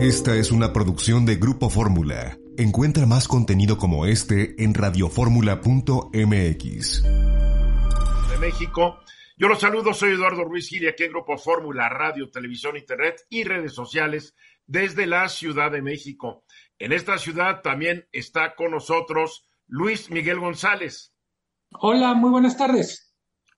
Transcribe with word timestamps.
Esta 0.00 0.34
es 0.34 0.50
una 0.50 0.72
producción 0.72 1.24
de 1.26 1.36
Grupo 1.36 1.68
Fórmula. 1.68 2.38
Encuentra 2.56 3.04
más 3.04 3.28
contenido 3.28 3.76
como 3.76 4.06
este 4.06 4.54
en 4.64 4.72
radioformula.mx. 4.72 7.02
De 7.02 8.38
México. 8.40 8.98
Yo 9.36 9.48
los 9.48 9.60
saludo, 9.60 9.92
soy 9.92 10.12
Eduardo 10.12 10.44
Ruiz 10.44 10.70
Giri, 10.70 10.88
aquí 10.88 11.04
en 11.04 11.10
Grupo 11.10 11.36
Fórmula, 11.36 11.90
radio, 11.90 12.30
televisión, 12.30 12.78
internet 12.78 13.26
y 13.28 13.44
redes 13.44 13.74
sociales 13.74 14.34
desde 14.66 15.06
la 15.06 15.28
Ciudad 15.28 15.70
de 15.70 15.82
México. 15.82 16.44
En 16.78 16.92
esta 16.92 17.18
ciudad 17.18 17.60
también 17.60 18.08
está 18.10 18.54
con 18.54 18.70
nosotros 18.70 19.44
Luis 19.66 20.10
Miguel 20.10 20.40
González. 20.40 21.14
Hola, 21.72 22.14
muy 22.14 22.30
buenas 22.30 22.56
tardes. 22.56 23.14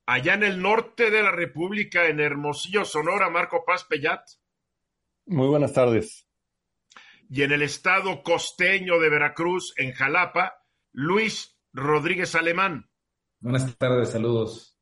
Allá 0.07 0.35
en 0.35 0.43
el 0.43 0.61
norte 0.61 1.13
de 1.13 1.23
la 1.23 1.31
República, 1.31 2.09
en 2.09 2.19
Hermosillo, 2.19 2.85
Sonora, 2.85 3.31
Marco 3.31 3.63
Paz 3.65 3.85
Pellat. 3.85 4.23
Muy 5.25 5.47
buenas 5.47 5.73
tardes. 5.73 6.27
Y 7.35 7.45
en 7.45 7.53
el 7.53 7.63
estado 7.63 8.23
costeño 8.23 8.99
de 8.99 9.09
Veracruz, 9.09 9.73
en 9.79 9.93
Jalapa, 9.93 10.63
Luis 10.93 11.57
Rodríguez 11.73 12.35
Alemán. 12.35 12.91
Buenas 13.41 13.75
tardes, 13.79 14.11
saludos. 14.11 14.79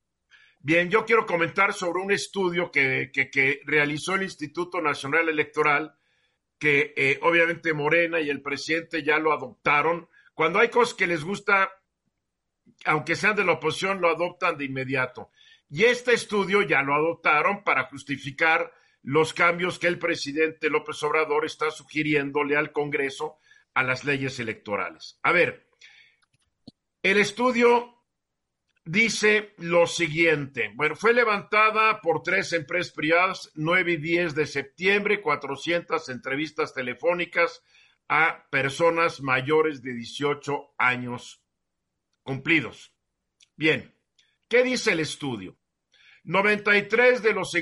Bien, 0.59 0.91
yo 0.91 1.05
quiero 1.05 1.27
comentar 1.27 1.73
sobre 1.73 2.03
un 2.03 2.11
estudio 2.11 2.73
que, 2.73 3.13
que, 3.15 3.31
que 3.31 3.61
realizó 3.67 4.17
el 4.17 4.25
Instituto 4.25 4.81
Nacional 4.81 5.29
Electoral, 5.29 5.95
que 6.59 6.93
eh, 6.97 7.21
obviamente 7.23 7.73
Morena 7.73 8.19
y 8.19 8.31
el 8.31 8.43
presidente 8.43 9.05
ya 9.05 9.21
lo 9.21 9.33
adoptaron 9.33 10.09
cuando 10.35 10.59
hay 10.59 10.71
cosas 10.71 10.95
que 10.95 11.07
les 11.07 11.23
gusta, 11.23 11.71
aunque 12.85 13.15
sean 13.15 13.37
de 13.37 13.45
la 13.45 13.53
oposición, 13.53 14.01
lo 14.01 14.09
adoptan 14.09 14.59
de 14.59 14.65
inmediato. 14.65 15.31
Y 15.69 15.85
este 15.85 16.15
estudio 16.15 16.63
ya 16.63 16.83
lo 16.83 16.97
adoptaron 16.97 17.63
para 17.63 17.85
justificar 17.85 18.73
los 19.03 19.33
cambios 19.33 19.79
que 19.79 19.87
el 19.87 19.99
presidente 19.99 20.69
López 20.71 21.03
Obrador 21.03 21.45
está 21.45 21.71
sugiriéndole 21.71 22.57
al 22.57 22.73
Congreso 22.73 23.39
a 23.75 23.83
las 23.83 24.05
leyes 24.05 24.39
electorales. 24.41 25.19
A 25.23 25.33
ver, 25.33 25.69
el 27.03 27.19
estudio 27.19 28.01
dice 28.85 29.55
lo 29.59 29.87
siguiente. 29.87 30.73
Bueno, 30.75 30.97
fue 30.97 31.15
levantada 31.15 32.01
por 32.01 32.23
tres 32.23 32.53
empresas 32.53 32.93
privadas, 32.93 33.51
9 33.55 33.93
y 33.93 33.97
10 33.97 34.35
de 34.35 34.47
septiembre, 34.47 35.21
400 35.21 36.09
entrevistas 36.09 36.75
telefónicas, 36.75 37.63
a 38.09 38.49
personas 38.51 39.21
mayores 39.21 39.83
de 39.83 39.95
18 39.95 40.75
años 40.79 41.45
cumplidos. 42.25 42.93
Bien, 43.55 43.95
¿qué 44.49 44.65
dice 44.65 44.93
el 44.93 45.01
estudio? 45.01 45.60
93 46.31 47.25
de 47.25 47.33
los 47.33 47.57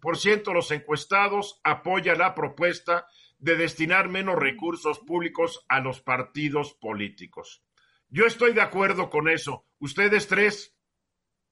por 0.00 0.16
ciento 0.16 0.50
de 0.50 0.54
los 0.54 0.70
encuestados 0.70 1.60
apoya 1.62 2.14
la 2.14 2.34
propuesta 2.34 3.06
de 3.38 3.54
destinar 3.54 4.08
menos 4.08 4.36
recursos 4.36 4.98
públicos 5.00 5.62
a 5.68 5.80
los 5.80 6.00
partidos 6.00 6.72
políticos. 6.72 7.62
Yo 8.08 8.24
estoy 8.24 8.54
de 8.54 8.62
acuerdo 8.62 9.10
con 9.10 9.28
eso. 9.28 9.66
¿Ustedes 9.78 10.26
tres? 10.26 10.74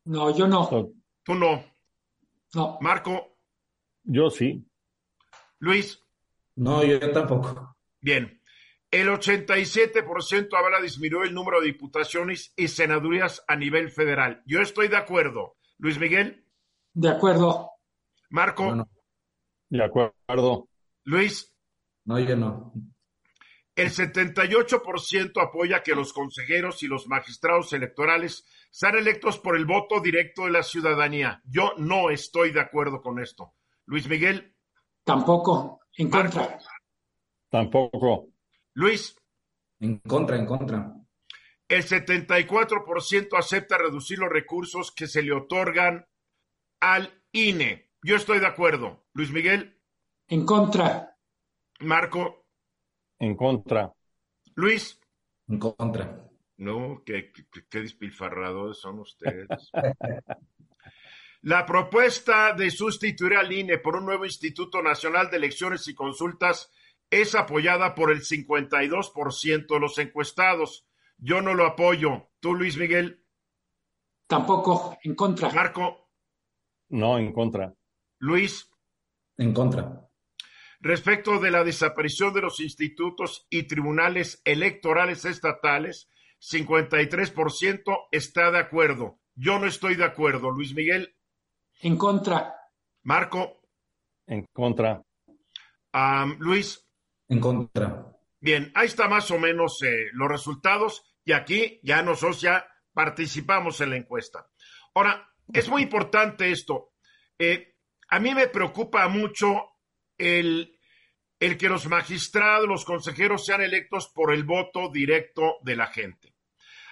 No, 0.06 0.34
yo 0.34 0.49
no. 0.49 0.94
Tú 1.22 1.34
no. 1.34 1.62
No. 2.55 2.78
Marco. 2.81 3.37
Yo 4.05 4.31
sí. 4.31 4.66
Luis. 5.59 6.03
No, 6.56 6.82
yo 6.84 7.12
tampoco. 7.12 7.77
Bien. 8.00 8.41
El 8.91 9.09
87% 9.09 10.49
habla 10.56 10.81
disminuyó 10.81 11.22
el 11.22 11.34
número 11.34 11.61
de 11.61 11.66
diputaciones 11.66 12.55
y 12.56 12.69
senadurías 12.69 13.44
a 13.47 13.56
nivel 13.56 13.91
federal. 13.91 14.43
Yo 14.47 14.62
estoy 14.62 14.88
de 14.88 14.97
acuerdo. 14.97 15.59
Luis 15.77 15.99
Miguel. 15.99 16.42
De 16.95 17.09
acuerdo. 17.09 17.71
Marco. 18.31 18.65
No, 18.65 18.77
no. 18.77 18.89
De 19.69 19.85
acuerdo. 19.85 20.69
Luis. 21.05 21.55
No, 22.05 22.19
yo 22.19 22.37
no. 22.37 22.73
El 23.75 23.89
78% 23.89 25.43
apoya 25.43 25.83
que 25.83 25.95
los 25.95 26.13
consejeros 26.13 26.83
y 26.83 26.89
los 26.89 27.07
magistrados 27.07 27.73
electorales 27.73 28.45
sean 28.71 28.97
electos 28.97 29.39
por 29.39 29.57
el 29.57 29.65
voto 29.65 30.01
directo 30.01 30.45
de 30.45 30.51
la 30.51 30.63
ciudadanía. 30.63 31.41
Yo 31.45 31.73
no 31.79 32.11
estoy 32.11 32.53
de 32.53 32.61
acuerdo 32.61 33.01
con 33.01 33.19
esto. 33.19 33.55
Luis 33.87 34.09
Miguel. 34.09 34.55
Tampoco. 35.05 35.81
En 35.97 36.11
contra. 36.11 36.43
Marco. 36.43 36.65
Tampoco. 37.49 38.29
Luis. 38.75 39.17
En 39.81 39.99
contra, 40.01 40.37
en 40.37 40.47
contra. 40.47 40.95
El 41.67 41.83
74% 41.83 43.39
acepta 43.39 43.79
reducir 43.79 44.19
los 44.19 44.31
recursos 44.31 44.93
que 44.93 45.07
se 45.07 45.23
le 45.23 45.33
otorgan 45.33 46.07
al 46.82 47.22
INE. 47.31 47.93
Yo 48.03 48.16
estoy 48.16 48.41
de 48.41 48.47
acuerdo. 48.47 49.06
Luis 49.15 49.31
Miguel. 49.31 49.81
En 50.26 50.44
contra. 50.44 51.16
Marco. 51.81 52.47
En 53.20 53.37
contra. 53.37 53.94
Luis. 54.56 55.00
En 55.47 55.60
contra. 55.60 56.28
No, 56.56 57.03
qué, 57.06 57.32
qué, 57.32 57.65
qué 57.70 57.81
despilfarrados 57.81 58.81
son 58.81 58.98
ustedes. 58.98 59.48
La 61.43 61.65
propuesta 61.65 62.53
de 62.53 62.70
sustituir 62.70 63.34
al 63.34 63.53
INE 63.53 63.78
por 63.78 63.97
un 63.97 64.04
nuevo 64.04 64.25
Instituto 64.25 64.82
Nacional 64.82 65.31
de 65.31 65.37
Elecciones 65.37 65.87
y 65.88 65.94
Consultas 65.94 66.70
es 67.10 67.34
apoyada 67.34 67.94
por 67.94 68.10
el 68.10 68.22
52% 68.22 69.66
de 69.69 69.81
los 69.81 69.99
encuestados. 69.99 70.87
Yo 71.16 71.43
no 71.43 71.54
lo 71.54 71.66
apoyo. 71.66 72.31
¿Tú, 72.41 72.54
Luis 72.54 72.76
Miguel? 72.76 73.25
Tampoco. 74.26 74.99
En 75.03 75.14
contra. 75.14 75.50
Marco. 75.53 76.02
No, 76.93 77.19
en 77.19 77.33
contra. 77.33 77.75
Luis. 78.19 78.71
En 79.39 79.55
contra. 79.55 80.09
Respecto 80.79 81.41
de 81.41 81.51
la 81.51 81.65
desaparición 81.65 82.35
de 82.35 82.43
los 82.43 82.61
institutos 82.61 83.47
y 83.49 83.63
tribunales 83.63 84.43
electorales 84.45 85.25
estatales, 85.25 86.11
53% 86.41 88.09
está 88.11 88.51
de 88.51 88.59
acuerdo. 88.59 89.21
Yo 89.35 89.59
no 89.59 89.67
estoy 89.67 89.95
de 89.95 90.05
acuerdo. 90.05 90.51
Luis 90.51 90.75
Miguel. 90.75 91.17
En 91.81 91.97
contra. 91.97 92.55
Marco. 93.05 93.63
En 94.27 94.45
contra. 94.53 95.03
Um, 95.95 96.37
Luis. 96.41 96.87
En 97.27 97.41
contra. 97.41 98.07
Bien, 98.39 98.71
ahí 98.75 98.87
está 98.87 99.09
más 99.09 99.31
o 99.31 99.39
menos 99.39 99.83
eh, 99.83 100.09
los 100.13 100.29
resultados 100.29 101.17
y 101.25 101.33
aquí 101.33 101.81
ya 101.83 102.03
nosotros 102.03 102.43
ya 102.43 102.67
participamos 102.93 103.81
en 103.81 103.91
la 103.91 103.97
encuesta. 103.97 104.47
Ahora, 104.95 105.31
es 105.53 105.69
muy 105.69 105.83
importante 105.83 106.51
esto. 106.51 106.93
Eh, 107.39 107.75
a 108.09 108.21
mí 108.21 108.35
me 108.35 108.49
preocupa 108.49 109.09
mucho 109.09 109.71
el, 110.19 110.79
el 111.41 111.57
que 111.57 111.69
los 111.69 111.89
magistrados, 111.89 112.69
los 112.69 112.85
consejeros 112.85 113.45
sean 113.45 113.63
electos 113.63 114.09
por 114.15 114.33
el 114.33 114.45
voto 114.45 114.91
directo 114.93 115.57
de 115.63 115.77
la 115.77 115.87
gente. 115.87 116.35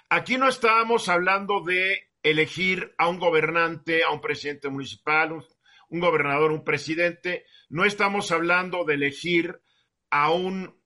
Aquí 0.09 0.37
no 0.37 0.49
estábamos 0.49 1.07
hablando 1.09 1.61
de 1.61 2.11
elegir 2.23 2.93
a 2.97 3.07
un 3.07 3.19
gobernante, 3.19 4.03
a 4.03 4.11
un 4.11 4.19
presidente 4.19 4.69
municipal, 4.69 5.31
un, 5.31 5.45
un 5.89 5.99
gobernador, 5.99 6.51
un 6.51 6.63
presidente. 6.63 7.45
No 7.69 7.85
estamos 7.85 8.31
hablando 8.31 8.83
de 8.83 8.95
elegir 8.95 9.61
a 10.09 10.31
un 10.31 10.81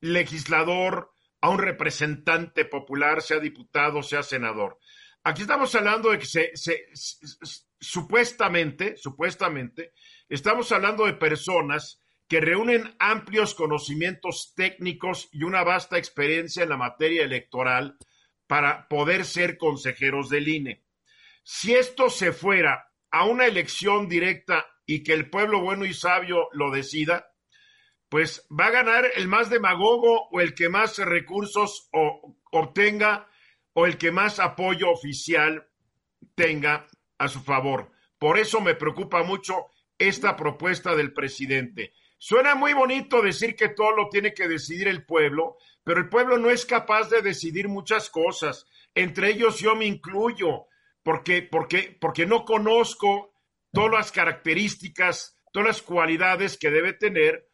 legislador, 0.00 1.12
a 1.40 1.50
un 1.50 1.58
representante 1.58 2.64
popular, 2.64 3.22
sea 3.22 3.38
diputado, 3.38 4.02
sea 4.02 4.22
senador. 4.22 4.78
Aquí 5.24 5.42
estamos 5.42 5.74
hablando 5.74 6.10
de 6.10 6.18
que 6.18 6.26
se, 6.26 6.52
supuestamente, 7.78 8.96
supuestamente, 8.96 9.92
estamos 10.28 10.72
hablando 10.72 11.06
de 11.06 11.14
personas 11.14 12.00
que 12.28 12.40
reúnen 12.40 12.96
amplios 12.98 13.54
conocimientos 13.54 14.52
técnicos 14.56 15.28
y 15.32 15.44
una 15.44 15.62
vasta 15.62 15.98
experiencia 15.98 16.62
en 16.62 16.70
la 16.70 16.76
materia 16.76 17.24
electoral 17.24 17.96
para 18.46 18.88
poder 18.88 19.24
ser 19.24 19.58
consejeros 19.58 20.28
del 20.28 20.48
INE. 20.48 20.84
Si 21.44 21.74
esto 21.74 22.10
se 22.10 22.32
fuera 22.32 22.90
a 23.10 23.24
una 23.24 23.46
elección 23.46 24.08
directa 24.08 24.66
y 24.86 25.02
que 25.02 25.12
el 25.12 25.30
pueblo 25.30 25.60
bueno 25.60 25.84
y 25.84 25.94
sabio 25.94 26.48
lo 26.52 26.70
decida, 26.70 27.32
pues 28.08 28.46
va 28.50 28.66
a 28.66 28.70
ganar 28.70 29.04
el 29.14 29.28
más 29.28 29.50
demagogo 29.50 30.28
o 30.30 30.40
el 30.40 30.54
que 30.54 30.68
más 30.68 30.98
recursos 30.98 31.88
o, 31.92 32.36
obtenga 32.50 33.28
o 33.74 33.86
el 33.86 33.98
que 33.98 34.10
más 34.10 34.38
apoyo 34.38 34.90
oficial 34.90 35.68
tenga 36.34 36.86
a 37.18 37.28
su 37.28 37.40
favor. 37.40 37.90
Por 38.18 38.38
eso 38.38 38.60
me 38.60 38.74
preocupa 38.74 39.22
mucho 39.22 39.66
esta 39.98 40.36
propuesta 40.36 40.94
del 40.94 41.12
presidente. 41.12 41.92
Suena 42.18 42.54
muy 42.54 42.72
bonito 42.72 43.20
decir 43.20 43.56
que 43.56 43.70
todo 43.70 43.96
lo 43.96 44.08
tiene 44.08 44.32
que 44.32 44.46
decidir 44.46 44.88
el 44.88 45.04
pueblo, 45.04 45.56
pero 45.82 46.00
el 46.00 46.08
pueblo 46.08 46.38
no 46.38 46.50
es 46.50 46.64
capaz 46.64 47.10
de 47.10 47.20
decidir 47.20 47.68
muchas 47.68 48.10
cosas. 48.10 48.66
Entre 48.94 49.30
ellos 49.30 49.58
yo 49.58 49.74
me 49.74 49.86
incluyo, 49.86 50.66
porque, 51.02 51.42
porque, 51.42 51.96
porque 52.00 52.26
no 52.26 52.44
conozco 52.44 53.34
todas 53.72 53.90
las 53.90 54.12
características, 54.12 55.36
todas 55.52 55.66
las 55.66 55.82
cualidades 55.82 56.58
que 56.58 56.70
debe 56.70 56.92
tener 56.92 57.48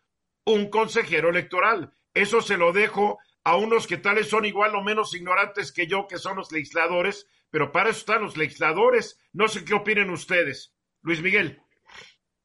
un 0.44 0.68
consejero 0.68 1.30
electoral. 1.30 1.92
Eso 2.12 2.40
se 2.40 2.56
lo 2.56 2.72
dejo 2.72 3.18
a 3.48 3.56
unos 3.56 3.86
que 3.86 3.96
tales 3.96 4.28
son 4.28 4.44
igual 4.44 4.74
o 4.74 4.82
menos 4.82 5.14
ignorantes 5.14 5.72
que 5.72 5.86
yo, 5.86 6.06
que 6.06 6.18
son 6.18 6.36
los 6.36 6.52
legisladores, 6.52 7.26
pero 7.48 7.72
para 7.72 7.88
eso 7.88 8.00
están 8.00 8.20
los 8.20 8.36
legisladores. 8.36 9.18
No 9.32 9.48
sé 9.48 9.64
qué 9.64 9.72
opinen 9.72 10.10
ustedes. 10.10 10.74
Luis 11.00 11.22
Miguel. 11.22 11.58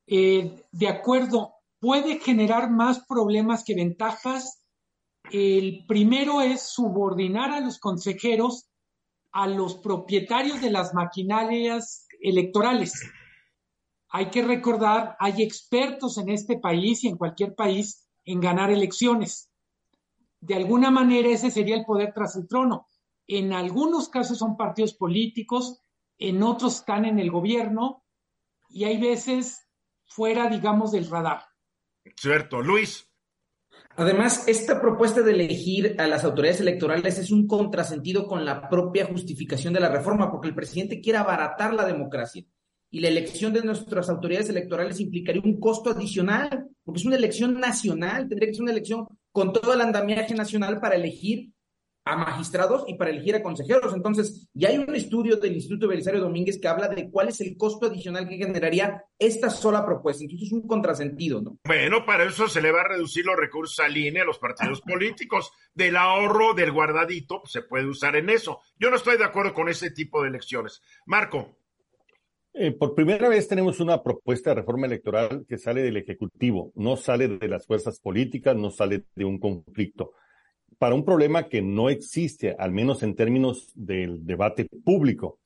Eh, 0.08 0.64
de 0.72 0.88
acuerdo, 0.88 1.56
puede 1.82 2.22
generar 2.22 2.72
más 2.72 3.06
problemas 3.06 3.66
que 3.66 3.76
ventajas. 3.76 4.64
El 5.30 5.84
primero 5.90 6.40
es 6.40 6.70
subordinar 6.70 7.52
a 7.52 7.60
los 7.60 7.80
consejeros 7.80 8.70
a 9.34 9.48
los 9.48 9.76
propietarios 9.80 10.62
de 10.62 10.72
las 10.72 10.94
maquinarias 10.94 12.08
electorales. 12.22 12.94
Hay 14.08 14.30
que 14.30 14.42
recordar, 14.42 15.18
hay 15.20 15.42
expertos 15.42 16.18
en 16.18 16.30
este 16.30 16.60
país 16.60 17.04
y 17.04 17.10
en 17.10 17.18
cualquier 17.18 17.56
país 17.56 18.08
en 18.24 18.40
ganar 18.40 18.72
elecciones. 18.72 19.50
De 20.44 20.56
alguna 20.56 20.92
manera 20.92 21.30
ese 21.30 21.50
sería 21.50 21.78
el 21.78 21.86
poder 21.86 22.12
tras 22.14 22.36
el 22.36 22.50
trono. 22.50 22.90
En 23.28 23.54
algunos 23.54 24.10
casos 24.10 24.38
son 24.38 24.58
partidos 24.58 24.94
políticos, 24.94 25.82
en 26.18 26.44
otros 26.44 26.80
están 26.80 27.06
en 27.06 27.18
el 27.18 27.32
gobierno 27.32 28.04
y 28.68 28.84
hay 28.84 29.00
veces 29.00 29.66
fuera, 30.06 30.50
digamos, 30.50 30.92
del 30.92 31.10
radar. 31.10 31.44
Cierto, 32.18 32.62
Luis. 32.62 33.10
Además, 33.96 34.46
esta 34.50 34.82
propuesta 34.82 35.22
de 35.22 35.32
elegir 35.32 35.96
a 35.98 36.08
las 36.08 36.26
autoridades 36.26 36.60
electorales 36.60 37.18
es 37.20 37.32
un 37.32 37.48
contrasentido 37.48 38.28
con 38.28 38.44
la 38.44 38.68
propia 38.68 39.06
justificación 39.06 39.74
de 39.74 39.80
la 39.80 39.90
reforma, 39.90 40.30
porque 40.30 40.50
el 40.50 40.56
presidente 40.56 41.00
quiere 41.00 41.20
abaratar 41.20 41.74
la 41.74 41.86
democracia 41.86 42.44
y 42.92 43.00
la 43.00 43.08
elección 43.08 43.54
de 43.54 43.64
nuestras 43.64 44.10
autoridades 44.10 44.50
electorales 44.50 45.00
implicaría 45.00 45.42
un 45.42 45.58
costo 45.58 45.92
adicional, 45.92 46.68
porque 46.84 47.00
es 47.00 47.06
una 47.06 47.16
elección 47.16 47.62
nacional, 47.62 48.28
tendría 48.28 48.50
que 48.50 48.56
ser 48.56 48.64
una 48.64 48.74
elección 48.74 49.08
con 49.34 49.52
todo 49.52 49.74
el 49.74 49.82
andamiaje 49.82 50.34
nacional 50.36 50.80
para 50.80 50.96
elegir 50.96 51.52
a 52.06 52.18
magistrados 52.18 52.84
y 52.88 52.96
para 52.96 53.12
elegir 53.12 53.36
a 53.36 53.42
consejeros. 53.42 53.94
Entonces, 53.94 54.50
ya 54.54 54.70
hay 54.70 54.78
un 54.78 54.94
estudio 54.94 55.38
del 55.38 55.54
Instituto 55.54 55.88
Belisario 55.88 56.20
Domínguez 56.20 56.60
que 56.60 56.68
habla 56.68 56.88
de 56.88 57.10
cuál 57.10 57.30
es 57.30 57.40
el 57.42 57.56
costo 57.58 57.88
adicional 57.88 58.28
que 58.28 58.38
generaría 58.38 59.04
esta 59.18 59.50
sola 59.50 59.86
propuesta. 59.86 60.24
Entonces, 60.24 60.48
es 60.48 60.54
un 60.54 60.68
contrasentido, 60.68 61.42
¿no? 61.42 61.58
Bueno, 61.66 62.06
para 62.06 62.26
eso 62.26 62.48
se 62.48 62.62
le 62.62 62.72
va 62.72 62.82
a 62.82 62.90
reducir 62.90 63.26
los 63.26 63.38
recursos 63.38 63.80
al 63.80 63.96
INE 63.96 64.22
a 64.22 64.26
los 64.26 64.38
partidos 64.38 64.82
políticos. 64.88 65.52
Del 65.74 65.96
ahorro, 65.96 66.54
del 66.54 66.72
guardadito, 66.72 67.40
pues, 67.42 67.54
se 67.54 67.62
puede 67.64 67.88
usar 67.88 68.16
en 68.16 68.30
eso. 68.30 68.62
Yo 68.78 68.90
no 68.90 68.98
estoy 68.98 69.18
de 69.18 69.26
acuerdo 69.26 69.54
con 69.54 69.70
ese 69.70 69.92
tipo 69.92 70.22
de 70.22 70.30
elecciones. 70.30 70.82
Marco. 71.06 71.58
Eh, 72.56 72.72
por 72.72 72.94
primera 72.94 73.30
vez 73.30 73.48
tenemos 73.48 73.80
una 73.80 74.04
propuesta 74.04 74.52
de 74.52 74.58
reforma 74.58 74.86
electoral 74.86 75.46
que 75.48 75.58
sale 75.58 75.82
del 75.82 75.98
Ejecutivo, 75.98 76.72
no 76.76 76.98
sale 76.98 77.28
de 77.28 77.48
las 77.48 77.66
fuerzas 77.66 78.00
políticas, 78.00 78.56
no 78.56 78.70
sale 78.70 79.06
de 79.16 79.26
un 79.26 79.40
conflicto 79.40 80.14
para 80.78 80.96
un 80.96 81.06
problema 81.06 81.48
que 81.48 81.62
no 81.62 81.90
existe, 81.90 82.56
al 82.60 82.72
menos 82.72 83.04
en 83.04 83.16
términos 83.16 83.72
del 83.74 84.26
debate 84.26 84.68
público. 84.84 85.40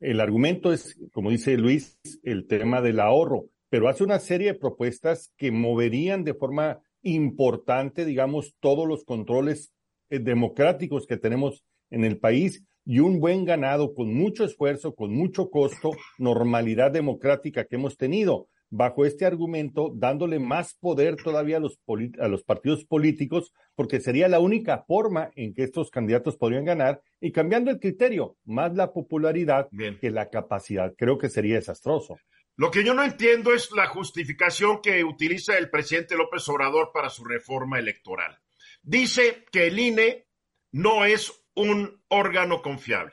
El 0.00 0.20
argumento 0.20 0.72
es, 0.72 0.98
como 1.12 1.30
dice 1.30 1.56
Luis, 1.56 2.00
el 2.24 2.46
tema 2.48 2.80
del 2.82 3.00
ahorro, 3.00 3.46
pero 3.68 3.88
hace 3.88 4.02
una 4.02 4.18
serie 4.18 4.52
de 4.52 4.58
propuestas 4.58 5.32
que 5.36 5.52
moverían 5.52 6.24
de 6.24 6.34
forma 6.34 6.80
importante, 7.02 8.04
digamos, 8.04 8.56
todos 8.60 8.88
los 8.88 9.04
controles 9.04 9.72
eh, 10.10 10.18
democráticos 10.18 11.06
que 11.06 11.16
tenemos 11.16 11.62
en 11.90 12.04
el 12.04 12.18
país 12.18 12.64
y 12.84 12.98
un 13.00 13.20
buen 13.20 13.44
ganado 13.44 13.94
con 13.94 14.12
mucho 14.12 14.44
esfuerzo, 14.44 14.94
con 14.94 15.12
mucho 15.14 15.50
costo, 15.50 15.90
normalidad 16.18 16.90
democrática 16.90 17.64
que 17.64 17.76
hemos 17.76 17.96
tenido 17.96 18.48
bajo 18.74 19.04
este 19.04 19.26
argumento, 19.26 19.92
dándole 19.94 20.38
más 20.38 20.74
poder 20.74 21.16
todavía 21.16 21.58
a 21.58 21.60
los, 21.60 21.78
a 22.18 22.28
los 22.28 22.42
partidos 22.42 22.86
políticos, 22.86 23.52
porque 23.74 24.00
sería 24.00 24.28
la 24.28 24.40
única 24.40 24.82
forma 24.88 25.30
en 25.36 25.52
que 25.52 25.62
estos 25.62 25.90
candidatos 25.90 26.38
podrían 26.38 26.64
ganar 26.64 27.02
y 27.20 27.32
cambiando 27.32 27.70
el 27.70 27.78
criterio, 27.78 28.38
más 28.46 28.74
la 28.74 28.94
popularidad 28.94 29.68
que 30.00 30.10
la 30.10 30.30
capacidad. 30.30 30.94
Creo 30.96 31.18
que 31.18 31.28
sería 31.28 31.56
desastroso. 31.56 32.16
Lo 32.56 32.70
que 32.70 32.82
yo 32.82 32.94
no 32.94 33.04
entiendo 33.04 33.52
es 33.52 33.70
la 33.72 33.88
justificación 33.88 34.80
que 34.80 35.04
utiliza 35.04 35.58
el 35.58 35.68
presidente 35.68 36.16
López 36.16 36.48
Obrador 36.48 36.92
para 36.94 37.10
su 37.10 37.24
reforma 37.24 37.78
electoral. 37.78 38.38
Dice 38.82 39.44
que 39.52 39.66
el 39.66 39.78
INE 39.78 40.26
no 40.70 41.04
es 41.04 41.41
un 41.54 42.02
órgano 42.08 42.62
confiable. 42.62 43.12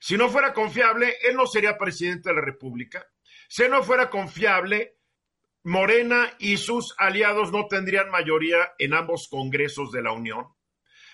Si 0.00 0.16
no 0.16 0.28
fuera 0.28 0.52
confiable, 0.52 1.16
él 1.22 1.36
no 1.36 1.46
sería 1.46 1.76
presidente 1.78 2.30
de 2.30 2.34
la 2.36 2.42
República 2.42 3.06
si 3.52 3.68
no 3.68 3.82
fuera 3.82 4.10
confiable, 4.10 4.96
Morena 5.64 6.36
y 6.38 6.56
sus 6.56 6.94
aliados 6.98 7.50
no 7.50 7.66
tendrían 7.66 8.08
mayoría 8.08 8.74
en 8.78 8.94
ambos 8.94 9.26
congresos 9.28 9.90
de 9.90 10.02
la 10.02 10.12
Unión. 10.12 10.46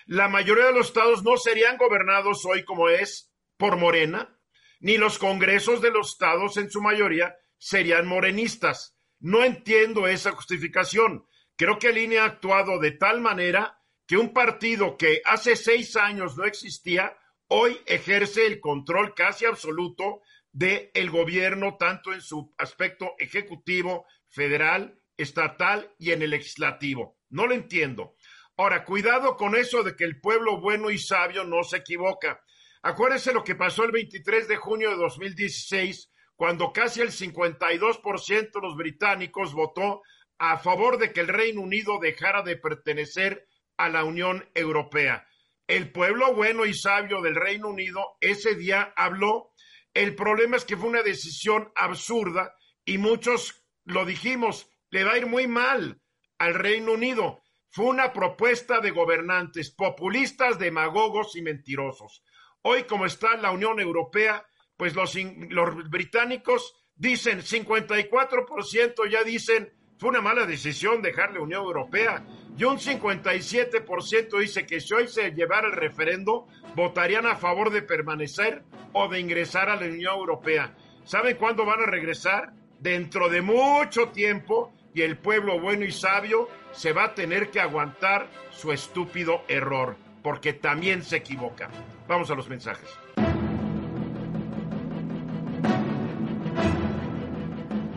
La 0.05 0.29
mayoría 0.29 0.65
de 0.65 0.73
los 0.73 0.85
estados 0.85 1.23
no 1.23 1.37
serían 1.37 1.77
gobernados 1.77 2.45
hoy 2.45 2.63
como 2.63 2.89
es 2.89 3.33
por 3.57 3.77
Morena, 3.77 4.39
ni 4.79 4.97
los 4.97 5.17
congresos 5.17 5.81
de 5.81 5.89
los 5.89 6.11
estados 6.11 6.57
en 6.57 6.69
su 6.69 6.79
mayoría 6.79 7.35
serían 7.57 8.05
morenistas. 8.05 8.95
No 9.19 9.43
entiendo 9.43 10.05
esa 10.05 10.31
justificación. 10.31 11.25
Creo 11.55 11.79
que 11.79 11.87
el 11.87 11.97
INE 11.97 12.19
ha 12.19 12.25
actuado 12.25 12.77
de 12.77 12.91
tal 12.91 13.19
manera 13.19 13.76
que 14.07 14.17
un 14.17 14.33
partido 14.33 14.97
que 14.97 15.21
hace 15.25 15.55
seis 15.55 15.97
años 15.97 16.37
no 16.37 16.45
existía, 16.45 17.17
hoy 17.47 17.77
ejerce 17.85 18.47
el 18.47 18.61
control 18.61 19.13
casi 19.13 19.45
absoluto 19.45 20.21
del 20.51 20.89
el 20.93 21.09
gobierno, 21.09 21.75
tanto 21.77 22.13
en 22.13 22.21
su 22.21 22.53
aspecto 22.57 23.13
ejecutivo, 23.19 24.05
federal, 24.29 24.97
estatal 25.17 25.93
y 25.99 26.11
en 26.11 26.21
el 26.21 26.29
legislativo. 26.29 27.17
No 27.29 27.47
lo 27.47 27.53
entiendo. 27.53 28.15
Ahora, 28.55 28.85
cuidado 28.85 29.35
con 29.35 29.55
eso 29.55 29.83
de 29.83 29.95
que 29.95 30.05
el 30.05 30.21
pueblo 30.21 30.59
bueno 30.61 30.89
y 30.89 30.97
sabio 30.97 31.43
no 31.43 31.63
se 31.63 31.77
equivoca. 31.77 32.41
Acuérdense 32.81 33.33
lo 33.33 33.43
que 33.43 33.55
pasó 33.55 33.83
el 33.83 33.91
23 33.91 34.47
de 34.47 34.55
junio 34.55 34.89
de 34.89 34.95
2016, 34.95 36.11
cuando 36.35 36.71
casi 36.71 37.01
el 37.01 37.11
52% 37.11 38.51
de 38.51 38.61
los 38.61 38.77
británicos 38.77 39.53
votó 39.53 40.01
a 40.37 40.57
favor 40.57 40.97
de 40.97 41.11
que 41.11 41.19
el 41.19 41.27
Reino 41.27 41.61
Unido 41.61 41.99
dejara 41.99 42.41
de 42.41 42.55
pertenecer 42.55 43.47
a 43.77 43.89
la 43.89 44.03
Unión 44.03 44.49
Europea. 44.53 45.27
El 45.67 45.91
pueblo 45.91 46.33
bueno 46.33 46.65
y 46.65 46.73
sabio 46.73 47.21
del 47.21 47.35
Reino 47.35 47.69
Unido 47.69 48.17
ese 48.21 48.55
día 48.55 48.93
habló 48.95 49.53
el 49.97 50.13
problema 50.13 50.57
es 50.57 50.63
que 50.63 50.77
fue 50.77 50.89
una 50.89 51.01
decisión 51.01 51.71
absurda 51.75 52.55
y 52.85 52.99
muchos 52.99 53.65
lo 53.83 54.05
dijimos, 54.05 54.69
le 54.91 55.03
va 55.03 55.13
a 55.13 55.17
ir 55.17 55.25
muy 55.25 55.47
mal 55.47 55.99
al 56.37 56.53
Reino 56.53 56.91
Unido. 56.91 57.41
Fue 57.71 57.85
una 57.85 58.13
propuesta 58.13 58.79
de 58.79 58.91
gobernantes 58.91 59.71
populistas, 59.71 60.59
demagogos 60.59 61.35
y 61.35 61.41
mentirosos. 61.41 62.21
Hoy, 62.61 62.83
como 62.83 63.07
está 63.07 63.37
la 63.37 63.49
Unión 63.49 63.79
Europea, 63.79 64.45
pues 64.75 64.93
los, 64.93 65.15
los 65.49 65.89
británicos 65.89 66.75
dicen, 66.93 67.41
54% 67.41 69.09
ya 69.09 69.23
dicen, 69.23 69.73
fue 69.97 70.09
una 70.09 70.21
mala 70.21 70.45
decisión 70.45 71.01
dejar 71.01 71.33
la 71.33 71.41
Unión 71.41 71.63
Europea. 71.63 72.23
Y 72.57 72.63
un 72.63 72.77
57% 72.77 74.39
dice 74.39 74.65
que 74.65 74.79
si 74.79 74.93
hoy 74.93 75.07
se 75.07 75.31
llevara 75.31 75.67
el 75.67 75.73
referendo, 75.73 76.47
votarían 76.75 77.25
a 77.25 77.35
favor 77.35 77.71
de 77.71 77.81
permanecer 77.81 78.63
o 78.93 79.07
de 79.07 79.19
ingresar 79.19 79.69
a 79.69 79.75
la 79.75 79.87
Unión 79.87 80.15
Europea. 80.15 80.75
¿Saben 81.03 81.37
cuándo 81.37 81.65
van 81.65 81.81
a 81.81 81.85
regresar? 81.85 82.53
Dentro 82.79 83.27
de 83.29 83.41
mucho 83.41 84.09
tiempo 84.09 84.71
y 84.93 85.01
el 85.01 85.17
pueblo 85.17 85.59
bueno 85.59 85.83
y 85.83 85.91
sabio 85.91 86.47
se 86.71 86.93
va 86.93 87.05
a 87.05 87.15
tener 87.15 87.49
que 87.49 87.59
aguantar 87.59 88.27
su 88.51 88.71
estúpido 88.71 89.41
error, 89.47 89.95
porque 90.21 90.53
también 90.53 91.03
se 91.03 91.17
equivoca. 91.17 91.69
Vamos 92.07 92.29
a 92.29 92.35
los 92.35 92.47
mensajes. 92.47 92.89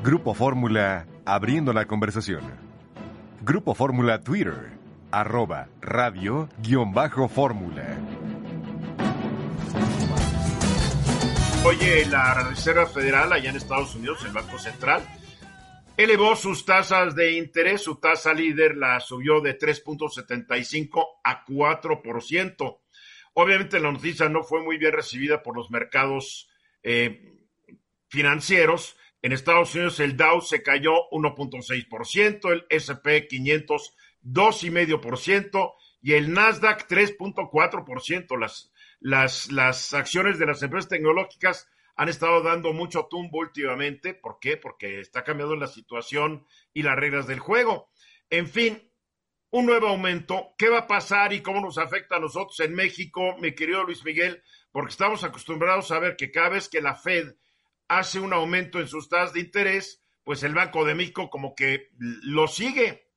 Grupo 0.03 0.33
Fórmula, 0.33 1.07
abriendo 1.25 1.73
la 1.73 1.87
conversación. 1.87 2.43
Grupo 3.43 3.75
Fórmula 3.75 4.21
Twitter, 4.21 4.73
arroba 5.11 5.69
radio-fórmula. 5.81 7.99
Oye, 11.65 12.07
la 12.07 12.35
Reserva 12.49 12.87
Federal 12.87 13.33
allá 13.33 13.51
en 13.51 13.57
Estados 13.57 13.95
Unidos, 13.95 14.25
el 14.25 14.33
Banco 14.33 14.59
Central, 14.59 15.03
elevó 15.97 16.37
sus 16.37 16.65
tasas 16.65 17.15
de 17.15 17.33
interés, 17.33 17.83
su 17.83 17.97
tasa 17.97 18.33
líder 18.33 18.77
la 18.77 19.01
subió 19.01 19.41
de 19.41 19.59
3.75 19.59 21.07
a 21.23 21.45
4%. 21.45 22.79
Obviamente 23.35 23.79
la 23.79 23.93
noticia 23.93 24.29
no 24.29 24.43
fue 24.43 24.63
muy 24.63 24.79
bien 24.79 24.93
recibida 24.93 25.43
por 25.43 25.57
los 25.57 25.71
mercados 25.71 26.49
eh, 26.83 27.37
financieros, 28.09 28.97
En 29.23 29.33
Estados 29.33 29.75
Unidos 29.75 30.01
el 30.01 30.17
Dow 30.17 30.41
se 30.41 30.63
cayó 30.63 31.09
1.6%, 31.11 32.53
el 32.53 32.67
SP 32.71 33.29
500 33.29 33.95
2,5% 34.23 35.75
y 36.03 36.15
el 36.15 36.33
Nasdaq 36.33 36.89
3.4%. 36.89 38.39
Las, 38.39 38.73
las, 39.01 39.51
las 39.51 39.95
acciones 39.95 40.39
de 40.39 40.47
las 40.47 40.63
empresas 40.63 40.89
tecnológicas 40.89 41.69
han 41.97 42.09
estado 42.09 42.43
dando 42.43 42.73
mucho 42.73 43.07
tumbo 43.11 43.39
últimamente. 43.39 44.15
¿Por 44.15 44.39
qué? 44.41 44.57
Porque 44.57 45.01
está 45.01 45.25
cambiando 45.25 45.57
la 45.57 45.67
situación 45.67 46.47
y 46.73 46.83
las 46.83 46.97
reglas 46.97 47.27
del 47.27 47.41
juego. 47.41 47.91
En 48.31 48.49
fin, 48.49 48.91
un 49.51 49.67
nuevo 49.67 49.89
aumento. 49.89 50.55
¿Qué 50.57 50.69
va 50.69 50.81
a 50.81 50.87
pasar 50.87 51.33
y 51.33 51.43
cómo 51.43 51.61
nos 51.61 51.79
afecta 51.79 52.17
a 52.17 52.21
nosotros 52.21 52.59
en 52.61 52.75
México, 52.75 53.37
mi 53.39 53.55
querido 53.55 53.85
Luis 53.85 54.05
Miguel? 54.05 54.43
Porque 54.71 54.93
estamos 54.93 55.25
acostumbrados 55.25 55.91
a 55.91 55.99
ver 55.99 56.17
que 56.17 56.31
cada 56.31 56.51
vez 56.51 56.69
que 56.69 56.81
la 56.81 56.95
Fed 56.95 57.35
hace 57.91 58.21
un 58.21 58.33
aumento 58.33 58.79
en 58.79 58.87
sus 58.87 59.09
tasas 59.09 59.33
de 59.33 59.41
interés, 59.41 60.01
pues 60.23 60.45
el 60.45 60.55
Banco 60.55 60.85
de 60.85 60.95
México 60.95 61.29
como 61.29 61.57
que 61.57 61.89
lo 61.99 62.47
sigue. 62.47 63.11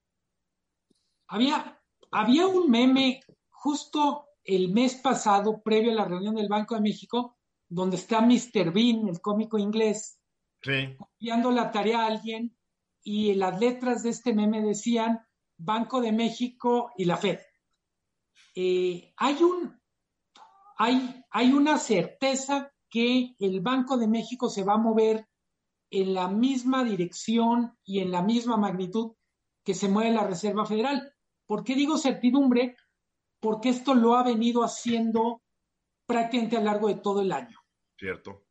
Había, 1.28 1.80
había 2.12 2.48
un 2.48 2.72
meme 2.72 3.22
justo 3.52 4.26
el 4.44 4.74
mes 4.74 4.96
pasado, 4.96 5.62
previo 5.62 5.92
a 5.92 5.96
la 5.96 6.06
reunión 6.06 6.36
del 6.36 6.50
Banco 6.50 6.74
de 6.74 6.82
México, 6.82 7.38
donde 7.70 7.98
está 7.98 8.20
Mr. 8.22 8.74
Bean, 8.74 9.08
el 9.08 9.22
cómico 9.22 9.60
inglés, 9.60 10.20
sí. 10.64 10.96
copiando 10.98 11.52
la 11.52 11.70
tarea 11.70 12.02
a 12.02 12.08
alguien 12.08 12.58
y 13.04 13.36
las 13.36 13.60
letras 13.60 14.02
de 14.02 14.10
este 14.10 14.34
meme 14.34 14.62
decían 14.62 15.24
Banco 15.56 16.02
de 16.02 16.12
México 16.12 16.92
y 16.98 17.06
la 17.06 17.18
Fed. 17.18 17.40
Eh, 18.56 19.14
hay, 19.18 19.44
un, 19.44 19.80
hay, 20.78 21.24
hay 21.30 21.52
una 21.52 21.78
certeza 21.78 22.73
que 22.94 23.36
el 23.40 23.60
Banco 23.62 23.98
de 23.98 24.08
México 24.08 24.50
se 24.50 24.64
va 24.64 24.76
a 24.76 24.78
mover 24.78 25.28
en 25.90 26.14
la 26.14 26.28
misma 26.28 26.84
dirección 26.84 27.76
y 27.84 28.02
en 28.02 28.12
la 28.12 28.22
misma 28.22 28.56
magnitud 28.56 29.14
que 29.66 29.74
se 29.74 29.90
mueve 29.90 30.12
la 30.12 30.28
Reserva 30.28 30.64
Federal. 30.68 31.12
¿Por 31.48 31.64
qué 31.64 31.74
digo 31.74 31.98
certidumbre? 31.98 32.78
Porque 33.40 33.70
esto 33.70 33.96
lo 33.96 34.14
ha 34.14 34.22
venido 34.22 34.64
haciendo 34.64 35.42
prácticamente 36.06 36.58
a 36.58 36.60
lo 36.60 36.66
largo 36.68 36.88
de 36.88 36.96
todo 36.96 37.22
el 37.22 37.32
año. 37.32 37.58
Cierto. 37.98 38.44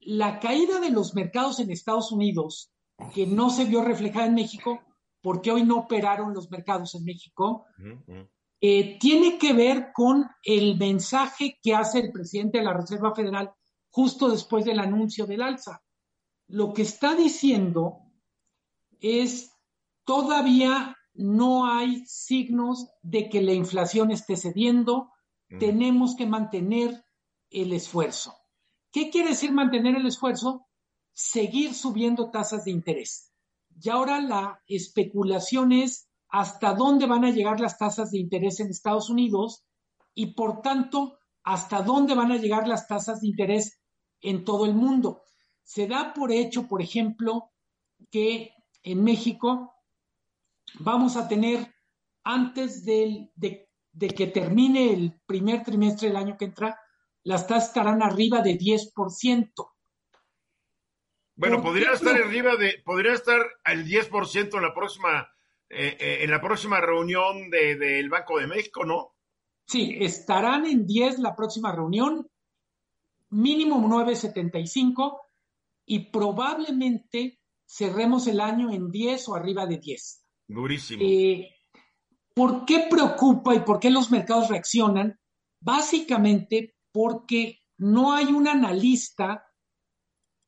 La 0.00 0.40
caída 0.40 0.80
de 0.80 0.88
los 0.90 1.14
mercados 1.14 1.60
en 1.60 1.70
Estados 1.70 2.12
Unidos, 2.12 2.72
que 3.14 3.26
no 3.26 3.50
se 3.50 3.66
vio 3.66 3.82
reflejada 3.82 4.24
en 4.24 4.34
México, 4.34 4.80
porque 5.20 5.52
hoy 5.52 5.64
no 5.64 5.80
operaron 5.80 6.32
los 6.32 6.50
mercados 6.50 6.94
en 6.94 7.04
México, 7.04 7.66
uh 7.78 7.82
-huh. 7.82 8.30
eh, 8.58 8.98
tiene 8.98 9.36
que 9.36 9.52
ver 9.52 9.92
con 9.92 10.24
el 10.42 10.78
mensaje 10.78 11.58
que 11.62 11.74
hace 11.74 11.98
el 11.98 12.10
presidente 12.10 12.56
de 12.56 12.64
la 12.64 12.72
Reserva 12.72 13.14
Federal 13.14 13.52
justo 13.92 14.28
después 14.28 14.64
del 14.64 14.80
anuncio 14.80 15.26
del 15.26 15.42
alza. 15.42 15.82
Lo 16.48 16.72
que 16.72 16.82
está 16.82 17.14
diciendo 17.14 17.98
es 19.00 19.52
todavía 20.04 20.96
no 21.14 21.66
hay 21.66 22.04
signos 22.06 22.88
de 23.02 23.28
que 23.28 23.42
la 23.42 23.52
inflación 23.52 24.10
esté 24.10 24.36
cediendo, 24.36 25.12
mm. 25.50 25.58
tenemos 25.58 26.16
que 26.16 26.26
mantener 26.26 27.04
el 27.50 27.72
esfuerzo. 27.74 28.34
¿Qué 28.90 29.10
quiere 29.10 29.30
decir 29.30 29.52
mantener 29.52 29.96
el 29.96 30.06
esfuerzo? 30.06 30.66
Seguir 31.12 31.74
subiendo 31.74 32.30
tasas 32.30 32.64
de 32.64 32.70
interés. 32.70 33.30
Y 33.80 33.90
ahora 33.90 34.20
la 34.20 34.62
especulación 34.66 35.72
es 35.72 36.08
hasta 36.28 36.74
dónde 36.74 37.06
van 37.06 37.26
a 37.26 37.30
llegar 37.30 37.60
las 37.60 37.76
tasas 37.76 38.10
de 38.10 38.18
interés 38.18 38.58
en 38.60 38.70
Estados 38.70 39.10
Unidos 39.10 39.64
y 40.14 40.34
por 40.34 40.62
tanto 40.62 41.18
hasta 41.42 41.82
dónde 41.82 42.14
van 42.14 42.32
a 42.32 42.36
llegar 42.36 42.66
las 42.66 42.86
tasas 42.86 43.20
de 43.20 43.28
interés 43.28 43.81
en 44.22 44.44
todo 44.44 44.64
el 44.64 44.74
mundo. 44.74 45.24
Se 45.62 45.86
da 45.86 46.14
por 46.14 46.32
hecho, 46.32 46.66
por 46.66 46.80
ejemplo, 46.80 47.50
que 48.10 48.54
en 48.82 49.04
México 49.04 49.74
vamos 50.78 51.16
a 51.16 51.28
tener 51.28 51.74
antes 52.24 52.84
de, 52.84 53.30
de, 53.34 53.68
de, 53.92 54.08
que 54.08 54.28
termine 54.28 54.92
el 54.92 55.20
primer 55.26 55.62
trimestre 55.64 56.08
del 56.08 56.16
año 56.16 56.36
que 56.38 56.46
entra, 56.46 56.78
las 57.24 57.46
tasas 57.46 57.68
estarán 57.68 58.02
arriba 58.02 58.40
de 58.40 58.58
10%. 58.58 59.52
Bueno, 61.34 61.62
podría 61.62 61.92
estar 61.92 62.14
arriba 62.14 62.56
de, 62.56 62.82
podría 62.84 63.14
estar 63.14 63.40
al 63.64 63.84
10% 63.84 64.54
en 64.54 64.62
la 64.62 64.74
próxima, 64.74 65.28
eh, 65.68 65.96
eh, 65.98 66.18
en 66.22 66.30
la 66.30 66.40
próxima 66.40 66.80
reunión 66.80 67.50
del 67.50 67.78
de, 67.78 68.08
Banco 68.08 68.38
de 68.38 68.46
México, 68.46 68.84
¿no? 68.84 69.16
Sí, 69.66 69.96
estarán 70.00 70.66
en 70.66 70.86
10 70.86 71.20
la 71.20 71.34
próxima 71.34 71.72
reunión, 71.72 72.28
mínimo 73.32 73.76
9.75 73.78 75.18
y 75.86 76.10
probablemente 76.10 77.40
cerremos 77.66 78.26
el 78.26 78.40
año 78.40 78.70
en 78.70 78.90
10 78.90 79.28
o 79.28 79.34
arriba 79.34 79.66
de 79.66 79.78
10. 79.78 80.24
Durísimo. 80.48 81.02
Eh, 81.04 81.50
¿Por 82.34 82.64
qué 82.64 82.86
preocupa 82.88 83.54
y 83.54 83.60
por 83.60 83.78
qué 83.78 83.90
los 83.90 84.10
mercados 84.10 84.48
reaccionan? 84.48 85.18
Básicamente 85.60 86.76
porque 86.92 87.60
no 87.78 88.12
hay 88.12 88.26
un 88.26 88.48
analista 88.48 89.44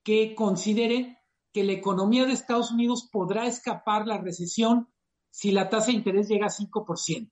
que 0.02 0.34
considere 0.34 1.18
que 1.52 1.64
la 1.64 1.72
economía 1.72 2.26
de 2.26 2.32
Estados 2.32 2.70
Unidos 2.70 3.08
podrá 3.10 3.46
escapar 3.46 4.06
la 4.06 4.18
recesión 4.18 4.88
si 5.30 5.50
la 5.50 5.68
tasa 5.68 5.86
de 5.86 5.94
interés 5.94 6.28
llega 6.28 6.46
a 6.46 6.50
5%. 6.50 7.30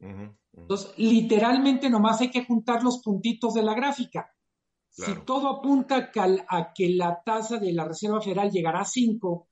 Uh 0.00 0.06
-huh, 0.06 0.12
uh 0.12 0.16
-huh. 0.16 0.36
Entonces, 0.52 0.92
literalmente 0.98 1.88
nomás 1.88 2.20
hay 2.20 2.30
que 2.30 2.44
juntar 2.44 2.82
los 2.82 3.00
puntitos 3.02 3.54
de 3.54 3.62
la 3.62 3.74
gráfica. 3.74 4.30
Claro. 4.98 5.14
Si 5.14 5.24
todo 5.24 5.48
apunta 5.48 6.10
a 6.48 6.72
que 6.72 6.88
la 6.88 7.22
tasa 7.22 7.58
de 7.58 7.72
la 7.72 7.84
Reserva 7.84 8.20
Federal 8.20 8.50
llegará 8.50 8.80
a 8.80 8.84
5 8.84 9.46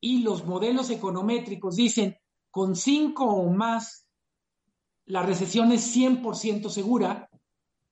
y 0.00 0.22
los 0.22 0.46
modelos 0.46 0.88
econométricos 0.88 1.76
dicen 1.76 2.16
con 2.50 2.74
5 2.74 3.22
o 3.22 3.50
más 3.50 4.06
la 5.04 5.22
recesión 5.22 5.70
es 5.72 5.94
100% 5.94 6.70
segura, 6.70 7.28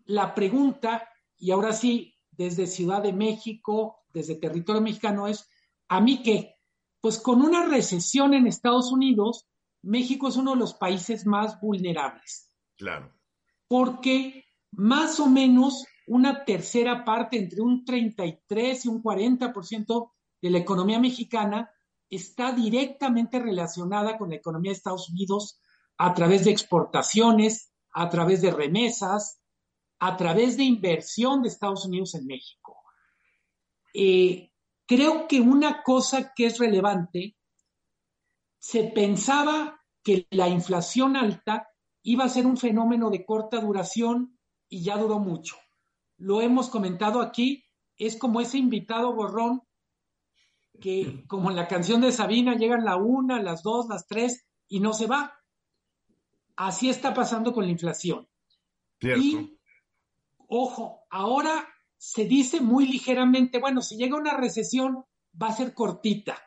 la 0.07 0.35
pregunta, 0.35 1.07
y 1.37 1.51
ahora 1.51 1.75
sí, 1.75 2.15
desde 2.31 2.67
Ciudad 2.67 3.03
de 3.03 3.13
México, 3.13 3.99
desde 4.15 4.37
territorio 4.37 4.81
mexicano, 4.81 5.29
es, 5.29 5.47
¿a 5.89 6.01
mí 6.01 6.23
qué? 6.23 6.55
Pues 7.03 7.19
con 7.19 7.43
una 7.43 7.67
recesión 7.67 8.33
en 8.33 8.47
Estados 8.47 8.91
Unidos, 8.93 9.47
México 9.83 10.29
es 10.29 10.37
uno 10.37 10.53
de 10.53 10.61
los 10.61 10.73
países 10.73 11.27
más 11.27 11.61
vulnerables. 11.61 12.51
Claro. 12.77 13.13
Porque 13.67 14.45
más 14.71 15.21
o 15.21 15.27
menos 15.27 15.85
una 16.09 16.45
tercera 16.45 17.05
parte, 17.05 17.39
entre 17.39 17.61
un 17.61 17.85
33 17.85 18.85
y 18.85 18.89
un 18.89 19.03
40% 19.03 20.11
de 20.41 20.51
la 20.51 20.59
economía 20.59 20.99
mexicana 20.99 21.71
está 22.11 22.53
directamente 22.53 23.39
relacionada 23.39 24.17
con 24.17 24.31
la 24.31 24.37
economía 24.37 24.71
de 24.71 24.77
Estados 24.77 25.11
Unidos 25.11 25.61
a 25.99 26.15
través 26.15 26.45
de 26.45 26.51
exportaciones, 26.51 27.73
a 27.93 28.09
través 28.09 28.41
de 28.41 28.51
remesas, 28.51 29.41
a 29.99 30.17
través 30.17 30.57
de 30.57 30.65
inversión 30.65 31.43
de 31.43 31.49
Estados 31.49 31.85
Unidos 31.85 32.15
en 32.15 32.27
México. 32.27 32.77
Eh, 33.93 34.53
creo 34.87 35.27
que 35.27 35.41
una 35.41 35.83
cosa 35.83 36.33
que 36.35 36.47
es 36.47 36.59
relevante, 36.59 37.37
se 38.59 38.85
pensaba 38.85 39.81
que 40.03 40.27
la 40.31 40.49
inflación 40.49 41.17
alta 41.17 41.69
iba 42.03 42.25
a 42.25 42.29
ser 42.29 42.47
un 42.47 42.57
fenómeno 42.57 43.11
de 43.11 43.25
corta 43.25 43.61
duración 43.61 44.39
y 44.69 44.83
ya 44.83 44.97
duró 44.97 45.19
mucho. 45.19 45.57
Lo 46.19 46.43
hemos 46.43 46.69
comentado 46.69 47.21
aquí, 47.21 47.65
es 47.97 48.17
como 48.17 48.41
ese 48.41 48.59
invitado 48.59 49.15
borrón 49.15 49.63
que, 50.81 51.25
como 51.27 51.51
en 51.51 51.57
la 51.57 51.67
canción 51.69 52.01
de 52.01 52.13
Sabina, 52.13 52.55
llegan 52.55 52.85
la 52.85 52.97
una, 52.97 53.43
las 53.43 53.63
dos, 53.63 53.89
las 53.89 54.07
tres 54.07 54.47
y 54.69 54.81
no 54.81 54.93
se 54.93 55.07
va. 55.07 55.35
Así 56.57 56.89
está 56.89 57.15
pasando 57.15 57.53
con 57.53 57.65
la 57.65 57.71
inflación. 57.71 58.29
Cierto. 59.01 59.21
Y 59.21 59.59
ojo, 60.49 61.05
ahora 61.11 61.69
se 61.97 62.25
dice 62.25 62.61
muy 62.61 62.87
ligeramente, 62.87 63.59
bueno, 63.59 63.83
si 63.83 63.97
llega 63.97 64.17
una 64.17 64.37
recesión 64.37 65.05
va 65.41 65.49
a 65.49 65.57
ser 65.57 65.75
cortita. 65.75 66.41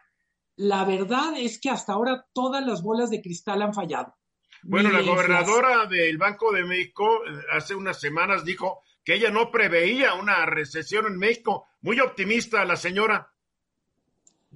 La 0.55 0.85
verdad 0.85 1.33
es 1.37 1.59
que 1.59 1.69
hasta 1.69 1.93
ahora 1.93 2.27
todas 2.33 2.65
las 2.65 2.81
bolas 2.81 3.09
de 3.09 3.21
cristal 3.21 3.61
han 3.61 3.73
fallado. 3.73 4.15
Bueno, 4.63 4.89
Ni 4.89 4.95
la 4.95 5.01
gobernadora 5.01 5.85
del 5.87 6.17
Banco 6.17 6.51
de 6.51 6.63
México 6.63 7.07
hace 7.51 7.73
unas 7.73 7.99
semanas 7.99 8.45
dijo 8.45 8.83
que 9.03 9.15
ella 9.15 9.29
no 9.31 9.51
preveía 9.51 10.13
una 10.13 10.45
recesión 10.45 11.05
en 11.07 11.17
México. 11.17 11.67
Muy 11.81 11.99
optimista 11.99 12.63
la 12.65 12.75
señora. 12.75 13.31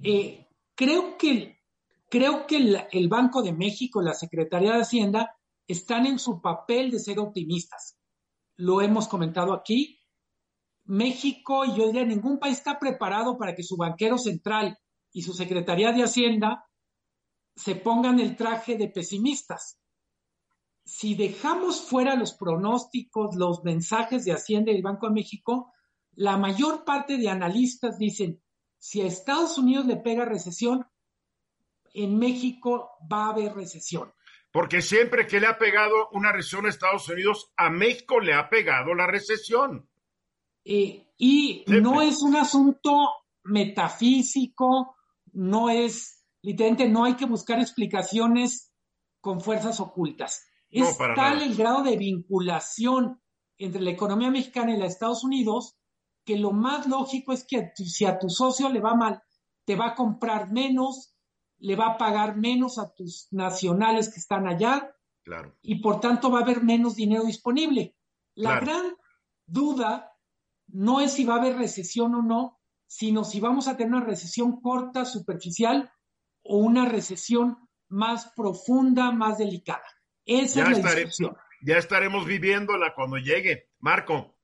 Eh, 0.02 0.46
creo 0.74 1.16
que, 1.16 1.60
creo 2.08 2.46
que 2.46 2.56
el, 2.56 2.86
el 2.92 3.08
Banco 3.08 3.42
de 3.42 3.52
México, 3.52 4.02
la 4.02 4.14
Secretaría 4.14 4.72
de 4.72 4.82
Hacienda, 4.82 5.36
están 5.66 6.06
en 6.06 6.18
su 6.18 6.40
papel 6.40 6.90
de 6.90 7.00
ser 7.00 7.18
optimistas 7.18 7.96
lo 8.56 8.80
hemos 8.80 9.08
comentado 9.08 9.52
aquí. 9.52 10.00
México 10.84 11.64
y 11.64 11.76
yo 11.76 11.86
diría 11.86 12.04
ningún 12.04 12.38
país 12.38 12.58
está 12.58 12.78
preparado 12.78 13.36
para 13.36 13.54
que 13.54 13.62
su 13.62 13.76
banquero 13.76 14.18
central 14.18 14.78
y 15.12 15.22
su 15.22 15.32
Secretaría 15.32 15.92
de 15.92 16.04
Hacienda 16.04 16.64
se 17.54 17.74
pongan 17.74 18.20
el 18.20 18.36
traje 18.36 18.76
de 18.76 18.88
pesimistas. 18.88 19.78
Si 20.86 21.16
dejamos 21.16 21.80
fuera 21.80 22.14
los 22.14 22.32
pronósticos, 22.32 23.34
los 23.34 23.64
mensajes 23.64 24.24
de 24.24 24.32
Hacienda 24.32 24.70
y 24.70 24.76
el 24.76 24.82
Banco 24.82 25.08
de 25.08 25.14
México, 25.14 25.72
la 26.14 26.36
mayor 26.36 26.84
parte 26.84 27.18
de 27.18 27.28
analistas 27.28 27.98
dicen, 27.98 28.40
si 28.78 29.02
a 29.02 29.06
Estados 29.06 29.58
Unidos 29.58 29.86
le 29.86 29.96
pega 29.96 30.24
recesión, 30.24 30.86
en 31.92 32.16
México 32.16 32.92
va 33.12 33.26
a 33.26 33.30
haber 33.30 33.52
recesión. 33.54 34.12
Porque 34.52 34.80
siempre 34.80 35.26
que 35.26 35.40
le 35.40 35.48
ha 35.48 35.58
pegado 35.58 36.08
una 36.12 36.30
recesión 36.30 36.66
a 36.66 36.68
Estados 36.68 37.08
Unidos, 37.08 37.52
a 37.56 37.68
México 37.68 38.20
le 38.20 38.32
ha 38.32 38.48
pegado 38.48 38.94
la 38.94 39.08
recesión. 39.08 39.88
Eh, 40.64 41.08
y 41.18 41.64
no 41.66 42.00
es 42.00 42.22
un 42.22 42.36
asunto 42.36 43.10
metafísico, 43.42 44.96
no 45.32 45.68
es, 45.68 46.24
literalmente, 46.42 46.88
no 46.88 47.04
hay 47.04 47.14
que 47.14 47.26
buscar 47.26 47.58
explicaciones 47.58 48.72
con 49.20 49.40
fuerzas 49.40 49.80
ocultas. 49.80 50.46
Es 50.82 50.98
tal 50.98 51.42
el 51.42 51.54
grado 51.56 51.82
de 51.82 51.96
vinculación 51.96 53.20
entre 53.58 53.80
la 53.80 53.90
economía 53.90 54.30
mexicana 54.30 54.72
y 54.72 54.76
la 54.76 54.84
de 54.84 54.90
Estados 54.90 55.24
Unidos 55.24 55.76
que 56.24 56.36
lo 56.36 56.50
más 56.50 56.86
lógico 56.86 57.32
es 57.32 57.46
que 57.46 57.72
si 57.76 58.04
a 58.04 58.18
tu 58.18 58.28
socio 58.28 58.68
le 58.68 58.80
va 58.80 58.94
mal, 58.94 59.22
te 59.64 59.76
va 59.76 59.88
a 59.88 59.94
comprar 59.94 60.50
menos, 60.50 61.14
le 61.58 61.76
va 61.76 61.92
a 61.92 61.98
pagar 61.98 62.36
menos 62.36 62.78
a 62.78 62.92
tus 62.92 63.28
nacionales 63.30 64.12
que 64.12 64.18
están 64.18 64.46
allá 64.48 64.92
claro. 65.24 65.56
y 65.62 65.76
por 65.76 66.00
tanto 66.00 66.30
va 66.30 66.40
a 66.40 66.42
haber 66.42 66.64
menos 66.64 66.96
dinero 66.96 67.24
disponible. 67.24 67.96
La 68.34 68.58
gran 68.58 68.96
duda 69.46 70.12
no 70.66 71.00
es 71.00 71.12
si 71.12 71.24
va 71.24 71.36
a 71.36 71.38
haber 71.38 71.56
recesión 71.56 72.14
o 72.16 72.22
no, 72.22 72.58
sino 72.86 73.24
si 73.24 73.38
vamos 73.40 73.68
a 73.68 73.76
tener 73.76 73.94
una 73.94 74.04
recesión 74.04 74.60
corta, 74.60 75.04
superficial 75.04 75.92
o 76.42 76.58
una 76.58 76.86
recesión 76.86 77.68
más 77.88 78.32
profunda, 78.34 79.12
más 79.12 79.38
delicada. 79.38 79.86
Esa 80.26 80.70
es 80.70 80.82
la 80.82 80.94
discusión. 80.94 81.36
Ya 81.62 81.78
estaremos 81.78 82.26
viviéndola 82.26 82.92
cuando 82.94 83.16
llegue. 83.16 83.68
Marco. 83.78 84.34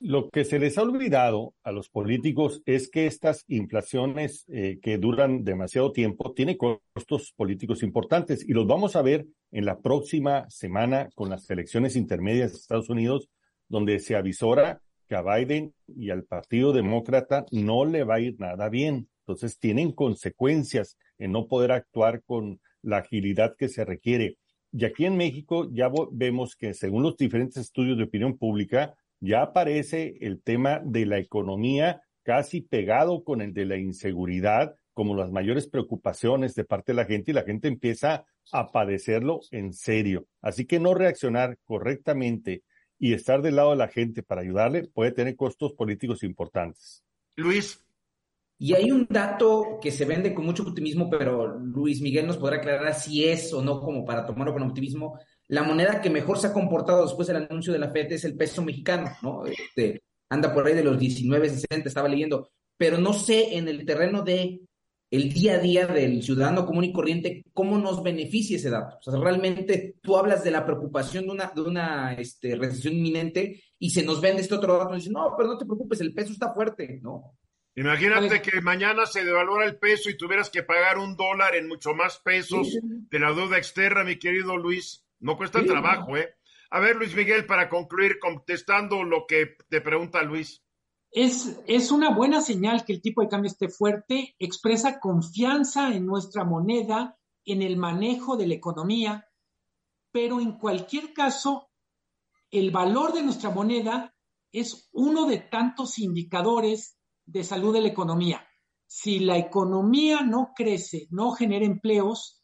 Lo 0.00 0.28
que 0.28 0.44
se 0.44 0.58
les 0.58 0.76
ha 0.76 0.82
olvidado 0.82 1.54
a 1.62 1.72
los 1.72 1.88
políticos 1.88 2.60
es 2.66 2.90
que 2.90 3.06
estas 3.06 3.44
inflaciones 3.48 4.44
eh, 4.48 4.78
que 4.82 4.98
duran 4.98 5.44
demasiado 5.44 5.92
tiempo 5.92 6.34
tienen 6.34 6.58
costos 6.58 7.32
políticos 7.32 7.82
importantes 7.82 8.46
y 8.46 8.52
los 8.52 8.66
vamos 8.66 8.96
a 8.96 9.02
ver 9.02 9.26
en 9.50 9.64
la 9.64 9.78
próxima 9.78 10.50
semana 10.50 11.08
con 11.14 11.30
las 11.30 11.48
elecciones 11.48 11.96
intermedias 11.96 12.52
de 12.52 12.58
Estados 12.58 12.90
Unidos, 12.90 13.30
donde 13.68 13.98
se 14.00 14.14
avisora 14.14 14.82
que 15.08 15.14
a 15.14 15.22
Biden 15.22 15.72
y 15.86 16.10
al 16.10 16.24
Partido 16.24 16.72
Demócrata 16.72 17.46
no 17.50 17.84
le 17.84 18.04
va 18.04 18.16
a 18.16 18.20
ir 18.20 18.38
nada 18.38 18.68
bien. 18.68 19.08
Entonces 19.20 19.58
tienen 19.58 19.92
consecuencias 19.92 20.98
en 21.18 21.32
no 21.32 21.46
poder 21.46 21.72
actuar 21.72 22.22
con 22.24 22.60
la 22.82 22.98
agilidad 22.98 23.56
que 23.56 23.68
se 23.68 23.84
requiere. 23.84 24.36
Y 24.76 24.84
aquí 24.84 25.04
en 25.06 25.16
México 25.16 25.68
ya 25.70 25.88
vemos 26.10 26.56
que 26.56 26.74
según 26.74 27.04
los 27.04 27.16
diferentes 27.16 27.58
estudios 27.58 27.96
de 27.96 28.04
opinión 28.04 28.36
pública, 28.36 28.96
ya 29.20 29.42
aparece 29.42 30.16
el 30.20 30.42
tema 30.42 30.80
de 30.84 31.06
la 31.06 31.18
economía 31.18 32.02
casi 32.24 32.60
pegado 32.60 33.22
con 33.22 33.40
el 33.40 33.54
de 33.54 33.66
la 33.66 33.76
inseguridad 33.76 34.74
como 34.92 35.14
las 35.14 35.30
mayores 35.30 35.68
preocupaciones 35.68 36.56
de 36.56 36.64
parte 36.64 36.90
de 36.90 36.96
la 36.96 37.04
gente 37.04 37.30
y 37.30 37.34
la 37.34 37.44
gente 37.44 37.68
empieza 37.68 38.24
a 38.50 38.72
padecerlo 38.72 39.40
en 39.52 39.72
serio. 39.72 40.26
Así 40.40 40.66
que 40.66 40.80
no 40.80 40.94
reaccionar 40.94 41.56
correctamente 41.64 42.64
y 42.98 43.12
estar 43.12 43.42
del 43.42 43.56
lado 43.56 43.70
de 43.70 43.76
la 43.76 43.88
gente 43.88 44.24
para 44.24 44.40
ayudarle 44.40 44.88
puede 44.88 45.12
tener 45.12 45.36
costos 45.36 45.72
políticos 45.74 46.24
importantes. 46.24 47.04
Luis, 47.36 47.83
y 48.58 48.74
hay 48.74 48.90
un 48.90 49.06
dato 49.10 49.78
que 49.82 49.90
se 49.90 50.04
vende 50.04 50.32
con 50.32 50.44
mucho 50.44 50.62
optimismo, 50.62 51.10
pero 51.10 51.58
Luis 51.58 52.00
Miguel 52.00 52.26
nos 52.26 52.36
podrá 52.36 52.56
aclarar 52.56 52.94
si 52.94 53.24
es 53.24 53.52
o 53.52 53.62
no 53.62 53.80
como 53.80 54.04
para 54.04 54.24
tomarlo 54.24 54.52
con 54.52 54.62
optimismo. 54.62 55.18
La 55.48 55.62
moneda 55.62 56.00
que 56.00 56.10
mejor 56.10 56.38
se 56.38 56.46
ha 56.46 56.52
comportado 56.52 57.02
después 57.02 57.28
del 57.28 57.38
anuncio 57.38 57.72
de 57.72 57.78
la 57.78 57.90
FED 57.90 58.12
es 58.12 58.24
el 58.24 58.36
peso 58.36 58.62
mexicano, 58.62 59.10
¿no? 59.22 59.44
Este, 59.44 60.02
anda 60.28 60.54
por 60.54 60.66
ahí 60.66 60.74
de 60.74 60.84
los 60.84 60.98
19.60, 60.98 61.86
estaba 61.86 62.08
leyendo, 62.08 62.50
pero 62.76 62.98
no 62.98 63.12
sé 63.12 63.56
en 63.56 63.68
el 63.68 63.84
terreno 63.84 64.22
de 64.22 64.60
el 65.10 65.32
día 65.32 65.54
a 65.54 65.58
día 65.58 65.86
del 65.86 66.22
ciudadano 66.22 66.66
común 66.66 66.84
y 66.84 66.92
corriente, 66.92 67.44
cómo 67.52 67.78
nos 67.78 68.02
beneficia 68.02 68.56
ese 68.56 68.70
dato. 68.70 68.96
O 68.98 69.02
sea, 69.02 69.20
realmente 69.20 69.96
tú 70.02 70.16
hablas 70.16 70.42
de 70.42 70.50
la 70.50 70.64
preocupación 70.64 71.26
de 71.26 71.30
una, 71.30 71.52
de 71.54 71.60
una 71.60 72.14
este, 72.14 72.56
recesión 72.56 72.94
inminente 72.94 73.62
y 73.78 73.90
se 73.90 74.02
nos 74.02 74.20
vende 74.20 74.42
este 74.42 74.56
otro 74.56 74.76
dato 74.76 74.94
y 74.94 74.96
dice, 74.98 75.10
no, 75.10 75.34
pero 75.36 75.50
no 75.50 75.58
te 75.58 75.66
preocupes, 75.66 76.00
el 76.00 76.14
peso 76.14 76.32
está 76.32 76.52
fuerte, 76.52 76.98
¿no? 77.00 77.36
Imagínate 77.76 78.40
que 78.40 78.60
mañana 78.60 79.04
se 79.04 79.24
devalora 79.24 79.66
el 79.66 79.76
peso 79.78 80.08
y 80.08 80.16
tuvieras 80.16 80.48
que 80.48 80.62
pagar 80.62 80.98
un 80.98 81.16
dólar 81.16 81.56
en 81.56 81.66
mucho 81.66 81.92
más 81.92 82.18
pesos 82.18 82.78
de 82.80 83.18
la 83.18 83.32
deuda 83.32 83.58
externa, 83.58 84.04
mi 84.04 84.16
querido 84.16 84.56
Luis. 84.56 85.04
No 85.18 85.36
cuesta 85.36 85.64
trabajo, 85.64 86.16
¿eh? 86.16 86.36
A 86.70 86.80
ver, 86.80 86.96
Luis 86.96 87.14
Miguel, 87.14 87.46
para 87.46 87.68
concluir 87.68 88.18
contestando 88.18 89.02
lo 89.02 89.26
que 89.26 89.56
te 89.68 89.80
pregunta 89.80 90.22
Luis. 90.22 90.62
Es, 91.10 91.60
es 91.66 91.90
una 91.90 92.10
buena 92.10 92.40
señal 92.40 92.84
que 92.84 92.92
el 92.92 93.02
tipo 93.02 93.22
de 93.22 93.28
cambio 93.28 93.50
esté 93.50 93.68
fuerte, 93.68 94.34
expresa 94.38 94.98
confianza 94.98 95.94
en 95.94 96.06
nuestra 96.06 96.44
moneda, 96.44 97.16
en 97.44 97.62
el 97.62 97.76
manejo 97.76 98.36
de 98.36 98.48
la 98.48 98.54
economía, 98.54 99.28
pero 100.12 100.40
en 100.40 100.58
cualquier 100.58 101.12
caso, 101.12 101.70
el 102.50 102.70
valor 102.70 103.12
de 103.12 103.22
nuestra 103.22 103.50
moneda 103.50 104.14
es 104.52 104.88
uno 104.92 105.26
de 105.26 105.38
tantos 105.38 105.98
indicadores 105.98 106.96
de 107.26 107.44
salud 107.44 107.72
de 107.72 107.80
la 107.80 107.88
economía. 107.88 108.46
Si 108.86 109.18
la 109.18 109.38
economía 109.38 110.22
no 110.22 110.52
crece, 110.54 111.06
no 111.10 111.32
genera 111.32 111.64
empleos, 111.64 112.42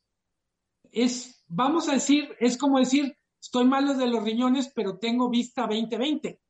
es, 0.91 1.45
vamos 1.49 1.89
a 1.89 1.95
decir, 1.95 2.35
es 2.41 2.57
como 2.57 2.79
decir, 2.79 3.17
estoy 3.41 3.65
malo 3.65 3.95
de 3.95 4.07
los 4.07 4.25
riñones, 4.25 4.73
pero 4.75 4.99
tengo 4.99 5.31
vista 5.31 5.63
2020. 5.63 6.41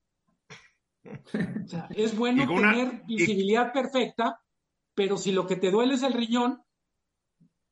O 1.64 1.68
sea, 1.68 1.88
es 1.94 2.16
bueno 2.16 2.46
tener 2.46 3.02
visibilidad 3.06 3.72
perfecta, 3.72 4.40
pero 4.94 5.16
si 5.16 5.32
lo 5.32 5.46
que 5.46 5.56
te 5.56 5.70
duele 5.70 5.94
es 5.94 6.02
el 6.02 6.12
riñón, 6.12 6.62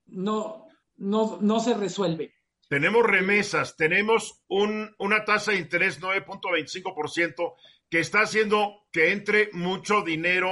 no, 0.07 0.67
no, 0.97 1.39
no 1.41 1.61
se 1.61 1.75
resuelve. 1.75 2.35
Tenemos 2.69 3.03
remesas, 3.05 3.77
tenemos 3.77 4.43
un, 4.49 4.95
una 4.99 5.25
tasa 5.25 5.53
de 5.53 5.59
interés 5.59 6.01
9.25% 6.01 7.55
que 7.89 8.01
está 8.01 8.21
haciendo 8.21 8.87
que 8.99 9.13
entre 9.13 9.51
mucho 9.53 10.03
dinero 10.03 10.51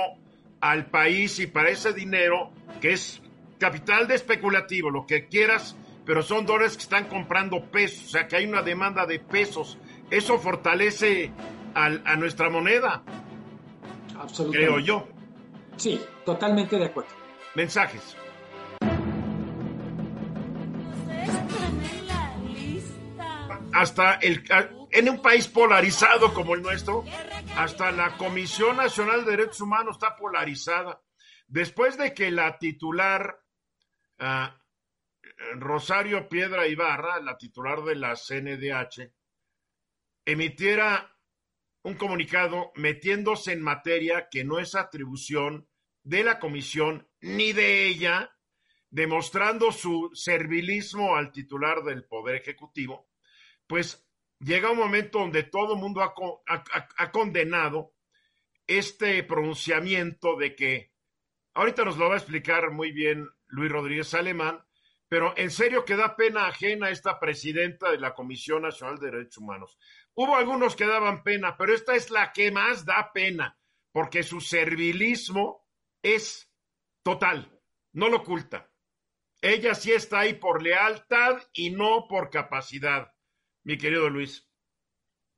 al 0.60 0.86
país 0.86 1.40
y 1.40 1.48
para 1.48 1.68
ese 1.68 1.92
dinero, 1.92 2.52
que 2.80 2.92
es 2.92 3.20
capital 3.58 4.06
de 4.06 4.14
especulativo, 4.14 4.88
lo 4.88 5.04
que 5.04 5.26
quieras, 5.26 5.74
pero 6.04 6.22
son 6.22 6.46
dólares 6.46 6.76
que 6.76 6.84
están 6.84 7.06
comprando 7.06 7.60
pesos, 7.72 8.04
o 8.04 8.08
sea 8.10 8.28
que 8.28 8.36
hay 8.36 8.46
una 8.46 8.62
demanda 8.62 9.04
de 9.04 9.18
pesos. 9.18 9.78
Eso 10.12 10.38
fortalece 10.38 11.32
a 11.74 12.14
nuestra 12.14 12.48
moneda. 12.48 13.02
Absolutamente. 14.16 14.58
Creo 14.58 14.78
yo. 14.78 15.08
Sí, 15.76 16.00
totalmente 16.24 16.78
de 16.78 16.84
acuerdo. 16.84 17.10
Mensajes. 17.56 18.16
Hasta 23.72 24.14
el 24.22 24.44
en 24.96 25.08
un 25.10 25.20
país 25.20 25.46
polarizado 25.46 26.32
como 26.32 26.54
el 26.54 26.62
nuestro, 26.62 27.04
hasta 27.56 27.90
la 27.90 28.16
Comisión 28.18 28.76
Nacional 28.76 29.24
de 29.24 29.30
Derechos 29.32 29.62
Humanos 29.62 29.96
está 29.96 30.14
polarizada. 30.14 31.02
Después 31.46 31.96
de 31.96 32.12
que 32.12 32.30
la 32.30 32.58
titular 32.58 33.42
ah, 34.18 34.60
Rosario 35.54 36.28
Piedra 36.28 36.66
Ibarra, 36.66 37.18
la 37.20 37.38
titular 37.38 37.82
de 37.82 37.96
la 37.96 38.14
CNDH, 38.14 39.10
emitiera 40.26 41.16
un 41.82 41.94
comunicado 41.94 42.72
metiéndose 42.74 43.52
en 43.52 43.62
materia 43.62 44.28
que 44.30 44.44
no 44.44 44.58
es 44.58 44.74
atribución 44.74 45.66
de 46.02 46.24
la 46.24 46.38
comisión 46.38 47.08
ni 47.20 47.52
de 47.52 47.86
ella, 47.86 48.36
demostrando 48.90 49.72
su 49.72 50.10
servilismo 50.12 51.16
al 51.16 51.32
titular 51.32 51.82
del 51.84 52.04
Poder 52.04 52.36
Ejecutivo, 52.36 53.08
pues 53.66 54.05
llega 54.40 54.70
un 54.70 54.78
momento 54.78 55.20
donde 55.20 55.44
todo 55.44 55.74
el 55.74 55.80
mundo 55.80 56.02
ha, 56.02 57.10
condenado 57.10 57.94
este 58.66 59.22
pronunciamiento 59.22 60.36
de 60.36 60.54
que, 60.54 60.92
ahorita 61.54 61.84
nos 61.84 61.96
lo 61.96 62.08
va 62.08 62.14
a 62.14 62.18
explicar 62.18 62.70
muy 62.70 62.92
bien 62.92 63.28
Luis 63.48 63.70
Rodríguez 63.70 64.12
Alemán, 64.14 64.64
pero 65.08 65.34
en 65.36 65.50
serio 65.50 65.84
que 65.84 65.96
da 65.96 66.16
pena 66.16 66.46
ajena 66.46 66.90
esta 66.90 67.20
presidenta 67.20 67.90
de 67.90 67.98
la 67.98 68.12
Comisión 68.12 68.62
Nacional 68.62 68.98
de 68.98 69.10
Derechos 69.10 69.38
Humanos. 69.38 69.78
Hubo 70.14 70.34
algunos 70.34 70.74
que 70.74 70.86
daban 70.86 71.22
pena, 71.22 71.56
pero 71.56 71.72
esta 71.72 71.94
es 71.94 72.10
la 72.10 72.32
que 72.32 72.50
más 72.50 72.84
da 72.84 73.12
pena, 73.12 73.56
porque 73.92 74.24
su 74.24 74.40
servilismo 74.40 75.64
es 76.02 76.52
total, 77.04 77.60
no 77.92 78.08
lo 78.08 78.18
oculta. 78.18 78.68
Ella 79.40 79.74
sí 79.74 79.92
está 79.92 80.20
ahí 80.20 80.34
por 80.34 80.60
lealtad 80.60 81.40
y 81.52 81.70
no 81.70 82.06
por 82.08 82.30
capacidad 82.30 83.15
mi 83.66 83.76
querido 83.76 84.08
Luis. 84.08 84.48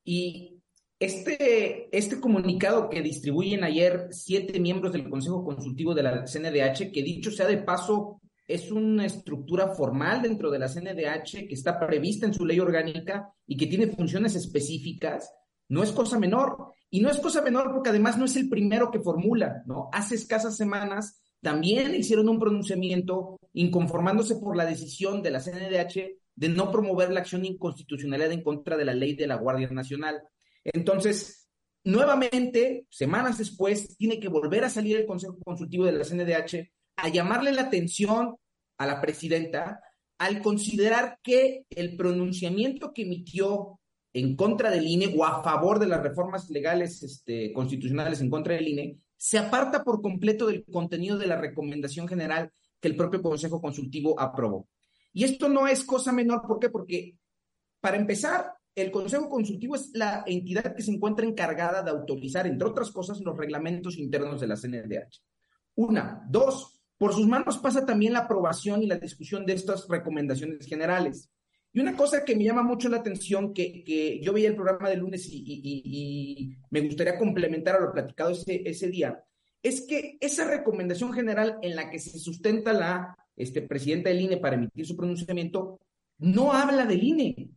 Y 0.05 0.63
este, 1.01 1.89
este 1.97 2.21
comunicado 2.21 2.91
que 2.91 3.01
distribuyen 3.01 3.65
ayer 3.65 4.09
siete 4.11 4.61
miembros 4.61 4.93
del 4.93 5.09
Consejo 5.09 5.43
Consultivo 5.43 5.95
de 5.95 6.03
la 6.03 6.25
CNDH, 6.27 6.93
que 6.93 7.03
dicho 7.03 7.31
sea 7.31 7.47
de 7.47 7.57
paso, 7.57 8.21
es 8.47 8.71
una 8.71 9.07
estructura 9.07 9.69
formal 9.69 10.21
dentro 10.21 10.51
de 10.51 10.59
la 10.59 10.69
CNDH 10.69 11.49
que 11.49 11.55
está 11.55 11.81
prevista 11.81 12.27
en 12.27 12.35
su 12.35 12.45
ley 12.45 12.61
orgánica 12.61 13.33
y 13.47 13.57
que 13.57 13.67
tiene 13.67 13.89
funciones 13.89 14.37
específicas, 14.37 15.33
No 15.71 15.83
es 15.83 15.93
cosa 15.93 16.19
menor. 16.19 16.73
Y 16.91 17.01
no 17.01 17.11
es 17.11 17.19
cosa 17.19 17.43
menor 17.43 17.71
porque 17.73 17.91
además 17.91 18.19
no 18.19 18.25
es 18.25 18.37
el 18.37 18.49
primero 18.49 18.91
que 18.91 19.01
formula, 19.01 19.63
¿no? 19.67 19.89
Hace 19.93 20.15
escasas 20.15 20.57
semanas 20.57 21.21
también 21.43 21.95
hicieron 21.95 22.29
un 22.29 22.39
pronunciamiento 22.39 23.39
inconformándose 23.53 24.37
por 24.37 24.57
la 24.57 24.65
decisión 24.65 25.23
de 25.23 25.31
la 25.31 25.41
CNDH 25.41 26.28
de 26.39 26.49
no 26.49 26.71
promover 26.71 27.11
la 27.11 27.21
acción 27.21 27.43
de 27.43 27.49
inconstitucionalidad 27.49 28.31
en 28.31 28.43
contra 28.43 28.77
de 28.77 28.85
la 28.85 28.95
ley 28.95 29.15
de 29.15 29.27
la 29.27 29.35
Guardia 29.35 29.69
Nacional. 29.71 30.23
Entonces, 30.63 31.49
nuevamente, 31.83 32.87
semanas 32.91 33.39
después, 33.39 33.97
tiene 33.97 34.21
que 34.21 34.29
volver 34.29 34.63
a 34.63 34.71
salir 34.71 34.97
el 34.97 35.07
Consejo 35.07 35.37
Consultivo 35.45 35.85
de 35.85 35.93
la 35.93 36.05
CNDH 36.05 36.71
a 36.97 37.09
llamarle 37.09 37.51
la 37.51 37.63
atención 37.63 38.37
a 38.79 38.87
la 38.87 39.01
presidenta 39.01 39.81
al 40.19 40.41
considerar 40.41 41.19
que 41.25 41.65
el 41.71 41.97
pronunciamiento 41.97 42.93
que 42.93 43.03
emitió 43.03 43.81
en 44.13 44.37
contra 44.37 44.71
del 44.71 44.87
INE 44.87 45.13
o 45.17 45.25
a 45.25 45.43
favor 45.43 45.81
de 45.81 45.89
las 45.89 46.03
reformas 46.03 46.51
legales 46.51 47.03
este, 47.03 47.53
constitucionales 47.53 48.21
en 48.21 48.31
contra 48.31 48.55
del 48.55 48.69
INE 48.69 48.99
se 49.17 49.39
aparta 49.39 49.83
por 49.83 50.01
completo 50.01 50.47
del 50.47 50.65
contenido 50.65 51.19
de 51.19 51.27
la 51.27 51.37
recomendación 51.37 52.07
general 52.07 52.53
que 52.81 52.89
el 52.89 52.97
propio 52.97 53.21
Consejo 53.23 53.61
Consultivo 53.61 54.19
aprobó. 54.21 54.69
Y 55.13 55.25
esto 55.25 55.49
no 55.49 55.67
es 55.67 55.85
cosa 55.85 56.13
menor, 56.13 56.43
¿por 56.47 56.59
qué? 56.59 56.71
Porque, 56.71 57.17
para 57.81 57.97
empezar, 57.97 58.53
el 58.75 58.91
Consejo 58.91 59.29
Consultivo 59.29 59.75
es 59.75 59.91
la 59.95 60.23
entidad 60.27 60.75
que 60.75 60.83
se 60.83 60.93
encuentra 60.93 61.27
encargada 61.27 61.83
de 61.83 61.91
autorizar, 61.91 62.47
entre 62.47 62.69
otras 62.69 62.91
cosas, 62.91 63.21
los 63.21 63.37
reglamentos 63.37 63.99
internos 63.99 64.41
de 64.41 64.47
la 64.47 64.57
CNDH. 64.57 65.23
Una. 65.77 66.25
Dos, 66.29 66.81
por 66.97 67.15
sus 67.15 67.27
manos 67.27 67.59
pasa 67.59 67.87
también 67.87 68.13
la 68.13 68.21
aprobación 68.21 68.83
y 68.83 68.87
la 68.87 68.99
discusión 68.99 69.47
de 69.47 69.55
estas 69.55 69.89
recomendaciones 69.89 70.67
generales. 70.67 71.31
Y 71.73 71.81
una 71.81 71.97
cosa 71.97 72.25
que 72.25 72.35
me 72.35 72.45
llama 72.45 72.63
mucho 72.63 72.89
la 72.89 72.99
atención, 72.99 73.53
que, 73.53 73.85
que 73.85 74.21
yo 74.21 74.33
veía 74.33 74.49
el 74.49 74.57
programa 74.57 74.89
de 74.89 74.97
lunes 74.97 75.29
y, 75.31 75.43
y, 75.47 76.57
me 76.71 76.81
gustaría 76.81 77.19
complementar 77.19 77.77
a 77.77 77.81
lo 77.81 77.93
platicado 77.93 78.31
ese, 78.31 78.63
ese 78.65 78.89
día, 78.89 79.23
es 79.63 79.83
que 79.83 80.17
esa 80.21 80.45
recomendación 80.45 81.13
general 81.13 81.59
en 81.63 81.77
la 81.77 81.91
que 81.91 81.99
se 81.99 82.19
sustenta 82.19 82.73
la 82.73 83.17
este, 83.39 83.63
presidenta 83.63 84.11
del 84.11 84.21
INE 84.21 84.37
para 84.37 84.57
emitir 84.57 84.87
su 84.87 84.97
pronunciamiento, 84.97 85.79
no 86.19 86.53
habla 86.53 86.85
del 86.85 87.03
INE, 87.03 87.51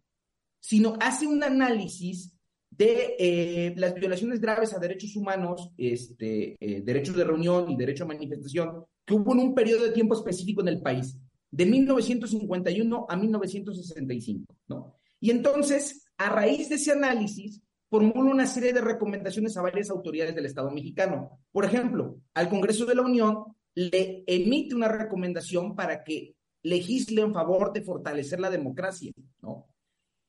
sino 0.60 0.96
hace 1.00 1.28
un 1.28 1.44
análisis 1.44 2.34
de 2.70 3.16
eh, 3.20 3.74
las 3.78 3.94
violaciones 3.94 4.40
graves 4.40 4.74
a 4.74 4.80
derechos 4.80 5.16
humanos, 5.16 5.72
este, 5.78 6.56
eh, 6.60 6.82
derechos 6.82 7.16
de 7.16 7.26
reunión 7.26 7.70
y 7.70 7.76
derecho 7.76 8.06
a 8.06 8.08
manifestación, 8.08 8.86
que 9.06 9.14
hubo 9.14 9.34
en 9.34 9.40
un 9.40 9.56
periodo 9.56 9.86
de 9.86 9.92
tiempo 9.92 10.16
específico 10.16 10.62
en 10.62 10.70
el 10.70 10.82
país 10.82 11.18
de 11.50 11.66
1951 11.66 13.06
a 13.10 13.18
1965, 13.18 14.56
¿no? 14.70 14.96
Y 15.20 15.32
entonces, 15.32 16.06
a 16.18 16.30
raíz 16.30 16.70
de 16.70 16.76
ese 16.76 16.94
análisis, 16.94 17.62
formula 17.90 18.32
una 18.32 18.48
serie 18.48 18.72
de 18.72 18.82
recomendaciones 18.82 19.58
a 19.58 19.62
varias 19.62 19.90
autoridades 19.90 20.34
del 20.34 20.46
Estado 20.46 20.72
mexicano. 20.72 21.40
Por 21.52 21.66
ejemplo, 21.66 22.22
al 22.34 22.50
Congreso 22.50 22.86
de 22.86 22.96
la 22.96 23.02
Unión 23.02 23.44
le 23.76 24.24
emite 24.28 24.76
una 24.76 24.88
recomendación 24.88 25.76
para 25.76 26.04
que 26.04 26.36
legisle 26.64 27.22
en 27.22 27.34
favor 27.34 27.74
de 27.74 27.82
fortalecer 27.82 28.40
la 28.40 28.50
democracia, 28.50 29.12
¿no? 29.42 29.68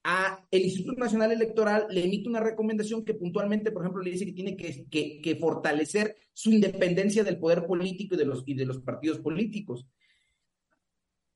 A 0.04 0.44
el 0.50 0.62
Instituto 0.62 0.98
Nacional 0.98 1.30
Electoral 1.30 1.86
le 1.88 2.04
emite 2.04 2.28
una 2.28 2.40
recomendación 2.40 3.04
que 3.04 3.14
puntualmente, 3.14 3.70
por 3.70 3.82
ejemplo, 3.82 4.02
le 4.02 4.10
dice 4.10 4.26
que 4.26 4.32
tiene 4.32 4.56
que, 4.56 5.38
fortalecer 5.40 6.16
su 6.32 6.50
independencia 6.50 7.22
del 7.22 7.38
poder 7.38 7.66
político 7.66 8.16
y 8.16 8.18
de 8.18 8.24
los, 8.24 8.42
y 8.46 8.54
de 8.54 8.66
los 8.66 8.80
partidos 8.80 9.20
políticos. 9.20 9.86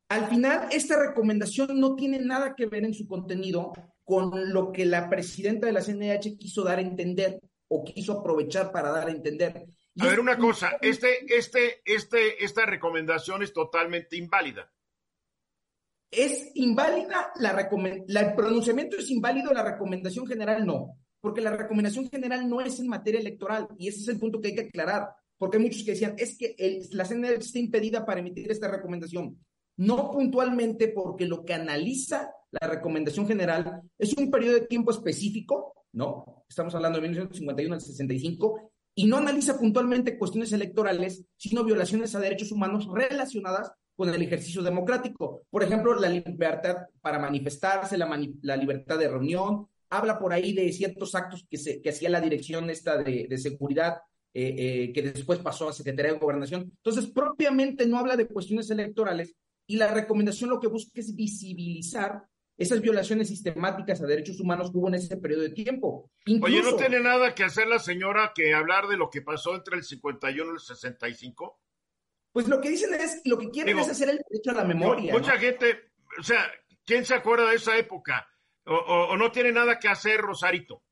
Al 0.08 0.28
final, 0.28 0.68
esta 0.72 1.00
recomendación 1.00 1.78
no 1.78 1.94
tiene 1.94 2.18
nada 2.18 2.56
que 2.56 2.66
ver 2.66 2.84
en 2.84 2.94
su 2.94 3.06
contenido 3.06 3.72
con 4.04 4.52
lo 4.52 4.72
que 4.72 4.84
la 4.84 5.08
presidenta 5.08 5.66
de 5.66 5.72
la 5.72 5.82
CNH 5.82 6.36
quiso 6.36 6.64
dar 6.64 6.78
a 6.78 6.82
entender 6.82 7.40
o 7.68 7.84
quiso 7.84 8.12
aprovechar 8.12 8.72
para 8.72 8.90
dar 8.90 9.08
a 9.08 9.12
entender. 9.12 9.66
A 9.98 10.06
ver, 10.06 10.20
una 10.20 10.36
cosa, 10.36 10.76
este, 10.80 11.24
este, 11.34 11.82
este, 11.84 12.44
esta 12.44 12.66
recomendación 12.66 13.42
es 13.42 13.52
totalmente 13.52 14.16
inválida. 14.16 14.70
Es 16.10 16.50
inválida 16.54 17.32
la, 17.36 17.68
la 18.06 18.20
el 18.20 18.34
pronunciamiento 18.34 18.96
es 18.96 19.10
inválido, 19.10 19.52
la 19.52 19.64
recomendación 19.64 20.26
general 20.26 20.64
no, 20.64 20.98
porque 21.20 21.40
la 21.40 21.56
recomendación 21.56 22.08
general 22.08 22.48
no 22.48 22.60
es 22.60 22.78
en 22.78 22.88
materia 22.88 23.20
electoral 23.20 23.68
y 23.78 23.88
ese 23.88 24.00
es 24.00 24.08
el 24.08 24.18
punto 24.18 24.40
que 24.40 24.48
hay 24.48 24.54
que 24.54 24.68
aclarar, 24.68 25.08
porque 25.36 25.56
hay 25.56 25.64
muchos 25.64 25.82
que 25.82 25.92
decían, 25.92 26.14
es 26.18 26.38
que 26.38 26.54
la 26.92 27.04
CNH 27.04 27.38
está 27.40 27.58
impedida 27.58 28.06
para 28.06 28.20
emitir 28.20 28.50
esta 28.50 28.68
recomendación 28.68 29.38
no 29.76 30.10
puntualmente 30.10 30.88
porque 30.88 31.26
lo 31.26 31.44
que 31.44 31.54
analiza 31.54 32.30
la 32.50 32.68
recomendación 32.68 33.26
general 33.26 33.82
es 33.98 34.14
un 34.16 34.30
periodo 34.30 34.54
de 34.54 34.66
tiempo 34.66 34.90
específico, 34.90 35.74
¿no? 35.92 36.44
Estamos 36.48 36.74
hablando 36.74 36.98
de 36.98 37.02
1951 37.02 37.74
al 37.74 37.80
65, 37.80 38.72
y 38.98 39.06
no 39.06 39.18
analiza 39.18 39.58
puntualmente 39.58 40.18
cuestiones 40.18 40.52
electorales, 40.52 41.22
sino 41.36 41.62
violaciones 41.62 42.14
a 42.14 42.18
derechos 42.18 42.50
humanos 42.50 42.88
relacionadas 42.92 43.70
con 43.94 44.08
el 44.08 44.22
ejercicio 44.22 44.62
democrático. 44.62 45.42
Por 45.50 45.62
ejemplo, 45.62 45.94
la 45.94 46.08
libertad 46.08 46.76
para 47.02 47.18
manifestarse, 47.18 47.98
la, 47.98 48.08
la 48.40 48.56
libertad 48.56 48.98
de 48.98 49.08
reunión, 49.08 49.68
habla 49.90 50.18
por 50.18 50.32
ahí 50.32 50.54
de 50.54 50.72
ciertos 50.72 51.14
actos 51.14 51.46
que, 51.48 51.58
se, 51.58 51.82
que 51.82 51.90
hacía 51.90 52.08
la 52.08 52.22
dirección 52.22 52.70
esta 52.70 52.96
de, 52.96 53.26
de 53.28 53.38
seguridad, 53.38 53.98
eh, 54.32 54.54
eh, 54.58 54.92
que 54.94 55.02
después 55.02 55.40
pasó 55.40 55.68
a 55.68 55.74
Secretaría 55.74 56.14
de 56.14 56.18
Gobernación. 56.18 56.62
Entonces, 56.62 57.06
propiamente 57.06 57.86
no 57.86 57.98
habla 57.98 58.16
de 58.16 58.26
cuestiones 58.26 58.70
electorales, 58.70 59.34
y 59.66 59.76
la 59.76 59.88
recomendación 59.92 60.48
lo 60.48 60.60
que 60.60 60.68
busca 60.68 61.00
es 61.00 61.14
visibilizar 61.14 62.22
esas 62.56 62.80
violaciones 62.80 63.28
sistemáticas 63.28 64.00
a 64.00 64.06
derechos 64.06 64.40
humanos 64.40 64.70
que 64.70 64.78
hubo 64.78 64.88
en 64.88 64.94
ese 64.94 65.16
periodo 65.18 65.42
de 65.42 65.50
tiempo. 65.50 66.10
Oye, 66.42 66.62
¿no 66.62 66.76
tiene 66.76 67.00
nada 67.00 67.34
que 67.34 67.44
hacer 67.44 67.66
la 67.68 67.78
señora 67.78 68.32
que 68.34 68.54
hablar 68.54 68.86
de 68.88 68.96
lo 68.96 69.10
que 69.10 69.22
pasó 69.22 69.54
entre 69.54 69.76
el 69.76 69.84
51 69.84 70.50
y 70.50 70.54
el 70.54 70.60
65? 70.60 71.60
Pues 72.32 72.48
lo 72.48 72.60
que 72.60 72.70
dicen 72.70 72.94
es, 72.94 73.20
lo 73.24 73.38
que 73.38 73.50
quieren 73.50 73.78
es 73.78 73.88
hacer 73.88 74.10
el 74.10 74.20
derecho 74.28 74.50
a 74.50 74.54
la 74.54 74.64
memoria. 74.64 75.12
mucha 75.12 75.38
gente, 75.38 75.92
o 76.18 76.22
sea, 76.22 76.44
¿quién 76.84 77.04
se 77.04 77.14
acuerda 77.14 77.50
de 77.50 77.56
esa 77.56 77.76
época? 77.76 78.26
O, 78.66 78.74
o, 78.74 79.16
no 79.16 79.30
tiene 79.30 79.52
nada 79.52 79.78
que 79.78 79.88
hacer, 79.88 80.20
Rosarito? 80.20 80.82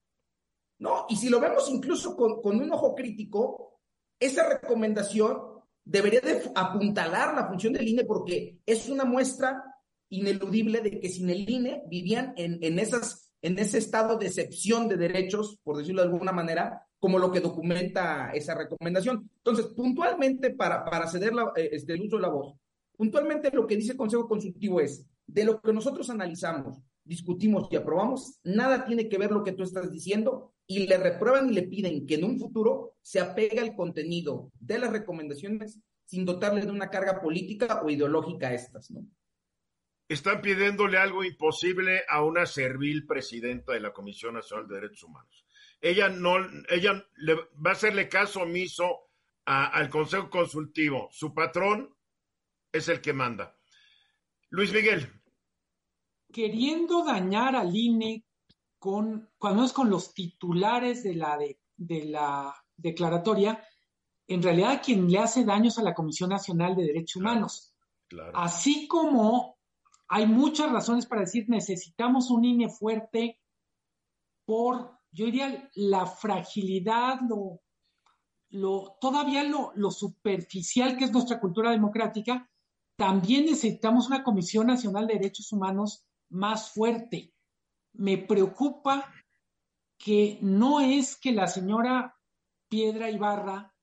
No, 0.78 1.06
y 1.08 1.16
si 1.16 1.28
lo 1.28 1.40
vemos 1.40 1.68
incluso 1.70 2.16
con, 2.16 2.40
con 2.40 2.60
un 2.60 2.72
ojo 2.72 2.94
crítico, 2.94 3.80
esa 4.18 4.48
recomendación 4.48 5.54
debería 5.84 6.20
de 6.20 6.50
apuntalar 6.54 7.34
la 7.34 7.46
función 7.46 7.72
del 7.72 7.88
INE 7.88 8.04
porque 8.04 8.60
es 8.64 8.88
una 8.88 9.04
muestra 9.04 9.73
ineludible 10.18 10.80
de 10.80 11.00
que 11.00 11.08
sin 11.08 11.30
el 11.30 11.48
INE 11.48 11.82
vivían 11.88 12.34
en, 12.36 12.58
en, 12.62 12.78
esas, 12.78 13.30
en 13.42 13.58
ese 13.58 13.78
estado 13.78 14.16
de 14.16 14.26
excepción 14.26 14.88
de 14.88 14.96
derechos, 14.96 15.58
por 15.62 15.76
decirlo 15.76 16.02
de 16.02 16.08
alguna 16.08 16.32
manera, 16.32 16.86
como 16.98 17.18
lo 17.18 17.30
que 17.30 17.40
documenta 17.40 18.30
esa 18.32 18.54
recomendación. 18.54 19.30
Entonces, 19.36 19.66
puntualmente, 19.66 20.50
para, 20.50 20.84
para 20.84 21.06
ceder 21.06 21.34
la, 21.34 21.52
eh, 21.56 21.70
este, 21.72 21.94
el 21.94 22.02
uso 22.02 22.16
de 22.16 22.22
la 22.22 22.28
voz, 22.28 22.54
puntualmente 22.96 23.50
lo 23.52 23.66
que 23.66 23.76
dice 23.76 23.92
el 23.92 23.98
Consejo 23.98 24.28
Consultivo 24.28 24.80
es, 24.80 25.04
de 25.26 25.44
lo 25.44 25.60
que 25.60 25.72
nosotros 25.72 26.08
analizamos, 26.10 26.78
discutimos 27.04 27.68
y 27.70 27.76
aprobamos, 27.76 28.38
nada 28.44 28.84
tiene 28.84 29.08
que 29.08 29.18
ver 29.18 29.30
lo 29.30 29.44
que 29.44 29.52
tú 29.52 29.62
estás 29.62 29.90
diciendo 29.90 30.54
y 30.66 30.86
le 30.86 30.96
reprueban 30.96 31.50
y 31.50 31.52
le 31.52 31.64
piden 31.64 32.06
que 32.06 32.14
en 32.14 32.24
un 32.24 32.38
futuro 32.38 32.94
se 33.02 33.20
apegue 33.20 33.60
al 33.60 33.74
contenido 33.76 34.50
de 34.58 34.78
las 34.78 34.90
recomendaciones 34.90 35.80
sin 36.06 36.24
dotarle 36.24 36.62
de 36.62 36.70
una 36.70 36.90
carga 36.90 37.20
política 37.20 37.82
o 37.82 37.90
ideológica 37.90 38.48
a 38.48 38.54
estas, 38.54 38.90
¿no? 38.90 39.06
Están 40.06 40.42
pidiéndole 40.42 40.98
algo 40.98 41.24
imposible 41.24 42.02
a 42.08 42.22
una 42.22 42.44
servil 42.44 43.06
presidenta 43.06 43.72
de 43.72 43.80
la 43.80 43.92
Comisión 43.92 44.34
Nacional 44.34 44.68
de 44.68 44.74
Derechos 44.74 45.04
Humanos. 45.04 45.46
Ella 45.80 46.08
no, 46.08 46.36
ella 46.68 47.06
le, 47.16 47.34
va 47.34 47.70
a 47.70 47.72
hacerle 47.72 48.08
caso 48.08 48.42
omiso 48.42 49.10
a, 49.46 49.66
al 49.66 49.88
Consejo 49.88 50.28
Consultivo. 50.28 51.08
Su 51.10 51.32
patrón 51.32 51.94
es 52.72 52.88
el 52.88 53.00
que 53.00 53.12
manda. 53.12 53.56
Luis 54.50 54.72
Miguel. 54.72 55.10
Queriendo 56.32 57.04
dañar 57.04 57.56
al 57.56 57.74
INE 57.74 58.24
con, 58.78 59.30
cuando 59.38 59.64
es 59.64 59.72
con 59.72 59.88
los 59.88 60.12
titulares 60.12 61.02
de 61.02 61.14
la, 61.14 61.38
de, 61.76 62.04
la 62.04 62.54
declaratoria, 62.76 63.66
en 64.26 64.42
realidad 64.42 64.82
quien 64.84 65.10
le 65.10 65.18
hace 65.18 65.44
daños 65.44 65.78
a 65.78 65.82
la 65.82 65.94
Comisión 65.94 66.30
Nacional 66.30 66.76
de 66.76 66.84
Derechos 66.84 67.16
Humanos. 67.16 67.74
Así 68.34 68.86
como 68.86 69.53
hay 70.14 70.26
muchas 70.26 70.70
razones 70.70 71.06
para 71.06 71.22
decir 71.22 71.46
necesitamos 71.48 72.30
un 72.30 72.44
INE 72.44 72.68
fuerte 72.68 73.40
por, 74.46 74.98
yo 75.10 75.26
diría, 75.26 75.70
la 75.74 76.06
fragilidad, 76.06 77.20
lo, 77.28 77.60
lo, 78.50 78.96
todavía 79.00 79.42
lo, 79.42 79.72
lo 79.74 79.90
superficial 79.90 80.96
que 80.96 81.06
es 81.06 81.12
nuestra 81.12 81.40
cultura 81.40 81.70
democrática, 81.70 82.48
también 82.96 83.46
necesitamos 83.46 84.06
una 84.06 84.22
Comisión 84.22 84.68
Nacional 84.68 85.06
de 85.06 85.14
Derechos 85.14 85.50
Humanos 85.52 86.04
más 86.28 86.70
fuerte 86.70 87.34
me 87.94 88.18
preocupa 88.18 89.12
que 89.98 90.38
no 90.42 90.80
es 90.80 91.16
que 91.16 91.32
la 91.32 91.46
señora 91.46 92.16
Piedra 92.68 93.10
Ibarra 93.10 93.74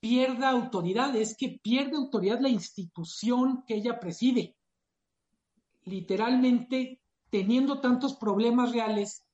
pierda 0.00 0.50
autoridad, 0.50 1.14
es 1.16 1.36
que 1.36 1.60
pierde 1.62 1.96
autoridad 1.96 2.40
la 2.40 2.48
institución 2.48 3.64
que 3.66 3.76
ella 3.76 3.98
preside. 3.98 4.56
Literalmente, 5.86 7.00
teniendo 7.30 7.80
tantos 7.80 8.16
problemas 8.16 8.72
reales, 8.72 9.24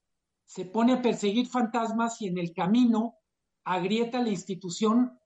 se 0.45 0.65
pone 0.65 0.93
a 0.93 1.03
perseguir 1.03 1.49
fantasmas 1.49 2.21
y 2.21 2.29
en 2.29 2.39
el 2.39 2.53
camino 2.53 3.17
agrieta 3.65 4.21
la 4.21 4.29
institución 4.29 5.19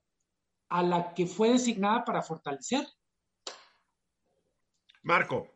a 0.69 0.83
la 0.83 1.13
que 1.13 1.27
fue 1.27 1.51
designada 1.51 2.03
para 2.05 2.21
fortalecer. 2.21 2.85
Marco. 5.03 5.47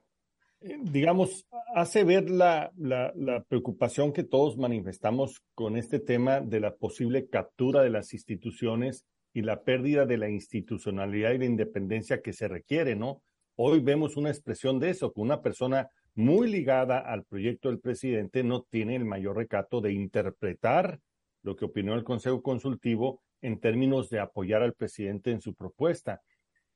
Eh, 0.61 0.77
digamos, 0.79 1.47
hace 1.73 2.03
ver 2.03 2.29
la, 2.29 2.71
la, 2.77 3.11
la, 3.15 3.43
preocupación 3.43 4.13
que 4.13 4.23
todos 4.23 4.57
manifestamos 4.57 5.41
con 5.55 5.75
este 5.75 5.99
tema 5.99 6.39
de 6.39 6.59
la 6.59 6.75
posible 6.75 7.29
captura 7.29 7.81
de 7.81 7.89
las 7.89 8.13
instituciones 8.13 9.05
y 9.33 9.41
la 9.41 9.63
pérdida 9.63 10.05
de 10.05 10.17
la 10.17 10.29
institucionalidad 10.29 11.31
y 11.31 11.39
la 11.39 11.45
independencia 11.45 12.21
que 12.21 12.33
se 12.33 12.47
requiere, 12.47 12.95
¿no? 12.95 13.23
Hoy 13.55 13.79
vemos 13.79 14.17
una 14.17 14.29
expresión 14.29 14.79
de 14.79 14.89
eso, 14.89 15.13
que 15.13 15.21
una 15.21 15.41
persona 15.41 15.89
muy 16.15 16.49
ligada 16.49 16.99
al 16.99 17.23
proyecto 17.23 17.69
del 17.69 17.79
presidente 17.79 18.43
no 18.43 18.63
tiene 18.63 18.95
el 18.95 19.05
mayor 19.05 19.37
recato 19.37 19.81
de 19.81 19.93
interpretar 19.93 20.99
lo 21.43 21.55
que 21.55 21.65
opinó 21.65 21.95
el 21.95 22.03
Consejo 22.03 22.41
Consultivo 22.41 23.21
en 23.41 23.59
términos 23.59 24.09
de 24.09 24.19
apoyar 24.19 24.61
al 24.61 24.73
presidente 24.73 25.31
en 25.31 25.41
su 25.41 25.53
propuesta. 25.53 26.21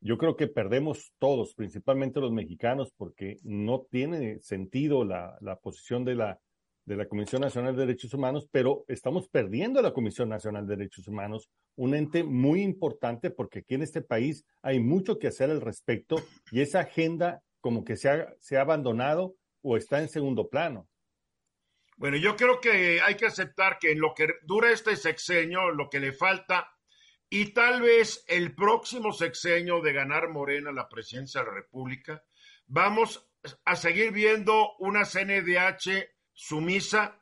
Yo 0.02 0.18
creo 0.18 0.36
que 0.36 0.48
perdemos 0.48 1.14
todos, 1.20 1.54
principalmente 1.56 2.20
los 2.20 2.32
mexicanos, 2.32 2.92
porque 2.96 3.38
no 3.44 3.88
tiene 3.90 4.40
sentido 4.40 5.04
la, 5.04 5.38
posición 5.62 6.06
de 6.06 6.16
la, 6.16 6.40
de 6.86 6.96
la 6.96 7.08
Comisión 7.08 7.42
Nacional 7.42 7.76
de 7.76 7.86
Derechos 7.86 8.14
Humanos, 8.14 8.48
pero 8.52 8.86
estamos 8.88 9.28
perdiendo 9.28 9.82
la 9.82 9.94
Comisión 9.94 10.30
Nacional 10.30 10.68
de 10.68 10.76
Derechos 10.76 11.08
Humanos, 11.08 11.50
un 11.76 11.96
ente 11.96 12.24
muy 12.24 12.62
importante 12.62 13.32
porque 13.32 13.60
aquí 13.60 13.76
en 13.76 13.82
este 13.82 14.02
país 14.02 14.46
hay 14.62 14.80
mucho 14.80 15.18
que 15.18 15.28
hacer 15.28 15.50
al 15.50 15.62
respecto 15.62 16.18
y 16.52 16.62
esa 16.62 16.82
agenda 16.82 17.42
como 17.60 17.84
que 17.84 17.98
se 17.98 18.10
ha 18.58 18.62
abandonado 18.62 19.36
o 19.64 19.78
está 19.78 20.00
en 20.00 20.10
segundo 20.10 20.48
plano. 20.48 20.88
Bueno, 21.98 22.18
yo 22.18 22.36
creo 22.36 22.60
que 22.60 23.02
hay 23.02 23.16
que 23.16 23.26
aceptar 23.26 23.80
que 23.80 23.92
en 23.92 24.00
lo 24.00 24.14
que 24.14 24.28
dura 24.44 24.72
este 24.72 24.96
sexenio, 24.96 25.72
lo 25.72 25.90
que 25.90 26.00
le 26.00 26.12
falta, 26.12 26.72
y 27.30 27.54
tal 27.54 27.82
vez 27.82 28.24
el 28.28 28.54
próximo 28.54 29.12
sexenio 29.12 29.82
de 29.82 29.94
ganar 29.94 30.30
Morena 30.30 30.72
la 30.72 30.88
presidencia 30.88 31.42
de 31.42 31.48
la 31.48 31.54
República, 31.54 32.24
vamos 32.68 33.28
a 33.64 33.76
seguir 33.76 34.12
viendo 34.12 34.76
una 34.78 35.06
CNDH 35.06 36.15
sumisa 36.36 37.20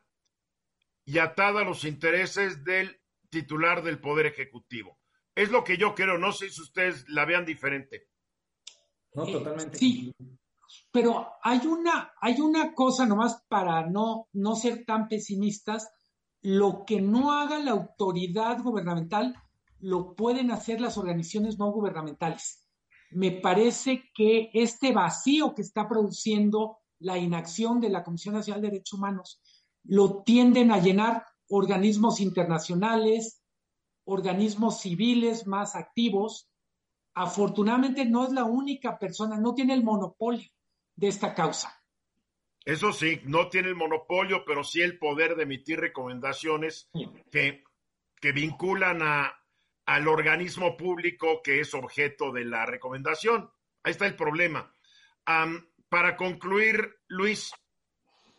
y 1.05 1.19
atada 1.19 1.61
a 1.61 1.63
los 1.63 1.85
intereses 1.85 2.65
del 2.65 2.99
titular 3.29 3.83
del 3.83 3.99
Poder 3.99 4.25
Ejecutivo. 4.25 4.99
Es 5.35 5.49
lo 5.49 5.63
que 5.63 5.77
yo 5.77 5.95
creo, 5.95 6.17
no 6.17 6.31
sé 6.31 6.49
si 6.49 6.61
ustedes 6.61 7.07
la 7.07 7.25
vean 7.25 7.45
diferente. 7.45 8.09
No, 9.13 9.25
totalmente. 9.25 9.77
Sí, 9.77 10.13
pero 10.91 11.27
hay 11.41 11.65
una, 11.65 12.13
hay 12.19 12.41
una 12.41 12.73
cosa 12.73 13.05
nomás 13.05 13.43
para 13.47 13.89
no, 13.89 14.27
no 14.33 14.55
ser 14.55 14.85
tan 14.85 15.07
pesimistas, 15.07 15.89
lo 16.41 16.83
que 16.85 17.01
no 17.01 17.31
haga 17.31 17.59
la 17.59 17.71
autoridad 17.71 18.61
gubernamental 18.61 19.35
lo 19.79 20.15
pueden 20.15 20.51
hacer 20.51 20.79
las 20.79 20.97
organizaciones 20.97 21.57
no 21.57 21.71
gubernamentales. 21.71 22.65
Me 23.11 23.31
parece 23.31 24.11
que 24.13 24.49
este 24.53 24.91
vacío 24.91 25.53
que 25.53 25.61
está 25.61 25.87
produciendo 25.87 26.79
la 27.03 27.17
inacción 27.17 27.79
de 27.79 27.89
la 27.89 28.03
Comisión 28.03 28.35
Nacional 28.35 28.61
de 28.61 28.69
Derechos 28.69 28.97
Humanos 28.97 29.41
lo 29.83 30.23
tienden 30.23 30.71
a 30.71 30.79
llenar 30.79 31.25
organismos 31.49 32.19
internacionales, 32.19 33.41
organismos 34.05 34.81
civiles 34.81 35.45
más 35.45 35.75
activos. 35.75 36.49
Afortunadamente 37.13 38.05
no 38.05 38.25
es 38.25 38.31
la 38.31 38.45
única 38.45 38.97
persona, 38.97 39.37
no 39.37 39.53
tiene 39.53 39.73
el 39.73 39.83
monopolio 39.83 40.49
de 40.95 41.07
esta 41.09 41.33
causa. 41.33 41.79
Eso 42.65 42.93
sí, 42.93 43.19
no 43.25 43.49
tiene 43.49 43.67
el 43.69 43.75
monopolio, 43.75 44.45
pero 44.45 44.63
sí 44.63 44.81
el 44.81 44.97
poder 44.97 45.35
de 45.35 45.43
emitir 45.43 45.79
recomendaciones 45.81 46.89
que, 47.29 47.63
que 48.21 48.31
vinculan 48.31 49.01
a, 49.01 49.33
al 49.85 50.07
organismo 50.07 50.77
público 50.77 51.41
que 51.43 51.59
es 51.59 51.73
objeto 51.73 52.31
de 52.31 52.45
la 52.45 52.65
recomendación. 52.65 53.51
Ahí 53.83 53.91
está 53.91 54.05
el 54.05 54.15
problema. 54.15 54.73
Para 55.93 56.17
concluir, 56.17 56.89
Luis. 57.07 57.51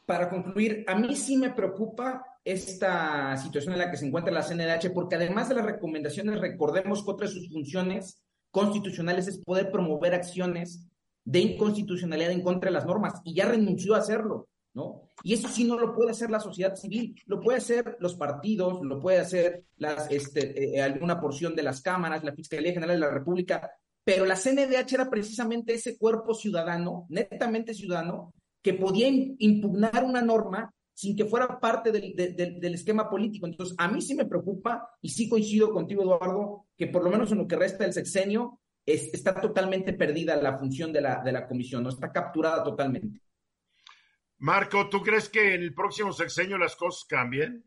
Para 0.06 0.28
concluir, 0.28 0.84
a 0.88 0.96
mí 0.96 1.14
sí 1.14 1.36
me 1.36 1.50
preocupa 1.50 2.26
esta 2.44 3.36
situación 3.36 3.74
en 3.74 3.78
la 3.78 3.92
que 3.92 3.96
se 3.96 4.06
encuentra 4.06 4.34
la 4.34 4.42
CNDH, 4.42 4.92
porque 4.92 5.14
además 5.14 5.48
de 5.48 5.54
las 5.54 5.64
recomendaciones, 5.64 6.40
recordemos 6.40 7.04
que 7.04 7.10
otra 7.12 7.28
de 7.28 7.32
sus 7.32 7.48
funciones 7.52 8.20
constitucionales 8.50 9.28
es 9.28 9.38
poder 9.38 9.70
promover 9.70 10.14
acciones 10.14 10.88
de 11.24 11.38
inconstitucionalidad 11.38 12.32
en 12.32 12.42
contra 12.42 12.70
de 12.70 12.74
las 12.74 12.86
normas 12.86 13.20
y 13.22 13.34
ya 13.34 13.46
renunció 13.46 13.94
a 13.94 13.98
hacerlo, 13.98 14.48
¿no? 14.72 15.10
Y 15.22 15.34
eso 15.34 15.46
sí 15.46 15.62
no 15.62 15.78
lo 15.78 15.94
puede 15.94 16.10
hacer 16.10 16.30
la 16.30 16.40
sociedad 16.40 16.74
civil, 16.74 17.14
lo 17.26 17.38
puede 17.38 17.58
hacer 17.58 17.96
los 18.00 18.16
partidos, 18.16 18.82
lo 18.82 18.98
puede 18.98 19.20
hacer 19.20 19.62
las, 19.76 20.10
este, 20.10 20.76
eh, 20.76 20.82
alguna 20.82 21.20
porción 21.20 21.54
de 21.54 21.62
las 21.62 21.82
cámaras, 21.82 22.24
la 22.24 22.34
Fiscalía 22.34 22.72
General 22.72 22.96
de 22.96 23.06
la 23.06 23.12
República, 23.12 23.70
pero 24.04 24.26
la 24.26 24.36
CNDH 24.36 24.92
era 24.92 25.10
precisamente 25.10 25.74
ese 25.74 25.96
cuerpo 25.96 26.34
ciudadano, 26.34 27.06
netamente 27.08 27.74
ciudadano, 27.74 28.34
que 28.62 28.74
podía 28.74 29.08
impugnar 29.08 30.04
una 30.04 30.22
norma 30.22 30.72
sin 30.94 31.16
que 31.16 31.24
fuera 31.24 31.58
parte 31.58 31.90
del, 31.90 32.14
del, 32.14 32.74
esquema 32.74 33.10
político. 33.10 33.46
Entonces, 33.46 33.74
a 33.78 33.88
mí 33.88 34.00
sí 34.00 34.14
me 34.14 34.26
preocupa 34.26 34.88
y 35.00 35.08
sí 35.08 35.28
coincido 35.28 35.72
contigo, 35.72 36.02
Eduardo, 36.02 36.66
que 36.76 36.86
por 36.86 37.02
lo 37.02 37.10
menos 37.10 37.32
en 37.32 37.38
lo 37.38 37.48
que 37.48 37.56
resta 37.56 37.84
del 37.84 37.92
sexenio, 37.92 38.60
está 38.86 39.40
totalmente 39.40 39.92
perdida 39.94 40.36
la 40.36 40.58
función 40.58 40.92
de 40.92 41.00
la, 41.00 41.22
de 41.22 41.32
la 41.32 41.46
comisión, 41.46 41.82
no 41.82 41.88
está 41.88 42.12
capturada 42.12 42.62
totalmente. 42.62 43.20
Marco, 44.38 44.88
¿tú 44.88 45.02
crees 45.02 45.28
que 45.28 45.54
en 45.54 45.62
el 45.62 45.74
próximo 45.74 46.12
sexenio 46.12 46.58
las 46.58 46.76
cosas 46.76 47.04
cambien? 47.08 47.64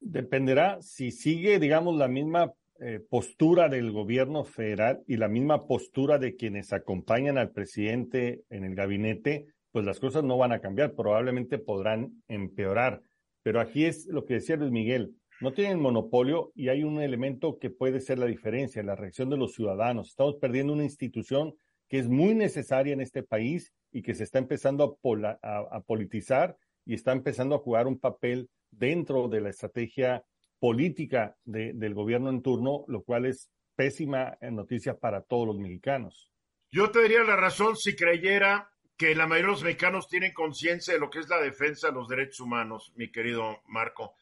Dependerá 0.00 0.82
si 0.82 1.10
sigue, 1.12 1.58
digamos, 1.58 1.96
la 1.96 2.08
misma 2.08 2.52
eh, 2.80 3.00
postura 3.00 3.68
del 3.68 3.92
gobierno 3.92 4.44
federal 4.44 5.02
y 5.06 5.16
la 5.16 5.28
misma 5.28 5.66
postura 5.66 6.18
de 6.18 6.36
quienes 6.36 6.72
acompañan 6.72 7.38
al 7.38 7.50
presidente 7.50 8.42
en 8.50 8.64
el 8.64 8.74
gabinete, 8.74 9.46
pues 9.72 9.84
las 9.84 10.00
cosas 10.00 10.24
no 10.24 10.38
van 10.38 10.52
a 10.52 10.60
cambiar, 10.60 10.94
probablemente 10.94 11.58
podrán 11.58 12.22
empeorar. 12.28 13.02
Pero 13.42 13.60
aquí 13.60 13.84
es 13.84 14.06
lo 14.06 14.24
que 14.24 14.34
decía 14.34 14.56
Luis 14.56 14.72
Miguel, 14.72 15.14
no 15.40 15.52
tienen 15.52 15.80
monopolio 15.80 16.50
y 16.54 16.68
hay 16.68 16.82
un 16.82 17.00
elemento 17.00 17.58
que 17.58 17.70
puede 17.70 18.00
ser 18.00 18.18
la 18.18 18.26
diferencia, 18.26 18.82
la 18.82 18.96
reacción 18.96 19.28
de 19.28 19.36
los 19.36 19.54
ciudadanos. 19.54 20.08
Estamos 20.08 20.36
perdiendo 20.36 20.72
una 20.72 20.84
institución 20.84 21.54
que 21.88 21.98
es 21.98 22.08
muy 22.08 22.34
necesaria 22.34 22.92
en 22.92 23.00
este 23.00 23.22
país 23.22 23.72
y 23.92 24.02
que 24.02 24.14
se 24.14 24.24
está 24.24 24.38
empezando 24.38 24.98
a, 25.42 25.80
politizar 25.82 26.56
y 26.84 26.94
está 26.94 27.12
empezando 27.12 27.54
a 27.54 27.58
jugar 27.58 27.86
un 27.86 27.98
papel 27.98 28.48
dentro 28.70 29.28
de 29.28 29.40
la 29.40 29.50
estrategia 29.50 30.24
política 30.58 31.36
del 31.44 31.94
gobierno 31.94 32.30
en 32.30 32.42
turno, 32.42 32.84
lo 32.88 33.02
cual 33.02 33.26
es 33.26 33.50
pésima 33.74 34.36
noticia 34.40 34.98
para 34.98 35.22
todos 35.22 35.46
los 35.46 35.58
mexicanos. 35.58 36.30
Yo 36.70 36.90
te 36.90 37.02
diría 37.02 37.22
la 37.22 37.36
razón 37.36 37.76
si 37.76 37.94
creyera 37.94 38.70
que 38.96 39.14
la 39.14 39.26
mayoría 39.26 39.48
de 39.48 39.52
los 39.52 39.64
mexicanos 39.64 40.08
tienen 40.08 40.32
conciencia 40.32 40.94
de 40.94 41.00
lo 41.00 41.10
que 41.10 41.20
es 41.20 41.28
la 41.28 41.40
defensa 41.40 41.88
de 41.88 41.94
los 41.94 42.08
derechos 42.08 42.40
humanos, 42.40 42.92
mi 42.96 43.10
querido 43.10 43.60
Marco 43.66 44.14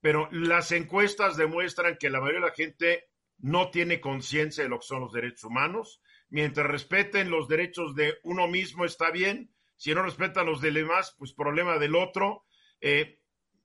pero 0.00 0.28
las 0.30 0.72
encuestas 0.72 1.36
demuestran 1.36 1.96
que 1.96 2.10
la 2.10 2.20
mayoría 2.20 2.40
de 2.40 2.46
la 2.46 2.54
gente 2.54 3.08
no 3.38 3.70
tiene 3.70 4.00
conciencia 4.00 4.64
de 4.64 4.70
lo 4.70 4.78
que 4.78 4.86
son 4.86 5.00
los 5.00 5.12
derechos 5.12 5.44
humanos. 5.44 6.00
Mientras 6.28 6.66
respeten 6.66 7.30
los 7.30 7.48
derechos 7.48 7.94
de 7.94 8.18
uno 8.22 8.48
mismo 8.48 8.84
está 8.84 9.10
bien. 9.10 9.50
Si 9.76 9.94
no 9.94 10.02
respetan 10.02 10.46
los 10.46 10.60
de 10.60 10.72
demás, 10.72 11.14
pues 11.18 11.32
problema 11.32 11.78
del 11.78 11.94
otro. 11.94 12.44
Eh, 12.80 13.17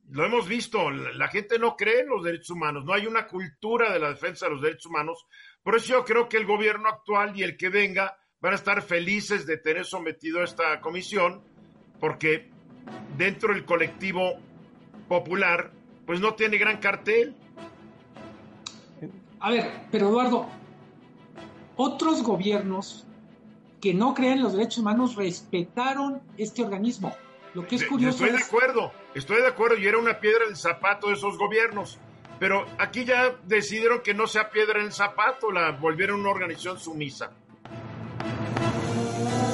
lo 0.09 0.25
hemos 0.25 0.47
visto, 0.47 0.91
la 0.91 1.27
gente 1.27 1.57
no 1.57 1.75
cree 1.75 2.01
en 2.01 2.09
los 2.09 2.23
derechos 2.23 2.51
humanos, 2.51 2.85
no 2.85 2.93
hay 2.93 3.07
una 3.07 3.27
cultura 3.27 3.91
de 3.91 3.99
la 3.99 4.09
defensa 4.09 4.45
de 4.45 4.51
los 4.51 4.61
derechos 4.61 4.87
humanos. 4.87 5.25
Por 5.63 5.75
eso 5.75 5.87
yo 5.87 6.05
creo 6.05 6.27
que 6.29 6.37
el 6.37 6.45
gobierno 6.45 6.89
actual 6.89 7.37
y 7.37 7.43
el 7.43 7.57
que 7.57 7.69
venga 7.69 8.17
van 8.39 8.53
a 8.53 8.55
estar 8.57 8.81
felices 8.81 9.45
de 9.45 9.57
tener 9.57 9.85
sometido 9.85 10.41
a 10.41 10.43
esta 10.43 10.81
comisión, 10.81 11.41
porque 11.99 12.51
dentro 13.17 13.53
del 13.53 13.65
colectivo 13.65 14.33
popular 15.07 15.71
pues 16.05 16.19
no 16.19 16.35
tiene 16.35 16.57
gran 16.57 16.77
cartel. 16.77 17.35
A 19.39 19.49
ver, 19.49 19.87
pero 19.91 20.09
Eduardo, 20.09 20.47
otros 21.75 22.21
gobiernos 22.23 23.05
que 23.81 23.93
no 23.93 24.13
creen 24.13 24.33
en 24.33 24.43
los 24.43 24.53
derechos 24.53 24.79
humanos 24.79 25.15
respetaron 25.15 26.21
este 26.37 26.63
organismo. 26.63 27.13
Lo 27.53 27.67
que 27.67 27.75
es 27.75 27.85
curioso. 27.85 28.25
Estoy 28.25 28.39
de 28.39 28.43
acuerdo, 28.43 28.93
estoy 29.13 29.41
de 29.41 29.47
acuerdo, 29.47 29.77
y 29.77 29.85
era 29.85 29.97
una 29.97 30.19
piedra 30.19 30.45
en 30.45 30.51
el 30.51 30.57
zapato 30.57 31.07
de 31.07 31.13
esos 31.13 31.37
gobiernos. 31.37 31.99
Pero 32.39 32.65
aquí 32.79 33.05
ya 33.05 33.37
decidieron 33.43 34.01
que 34.01 34.13
no 34.13 34.27
sea 34.27 34.49
piedra 34.49 34.79
en 34.79 34.87
el 34.87 34.91
zapato, 34.91 35.51
la 35.51 35.71
volvieron 35.71 36.21
una 36.21 36.31
organización 36.31 36.79
sumisa. 36.79 37.31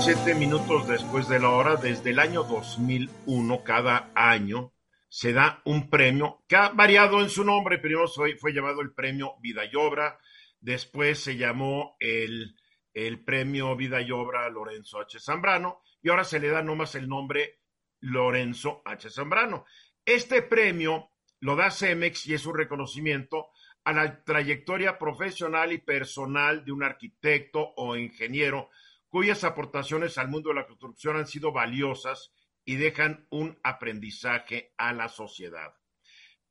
Siete 0.02 0.34
minutos 0.34 0.88
después 0.88 1.28
de 1.28 1.40
la 1.40 1.50
hora, 1.50 1.76
desde 1.76 2.12
el 2.12 2.20
año 2.20 2.44
2001, 2.44 3.64
cada 3.64 4.12
año, 4.16 4.72
se 5.10 5.34
da 5.34 5.62
un 5.66 5.90
premio 5.90 6.44
que 6.48 6.56
ha 6.56 6.70
variado 6.70 7.20
en 7.20 7.30
su 7.30 7.44
nombre. 7.44 7.80
Primero 7.80 8.08
fue, 8.08 8.38
fue 8.38 8.54
llamado 8.54 8.82
el 8.82 8.94
premio 8.94 9.36
Vida 9.42 9.66
y 9.66 9.76
Obra, 9.76 10.18
después 10.62 11.20
se 11.22 11.36
llamó 11.36 11.98
el, 12.00 12.56
el 12.94 13.24
premio 13.24 13.76
Vida 13.76 14.02
y 14.02 14.12
Obra 14.12 14.50
Lorenzo 14.50 15.00
H. 15.00 15.20
Zambrano 15.20 15.82
y 16.02 16.10
ahora 16.10 16.24
se 16.24 16.40
le 16.40 16.48
da 16.48 16.64
nomás 16.64 16.96
el 16.96 17.08
nombre 17.10 17.59
Lorenzo 18.02 18.82
H. 18.86 19.10
Zambrano. 19.10 19.66
Este 20.06 20.42
premio 20.42 21.12
lo 21.40 21.56
da 21.56 21.72
Cemex 21.72 22.28
y 22.28 22.34
es 22.34 22.46
un 22.46 22.58
reconocimiento 22.58 23.50
a 23.84 23.94
la 23.94 24.24
trayectoria 24.24 24.98
profesional 24.98 25.72
y 25.72 25.80
personal 25.80 26.66
de 26.66 26.72
un 26.72 26.84
arquitecto 26.84 27.74
o 27.76 27.96
ingeniero 27.96 28.70
cuyas 29.08 29.44
aportaciones 29.44 30.18
al 30.18 30.30
mundo 30.30 30.50
de 30.50 30.56
la 30.56 30.68
construcción 30.68 31.18
han 31.18 31.28
sido 31.28 31.52
valiosas 31.52 32.32
y 32.64 32.76
dejan 32.76 33.26
un 33.32 33.58
aprendizaje 33.64 34.74
a 34.78 34.94
la 34.94 35.10
sociedad. 35.10 35.74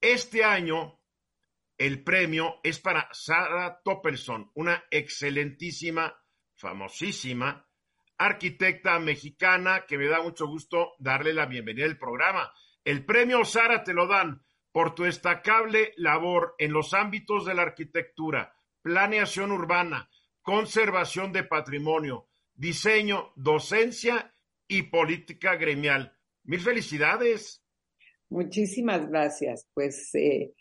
Este 0.01 0.43
año, 0.43 1.01
el 1.77 2.03
premio 2.03 2.59
es 2.65 2.81
para 2.81 3.09
Sara 3.13 3.81
Toppelson, 3.85 4.51
una 4.55 4.85
excelentísima, 4.91 6.21
famosísima 6.57 7.68
arquitecta 8.19 8.99
mexicana 8.99 9.85
que 9.87 9.97
me 9.97 10.07
da 10.07 10.21
mucho 10.21 10.47
gusto 10.47 10.95
darle 10.99 11.33
la 11.33 11.47
bienvenida 11.47 11.87
al 11.87 11.99
programa. 11.99 12.53
El 12.85 13.05
premio 13.05 13.45
Sara 13.45 13.85
te 13.85 13.95
lo 13.95 14.07
dan 14.07 14.43
por 14.73 14.95
tu 14.95 15.05
destacable 15.05 15.93
labor 15.97 16.55
en 16.59 16.73
los 16.73 16.95
ámbitos 16.95 17.47
de 17.47 17.55
la 17.55 17.63
arquitectura, 17.63 18.55
planeación 18.83 19.53
urbana, 19.53 20.11
conservación 20.43 21.33
de 21.33 21.45
patrimonio, 21.45 22.29
diseño, 22.55 23.33
docencia 23.37 24.35
y 24.67 24.83
política 24.85 25.57
gremial. 25.57 26.17
Mil 26.45 26.61
felicidades. 26.61 27.63
Muchísimas 28.29 29.09
gracias. 29.09 29.69
Pues 29.75 30.15
eh, 30.15 30.53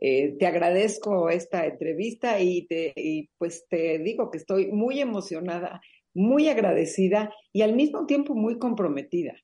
eh, 0.00 0.36
te 0.38 0.46
agradezco 0.46 1.28
esta 1.30 1.66
entrevista 1.66 2.40
y, 2.40 2.66
te, 2.66 3.30
pues 3.38 3.66
te 3.68 3.98
digo 3.98 4.30
que 4.30 4.38
estoy 4.38 4.70
muy 4.70 5.00
emocionada, 5.00 5.80
muy 6.14 6.48
agradecida 6.48 7.32
y 7.52 7.62
al 7.62 7.74
mismo 7.74 8.06
tiempo 8.06 8.34
muy 8.34 8.58
comprometida, 8.58 9.34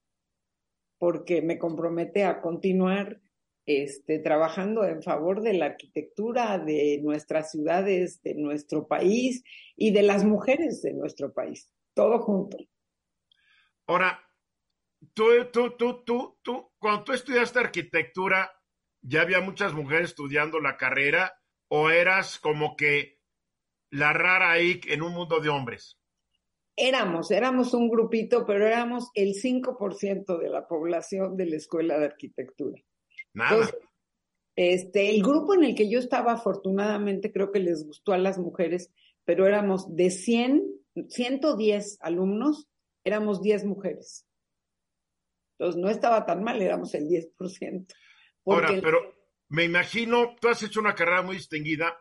porque 0.98 1.42
me 1.42 1.59
compromete 1.59 2.24
a 2.24 2.40
continuar 2.40 3.20
este, 3.66 4.18
trabajando 4.18 4.85
en 4.85 5.03
favor 5.03 5.40
de 5.40 5.55
la 5.55 5.66
arquitectura 5.66 6.59
de 6.59 7.00
nuestras 7.03 7.50
ciudades, 7.50 8.20
de 8.22 8.35
nuestro 8.35 8.87
país 8.87 9.42
y 9.77 9.92
de 9.92 10.03
las 10.03 10.24
mujeres 10.24 10.83
de 10.83 10.92
nuestro 10.92 11.33
país, 11.33 11.70
todo 11.94 12.18
junto. 12.18 12.59
Ahora, 13.87 14.20
tú, 15.14 15.24
tú, 15.53 15.77
tú, 15.77 16.05
tú, 16.05 16.38
tú, 16.42 16.72
cuando 16.79 17.05
tú 17.05 17.12
estudiaste 17.12 17.59
arquitectura, 17.59 18.50
¿ya 19.00 19.22
había 19.22 19.40
muchas 19.40 19.72
mujeres 19.72 20.11
estudiando 20.11 20.61
la 20.61 20.77
carrera 20.77 21.35
o 21.68 21.90
eras 21.90 22.38
como 22.38 22.77
que 22.77 23.18
la 23.90 24.12
rara 24.12 24.50
ahí 24.50 24.81
en 24.88 25.03
un 25.03 25.12
mundo 25.12 25.40
de 25.40 25.48
hombres? 25.48 25.98
Éramos, 26.76 27.30
éramos 27.30 27.72
un 27.72 27.88
grupito, 27.88 28.44
pero 28.44 28.66
éramos 28.66 29.10
el 29.14 29.34
5% 29.34 30.38
de 30.38 30.48
la 30.48 30.66
población 30.66 31.37
de 31.37 31.46
la 31.46 31.56
escuela 31.56 31.98
de 31.98 32.06
arquitectura. 32.06 32.82
Nada. 33.32 33.70
este, 34.56 35.10
el 35.10 35.22
grupo 35.22 35.54
en 35.54 35.64
el 35.64 35.74
que 35.74 35.88
yo 35.88 35.98
estaba, 35.98 36.32
afortunadamente, 36.32 37.32
creo 37.32 37.52
que 37.52 37.60
les 37.60 37.87
gustó 37.87 38.12
a 38.12 38.18
las 38.18 38.38
mujeres, 38.38 38.92
pero 39.24 39.46
éramos 39.46 39.94
de 39.94 40.10
100, 40.10 40.64
110 41.08 41.98
alumnos, 42.00 42.68
éramos 43.04 43.40
10 43.40 43.64
mujeres. 43.64 44.26
Entonces 45.58 45.80
no 45.80 45.88
estaba 45.88 46.26
tan 46.26 46.42
mal, 46.42 46.60
éramos 46.60 46.94
el 46.94 47.06
10%. 47.08 47.87
Ahora, 48.46 48.68
pero 48.82 48.98
me 49.48 49.64
imagino, 49.64 50.34
tú 50.40 50.48
has 50.48 50.62
hecho 50.62 50.80
una 50.80 50.94
carrera 50.94 51.22
muy 51.22 51.37
distinguida. 51.37 51.96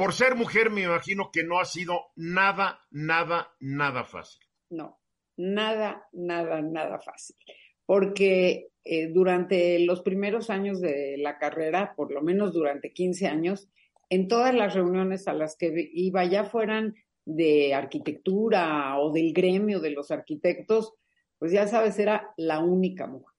Por 0.00 0.14
ser 0.14 0.34
mujer, 0.34 0.70
me 0.70 0.84
imagino 0.84 1.30
que 1.30 1.44
no 1.44 1.60
ha 1.60 1.66
sido 1.66 2.06
nada, 2.16 2.80
nada, 2.90 3.52
nada 3.60 4.04
fácil. 4.04 4.40
No, 4.70 4.98
nada, 5.36 6.08
nada, 6.12 6.62
nada 6.62 6.98
fácil. 7.00 7.36
Porque 7.84 8.68
eh, 8.82 9.08
durante 9.08 9.78
los 9.80 10.00
primeros 10.00 10.48
años 10.48 10.80
de 10.80 11.16
la 11.18 11.36
carrera, 11.36 11.92
por 11.94 12.14
lo 12.14 12.22
menos 12.22 12.54
durante 12.54 12.94
15 12.94 13.26
años, 13.26 13.68
en 14.08 14.26
todas 14.26 14.54
las 14.54 14.72
reuniones 14.72 15.28
a 15.28 15.34
las 15.34 15.54
que 15.54 15.90
iba, 15.92 16.24
ya 16.24 16.44
fueran 16.44 16.94
de 17.26 17.74
arquitectura 17.74 18.98
o 18.98 19.12
del 19.12 19.34
gremio 19.34 19.80
de 19.80 19.90
los 19.90 20.10
arquitectos, 20.10 20.94
pues 21.38 21.52
ya 21.52 21.66
sabes, 21.66 21.98
era 21.98 22.32
la 22.38 22.60
única 22.60 23.06
mujer, 23.06 23.36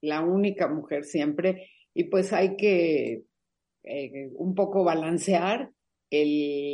la 0.00 0.20
única 0.20 0.66
mujer 0.66 1.04
siempre, 1.04 1.70
y 1.94 2.04
pues 2.10 2.32
hay 2.32 2.56
que 2.56 3.22
eh, 3.84 4.30
un 4.34 4.56
poco 4.56 4.82
balancear 4.82 5.70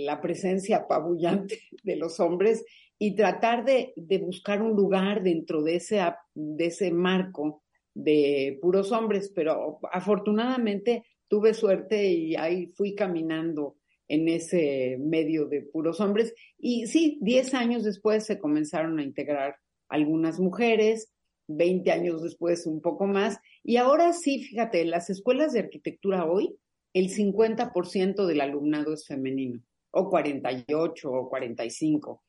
la 0.05 0.21
presencia 0.21 0.79
apabullante 0.79 1.61
de 1.83 1.97
los 1.97 2.21
hombres 2.21 2.65
y 2.99 3.15
tratar 3.15 3.65
de, 3.65 3.93
de 3.97 4.19
buscar 4.19 4.61
un 4.61 4.75
lugar 4.75 5.23
dentro 5.23 5.63
de 5.63 5.77
ese, 5.77 6.01
de 6.35 6.67
ese 6.67 6.91
marco 6.91 7.63
de 7.95 8.59
puros 8.61 8.93
hombres, 8.93 9.33
pero 9.35 9.79
afortunadamente 9.93 11.05
tuve 11.29 11.55
suerte 11.55 12.09
y 12.09 12.37
ahí 12.37 12.67
fui 12.75 12.95
caminando 12.95 13.77
en 14.09 14.29
ese 14.29 14.97
medio 14.99 15.47
de 15.47 15.63
puros 15.63 16.01
hombres. 16.01 16.35
Y 16.59 16.87
sí, 16.87 17.19
10 17.21 17.55
años 17.55 17.85
después 17.85 18.25
se 18.25 18.39
comenzaron 18.39 18.99
a 18.99 19.03
integrar 19.03 19.57
algunas 19.89 20.41
mujeres, 20.41 21.13
20 21.49 21.91
años 21.93 22.23
después 22.23 22.67
un 22.67 22.81
poco 22.81 23.07
más. 23.07 23.39
Y 23.63 23.77
ahora 23.77 24.13
sí, 24.13 24.43
fíjate, 24.43 24.85
las 24.85 25.11
escuelas 25.11 25.53
de 25.53 25.61
arquitectura 25.61 26.25
hoy, 26.25 26.57
el 26.99 27.11
50% 27.11 28.27
del 28.27 28.41
alumnado 28.41 28.93
es 28.93 29.07
femenino, 29.07 29.63
o 29.91 30.09
48 30.09 31.11
o 31.11 31.29
45. 31.29 32.25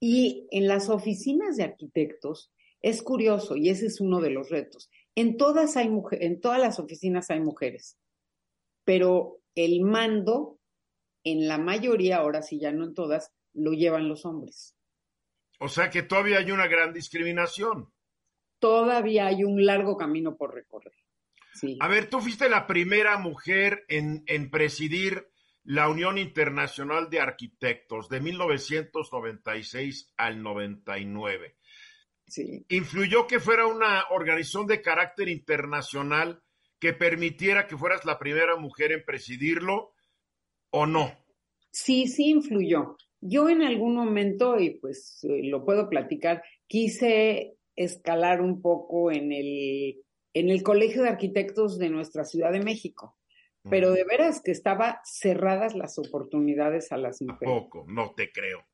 Y 0.00 0.46
en 0.50 0.68
las 0.68 0.88
oficinas 0.88 1.56
de 1.56 1.64
arquitectos, 1.64 2.52
es 2.82 3.02
curioso, 3.02 3.56
y 3.56 3.70
ese 3.70 3.86
es 3.86 4.00
uno 4.00 4.20
de 4.20 4.30
los 4.30 4.50
retos. 4.50 4.90
En 5.14 5.36
todas, 5.36 5.76
hay 5.76 5.90
en 6.12 6.40
todas 6.40 6.60
las 6.60 6.78
oficinas 6.78 7.30
hay 7.30 7.40
mujeres, 7.40 7.98
pero 8.84 9.40
el 9.54 9.80
mando, 9.80 10.58
en 11.24 11.48
la 11.48 11.58
mayoría, 11.58 12.18
ahora 12.18 12.42
sí 12.42 12.60
ya 12.60 12.72
no 12.72 12.84
en 12.84 12.94
todas, 12.94 13.32
lo 13.54 13.72
llevan 13.72 14.08
los 14.08 14.24
hombres. 14.24 14.76
O 15.58 15.68
sea 15.68 15.88
que 15.90 16.02
todavía 16.02 16.38
hay 16.38 16.52
una 16.52 16.68
gran 16.68 16.92
discriminación. 16.92 17.90
Todavía 18.58 19.26
hay 19.26 19.44
un 19.44 19.64
largo 19.64 19.96
camino 19.96 20.36
por 20.36 20.54
recorrer. 20.54 20.92
Sí. 21.58 21.78
A 21.80 21.88
ver, 21.88 22.10
tú 22.10 22.20
fuiste 22.20 22.48
la 22.48 22.66
primera 22.66 23.18
mujer 23.18 23.84
en, 23.88 24.22
en 24.26 24.50
presidir 24.50 25.26
la 25.64 25.88
Unión 25.88 26.16
Internacional 26.16 27.10
de 27.10 27.20
Arquitectos 27.20 28.08
de 28.08 28.20
1996 28.20 30.12
al 30.16 30.42
99. 30.42 31.56
¿Influyó 32.68 33.26
que 33.26 33.40
fuera 33.40 33.66
una 33.66 34.04
organización 34.10 34.66
de 34.66 34.82
carácter 34.82 35.28
internacional 35.28 36.42
que 36.78 36.92
permitiera 36.92 37.66
que 37.66 37.76
fueras 37.76 38.04
la 38.04 38.18
primera 38.18 38.56
mujer 38.56 38.92
en 38.92 39.04
presidirlo 39.04 39.92
o 40.70 40.86
no? 40.86 41.12
Sí, 41.70 42.06
sí 42.08 42.30
influyó. 42.30 42.96
Yo 43.20 43.48
en 43.48 43.62
algún 43.62 43.94
momento, 43.94 44.58
y 44.58 44.70
pues 44.78 45.24
eh, 45.24 45.40
lo 45.44 45.64
puedo 45.64 45.88
platicar, 45.88 46.42
quise 46.66 47.56
escalar 47.74 48.40
un 48.40 48.60
poco 48.60 49.10
en 49.10 49.32
el, 49.32 50.02
en 50.36 50.50
el 50.50 50.62
Colegio 50.62 51.02
de 51.02 51.08
Arquitectos 51.08 51.78
de 51.78 51.88
nuestra 51.88 52.24
Ciudad 52.24 52.52
de 52.52 52.60
México. 52.60 53.16
Pero 53.68 53.90
de 53.90 54.04
veras 54.04 54.42
que 54.42 54.52
estaba 54.52 55.00
cerradas 55.02 55.74
las 55.74 55.98
oportunidades 55.98 56.92
a 56.92 56.98
las 56.98 57.20
mujeres. 57.20 57.52
poco, 57.52 57.84
no 57.88 58.12
te 58.14 58.30
creo. 58.30 58.64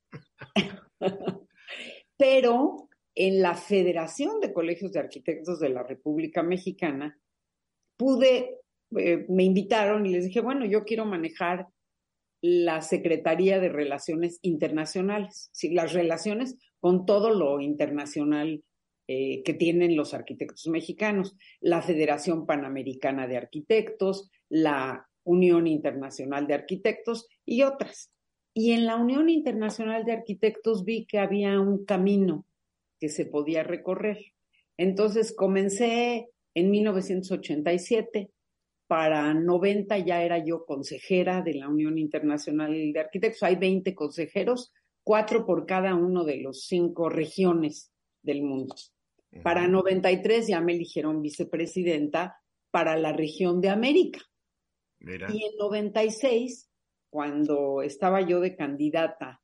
Pero 2.17 2.89
en 3.15 3.41
la 3.41 3.55
Federación 3.55 4.39
de 4.39 4.53
Colegios 4.53 4.91
de 4.91 4.99
Arquitectos 4.99 5.59
de 5.59 5.69
la 5.69 5.83
República 5.83 6.43
Mexicana, 6.43 7.17
pude, 7.97 8.59
eh, 8.97 9.25
me 9.29 9.43
invitaron 9.45 10.05
y 10.05 10.11
les 10.11 10.25
dije, 10.25 10.41
bueno, 10.41 10.65
yo 10.65 10.83
quiero 10.83 11.05
manejar 11.05 11.69
la 12.41 12.81
Secretaría 12.81 13.59
de 13.59 13.69
Relaciones 13.69 14.37
Internacionales, 14.41 15.49
las 15.71 15.93
relaciones 15.93 16.57
con 16.81 17.05
todo 17.05 17.31
lo 17.31 17.61
internacional 17.61 18.63
eh, 19.07 19.43
que 19.43 19.53
tienen 19.53 19.95
los 19.95 20.13
arquitectos 20.13 20.67
mexicanos, 20.67 21.35
la 21.59 21.81
Federación 21.81 22.45
Panamericana 22.45 23.27
de 23.27 23.37
Arquitectos, 23.37 24.29
la 24.49 25.09
Unión 25.23 25.67
Internacional 25.67 26.47
de 26.47 26.53
Arquitectos 26.53 27.27
y 27.45 27.63
otras. 27.63 28.13
Y 28.53 28.71
en 28.71 28.85
la 28.85 28.95
Unión 28.95 29.29
Internacional 29.29 30.05
de 30.05 30.13
Arquitectos 30.13 30.85
vi 30.85 31.05
que 31.05 31.19
había 31.19 31.59
un 31.59 31.85
camino 31.85 32.45
que 32.99 33.09
se 33.09 33.25
podía 33.25 33.63
recorrer. 33.63 34.19
Entonces 34.77 35.35
comencé 35.35 36.29
en 36.53 36.71
1987, 36.71 38.29
para 38.87 39.33
90 39.33 39.97
ya 39.99 40.23
era 40.23 40.37
yo 40.37 40.65
consejera 40.65 41.41
de 41.41 41.55
la 41.55 41.67
Unión 41.67 41.97
Internacional 41.97 42.71
de 42.71 42.99
Arquitectos. 42.99 43.43
Hay 43.43 43.55
20 43.55 43.95
consejeros, 43.95 44.71
cuatro 45.03 45.45
por 45.45 45.65
cada 45.65 45.95
uno 45.95 46.23
de 46.23 46.37
los 46.37 46.67
cinco 46.67 47.09
regiones 47.09 47.91
del 48.21 48.43
mundo. 48.43 48.75
Para 49.41 49.67
93 49.67 50.47
ya 50.47 50.61
me 50.61 50.73
eligieron 50.73 51.21
vicepresidenta 51.21 52.37
para 52.71 52.97
la 52.97 53.13
región 53.13 53.61
de 53.61 53.69
América. 53.69 54.19
Y 54.99 55.45
en 55.45 55.57
96, 55.59 56.69
cuando 57.09 57.81
estaba 57.81 58.21
yo 58.21 58.39
de 58.39 58.55
candidata 58.55 59.41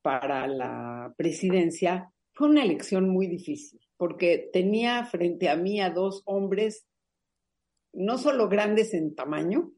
para 0.00 0.46
la 0.46 1.14
presidencia, 1.16 2.12
fue 2.32 2.48
una 2.48 2.62
elección 2.62 3.08
muy 3.08 3.26
difícil, 3.26 3.80
porque 3.96 4.50
tenía 4.52 5.04
frente 5.04 5.48
a 5.48 5.56
mí 5.56 5.80
a 5.80 5.90
dos 5.90 6.22
hombres 6.24 6.86
no 7.92 8.16
solo 8.16 8.48
grandes 8.48 8.94
en 8.94 9.14
tamaño, 9.14 9.72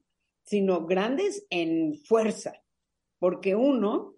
sino 0.45 0.87
grandes 0.87 1.47
en 1.51 1.95
fuerza, 2.05 2.63
porque 3.19 3.55
uno 3.55 4.15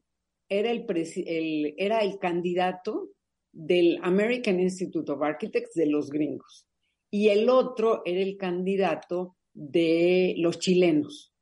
era 0.48 0.70
el, 0.70 0.86
el, 1.26 1.74
era 1.78 2.00
el 2.00 2.18
candidato 2.18 3.10
del 3.56 3.98
American 4.02 4.60
Institute 4.60 5.10
of 5.10 5.22
Architects 5.22 5.72
de 5.74 5.86
los 5.86 6.10
gringos 6.10 6.68
y 7.10 7.28
el 7.28 7.48
otro 7.48 8.02
era 8.04 8.20
el 8.20 8.36
candidato 8.36 9.36
de 9.54 10.34
los 10.36 10.58
chilenos. 10.58 11.32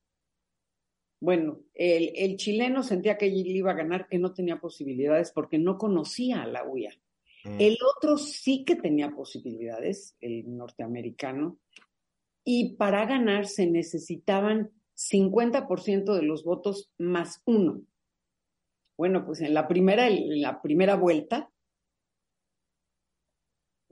Bueno, 1.20 1.62
el, 1.74 2.12
el 2.14 2.36
chileno 2.36 2.84
sentía 2.84 3.18
que 3.18 3.26
él 3.26 3.46
iba 3.46 3.72
a 3.72 3.76
ganar, 3.76 4.06
que 4.06 4.18
no 4.18 4.32
tenía 4.32 4.60
posibilidades 4.60 5.32
porque 5.32 5.58
no 5.58 5.76
conocía 5.76 6.42
a 6.42 6.46
la 6.46 6.64
UIA. 6.64 6.92
Mm. 7.44 7.60
El 7.60 7.78
otro 7.96 8.16
sí 8.16 8.64
que 8.64 8.76
tenía 8.76 9.10
posibilidades, 9.10 10.16
el 10.20 10.56
norteamericano, 10.56 11.58
y 12.44 12.76
para 12.76 13.06
ganar 13.06 13.46
se 13.46 13.66
necesitaban 13.66 14.70
50% 14.96 16.14
de 16.14 16.22
los 16.22 16.44
votos 16.44 16.92
más 16.98 17.42
uno. 17.46 17.82
Bueno, 18.96 19.26
pues 19.26 19.40
en 19.40 19.54
la 19.54 19.66
primera, 19.66 20.06
en 20.06 20.40
la 20.40 20.62
primera 20.62 20.94
vuelta 20.94 21.50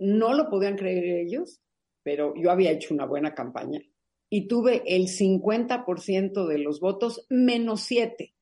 no 0.02 0.34
lo 0.34 0.50
podían 0.50 0.76
creer 0.76 1.04
ellos, 1.26 1.60
pero 2.02 2.34
yo 2.36 2.50
había 2.50 2.72
hecho 2.72 2.92
una 2.92 3.06
buena 3.06 3.34
campaña 3.34 3.80
y 4.28 4.48
tuve 4.48 4.82
el 4.86 5.08
50% 5.08 6.46
de 6.46 6.58
los 6.58 6.80
votos 6.80 7.26
menos 7.28 7.82
7. 7.82 8.34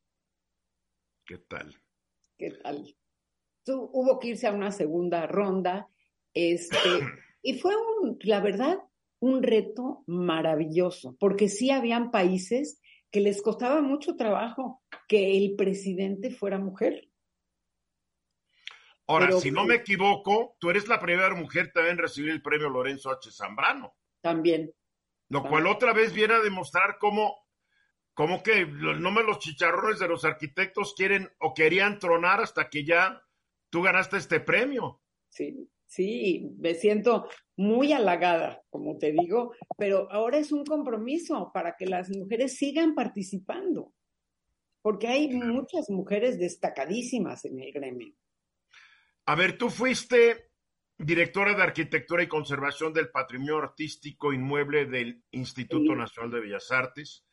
¿Qué 1.27 1.39
tal? 1.39 1.75
¿Qué 2.39 2.53
tal? 2.63 2.97
hubo 3.73 4.19
que 4.19 4.29
irse 4.29 4.47
a 4.47 4.53
una 4.53 4.73
segunda 4.73 5.27
ronda, 5.27 5.89
este, 6.35 6.77
y 7.43 7.59
fue 7.59 7.75
un, 7.77 8.19
la 8.23 8.41
verdad, 8.41 8.79
un 9.21 9.43
reto 9.43 10.03
maravilloso, 10.07 11.17
porque 11.21 11.49
sí 11.49 11.71
habían 11.71 12.11
países 12.11 12.81
que 13.11 13.21
les 13.21 13.43
costaba 13.43 13.83
mucho 13.83 14.17
trabajo 14.17 14.83
que 15.09 15.37
el 15.37 15.57
presidente 15.57 16.31
fuera 16.31 16.59
mujer. 16.59 17.10
Ahora, 19.11 19.33
si 19.33 19.51
no 19.51 19.65
me 19.65 19.75
equivoco, 19.77 20.57
tú 20.61 20.71
eres 20.71 20.87
la 20.87 21.01
primera 21.01 21.35
mujer 21.35 21.73
también 21.73 21.97
en 21.97 22.03
recibir 22.03 22.31
el 22.31 22.43
premio 22.43 22.69
Lorenzo 22.69 23.11
H. 23.11 23.33
Zambrano. 23.33 23.95
También. 24.21 24.73
Lo 25.29 25.43
cual 25.43 25.67
otra 25.67 25.93
vez 25.93 26.13
viene 26.13 26.35
a 26.35 26.41
demostrar 26.41 26.97
cómo, 27.01 27.37
cómo 28.15 28.43
que 28.43 28.67
no 28.67 29.11
me 29.11 29.25
los 29.25 29.41
chicharrones 29.41 29.99
de 29.99 30.07
los 30.07 30.25
arquitectos 30.25 30.95
quieren 30.95 31.29
o 31.41 31.55
querían 31.55 31.99
tronar 31.99 32.41
hasta 32.41 32.69
que 32.69 32.85
ya 32.85 33.21
tú 33.69 33.83
ganaste 33.83 34.17
este 34.17 34.39
premio. 34.39 35.01
Sí, 35.29 35.69
sí, 35.87 36.49
me 36.59 36.75
siento 36.75 37.29
muy 37.57 37.93
halagada, 37.93 38.63
como 38.71 38.97
te 38.97 39.11
digo, 39.11 39.55
pero 39.77 40.11
ahora 40.13 40.39
es 40.39 40.53
un 40.53 40.65
compromiso 40.65 41.51
para 41.53 41.75
que 41.77 41.87
las 41.87 42.11
mujeres 42.11 42.57
sigan 42.57 42.95
participando, 42.95 43.93
porque 44.83 45.09
hay 45.09 45.29
muchas 45.29 45.91
mujeres 45.91 46.39
destacadísimas 46.39 47.45
en 47.45 47.61
el 47.61 47.73
gremio. 47.73 48.15
A 49.31 49.37
ver, 49.37 49.57
tú 49.57 49.71
fuiste 49.71 50.51
directora 50.99 51.55
de 51.55 51.63
Arquitectura 51.63 52.21
y 52.21 52.27
Conservación 52.27 52.93
del 52.93 53.11
Patrimonio 53.11 53.59
Artístico 53.59 54.33
Inmueble 54.33 54.87
del 54.87 55.23
Instituto 55.31 55.95
Nacional 55.95 56.33
de 56.33 56.41
Bellas 56.41 56.73
Artes. 56.73 57.25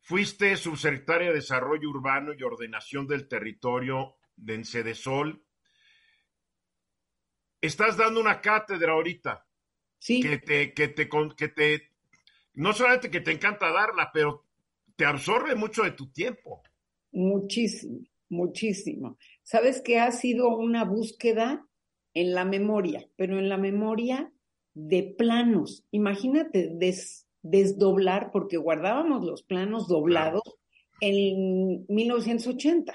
Fuiste 0.00 0.56
subsecretaria 0.56 1.28
de 1.28 1.34
Desarrollo 1.34 1.90
Urbano 1.90 2.32
y 2.32 2.42
Ordenación 2.42 3.06
del 3.06 3.28
Territorio 3.28 4.14
de 4.34 4.54
Encedesol. 4.54 5.44
Estás 7.60 7.98
dando 7.98 8.18
una 8.20 8.40
cátedra 8.40 8.94
ahorita. 8.94 9.46
Sí. 9.98 10.22
Que 10.22 10.38
te, 10.38 10.72
que 10.72 10.88
te, 10.88 11.10
que 11.36 11.48
te, 11.48 11.92
no 12.54 12.72
solamente 12.72 13.10
que 13.10 13.20
te 13.20 13.32
encanta 13.32 13.70
darla, 13.70 14.10
pero 14.10 14.46
te 14.96 15.04
absorbe 15.04 15.54
mucho 15.54 15.82
de 15.82 15.90
tu 15.90 16.10
tiempo. 16.10 16.62
Muchísimo, 17.10 18.06
muchísimo. 18.32 19.18
Sabes 19.42 19.80
que 19.80 20.00
ha 20.00 20.10
sido 20.10 20.56
una 20.56 20.84
búsqueda 20.84 21.66
en 22.14 22.34
la 22.34 22.44
memoria, 22.44 23.08
pero 23.16 23.38
en 23.38 23.48
la 23.48 23.58
memoria 23.58 24.32
de 24.74 25.14
planos. 25.16 25.84
Imagínate 25.90 26.72
desdoblar, 27.42 28.30
porque 28.32 28.56
guardábamos 28.56 29.24
los 29.24 29.42
planos 29.42 29.86
doblados 29.86 30.42
en 31.00 31.84
1980. 31.88 32.94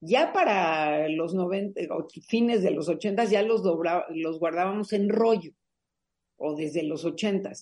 Ya 0.00 0.32
para 0.32 1.08
los 1.08 1.34
90, 1.34 1.80
fines 2.26 2.62
de 2.62 2.72
los 2.72 2.88
80 2.88 3.24
ya 3.26 3.42
los, 3.42 3.62
los 4.10 4.38
guardábamos 4.38 4.92
en 4.92 5.08
rollo, 5.08 5.52
o 6.36 6.56
desde 6.56 6.82
los 6.82 7.04
80. 7.04 7.52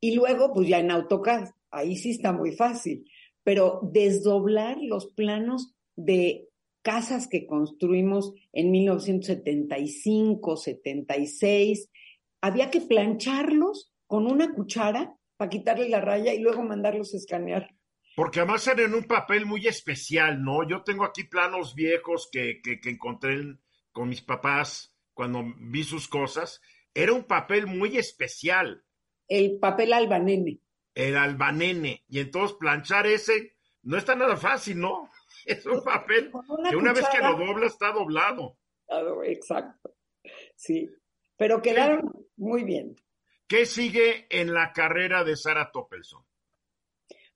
Y 0.00 0.14
luego, 0.14 0.52
pues 0.52 0.68
ya 0.68 0.78
en 0.78 0.90
AutoCAD, 0.90 1.48
ahí 1.70 1.96
sí 1.96 2.10
está 2.10 2.32
muy 2.32 2.52
fácil. 2.52 3.10
Pero 3.42 3.80
desdoblar 3.82 4.78
los 4.80 5.06
planos 5.08 5.74
de 5.96 6.48
casas 6.82 7.28
que 7.28 7.46
construimos 7.46 8.32
en 8.52 8.70
1975, 8.70 10.56
76, 10.56 11.90
había 12.42 12.70
que 12.70 12.82
plancharlos 12.82 13.92
con 14.06 14.26
una 14.26 14.54
cuchara 14.54 15.16
para 15.36 15.48
quitarle 15.48 15.88
la 15.88 16.00
raya 16.00 16.34
y 16.34 16.40
luego 16.40 16.62
mandarlos 16.62 17.14
a 17.14 17.16
escanear. 17.16 17.74
Porque 18.14 18.40
además 18.40 18.66
eran 18.68 18.90
en 18.90 18.94
un 18.94 19.04
papel 19.04 19.46
muy 19.46 19.66
especial, 19.66 20.44
¿no? 20.44 20.68
Yo 20.68 20.82
tengo 20.84 21.04
aquí 21.04 21.24
planos 21.24 21.74
viejos 21.74 22.28
que, 22.30 22.60
que, 22.62 22.80
que 22.80 22.90
encontré 22.90 23.56
con 23.90 24.08
mis 24.08 24.20
papás 24.20 24.94
cuando 25.14 25.42
vi 25.58 25.82
sus 25.84 26.06
cosas. 26.06 26.60
Era 26.92 27.12
un 27.12 27.24
papel 27.24 27.66
muy 27.66 27.96
especial. 27.96 28.84
El 29.26 29.58
papel 29.58 29.92
albanene. 29.92 30.60
El 30.94 31.16
albanene. 31.16 32.04
Y 32.08 32.20
entonces 32.20 32.56
planchar 32.58 33.06
ese 33.06 33.56
no 33.82 33.96
está 33.96 34.14
nada 34.14 34.36
fácil, 34.36 34.78
¿no? 34.78 35.10
es 35.46 35.66
un 35.66 35.82
papel 35.82 36.30
que 36.70 36.76
una 36.76 36.92
vez 36.92 37.06
que 37.08 37.18
lo 37.18 37.36
dobla 37.36 37.66
está 37.66 37.92
doblado. 37.92 38.56
Exacto. 39.24 39.94
Sí, 40.54 40.90
pero 41.36 41.62
quedaron 41.62 42.26
muy 42.36 42.64
bien. 42.64 42.96
¿Qué 43.46 43.66
sigue 43.66 44.26
en 44.30 44.54
la 44.54 44.72
carrera 44.72 45.24
de 45.24 45.36
Sara 45.36 45.70
Toppelson? 45.70 46.24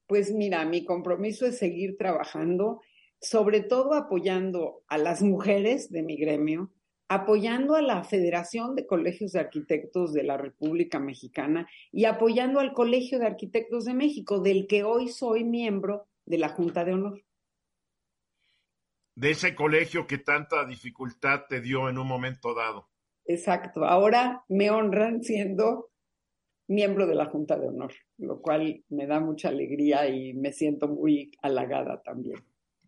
Pues 0.06 0.32
mira, 0.32 0.64
mi 0.64 0.84
compromiso 0.84 1.46
es 1.46 1.58
seguir 1.58 1.98
trabajando, 1.98 2.80
sobre 3.20 3.60
todo 3.60 3.92
apoyando 3.92 4.82
a 4.88 4.96
las 4.96 5.20
mujeres 5.20 5.90
de 5.90 6.02
mi 6.02 6.16
gremio, 6.16 6.72
apoyando 7.08 7.74
a 7.74 7.82
la 7.82 8.04
Federación 8.04 8.74
de 8.74 8.86
Colegios 8.86 9.32
de 9.32 9.40
Arquitectos 9.40 10.14
de 10.14 10.22
la 10.22 10.38
República 10.38 10.98
Mexicana 10.98 11.68
y 11.92 12.06
apoyando 12.06 12.60
al 12.60 12.72
Colegio 12.72 13.18
de 13.18 13.26
Arquitectos 13.26 13.84
de 13.84 13.94
México, 13.94 14.40
del 14.40 14.66
que 14.66 14.82
hoy 14.82 15.08
soy 15.08 15.44
miembro 15.44 16.06
de 16.24 16.38
la 16.38 16.48
Junta 16.48 16.84
de 16.84 16.94
Honor 16.94 17.22
de 19.18 19.32
ese 19.32 19.56
colegio 19.56 20.06
que 20.06 20.18
tanta 20.18 20.64
dificultad 20.64 21.46
te 21.48 21.60
dio 21.60 21.88
en 21.88 21.98
un 21.98 22.06
momento 22.06 22.54
dado. 22.54 22.88
Exacto. 23.24 23.84
Ahora 23.84 24.44
me 24.48 24.70
honran 24.70 25.24
siendo 25.24 25.90
miembro 26.68 27.04
de 27.04 27.16
la 27.16 27.26
Junta 27.26 27.58
de 27.58 27.66
Honor, 27.66 27.92
lo 28.18 28.40
cual 28.40 28.84
me 28.90 29.08
da 29.08 29.18
mucha 29.18 29.48
alegría 29.48 30.08
y 30.08 30.34
me 30.34 30.52
siento 30.52 30.86
muy 30.86 31.32
halagada 31.42 32.00
también. 32.00 32.36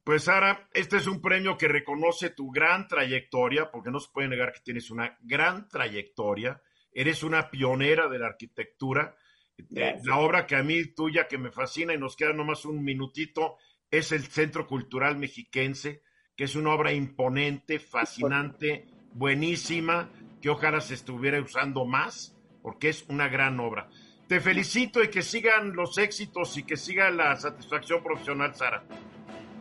Pues 0.04 0.24
Sara, 0.24 0.68
este 0.72 0.98
es 0.98 1.08
un 1.08 1.20
premio 1.20 1.56
que 1.58 1.66
reconoce 1.66 2.30
tu 2.30 2.50
gran 2.52 2.86
trayectoria, 2.86 3.68
porque 3.72 3.90
no 3.90 3.98
se 3.98 4.12
puede 4.12 4.28
negar 4.28 4.52
que 4.52 4.60
tienes 4.60 4.92
una 4.92 5.18
gran 5.22 5.68
trayectoria. 5.68 6.62
Eres 6.92 7.24
una 7.24 7.50
pionera 7.50 8.08
de 8.08 8.18
la 8.20 8.26
arquitectura. 8.28 9.16
Eh, 9.58 9.96
la 10.04 10.20
obra 10.20 10.46
que 10.46 10.54
a 10.54 10.62
mí 10.62 10.94
tuya, 10.94 11.26
que 11.26 11.38
me 11.38 11.50
fascina 11.50 11.92
y 11.92 11.98
nos 11.98 12.14
queda 12.14 12.32
nomás 12.32 12.64
un 12.64 12.84
minutito, 12.84 13.56
es 13.90 14.12
el 14.12 14.22
Centro 14.22 14.68
Cultural 14.68 15.18
Mexiquense 15.18 16.02
que 16.40 16.44
es 16.44 16.56
una 16.56 16.72
obra 16.72 16.90
imponente, 16.90 17.78
fascinante, 17.78 18.86
buenísima, 19.12 20.08
que 20.40 20.48
ojalá 20.48 20.80
se 20.80 20.94
estuviera 20.94 21.38
usando 21.38 21.84
más, 21.84 22.34
porque 22.62 22.88
es 22.88 23.04
una 23.10 23.28
gran 23.28 23.60
obra. 23.60 23.90
Te 24.26 24.40
felicito 24.40 25.04
y 25.04 25.10
que 25.10 25.20
sigan 25.20 25.76
los 25.76 25.98
éxitos 25.98 26.56
y 26.56 26.62
que 26.62 26.78
siga 26.78 27.10
la 27.10 27.36
satisfacción 27.36 28.02
profesional, 28.02 28.54
Sara. 28.54 28.82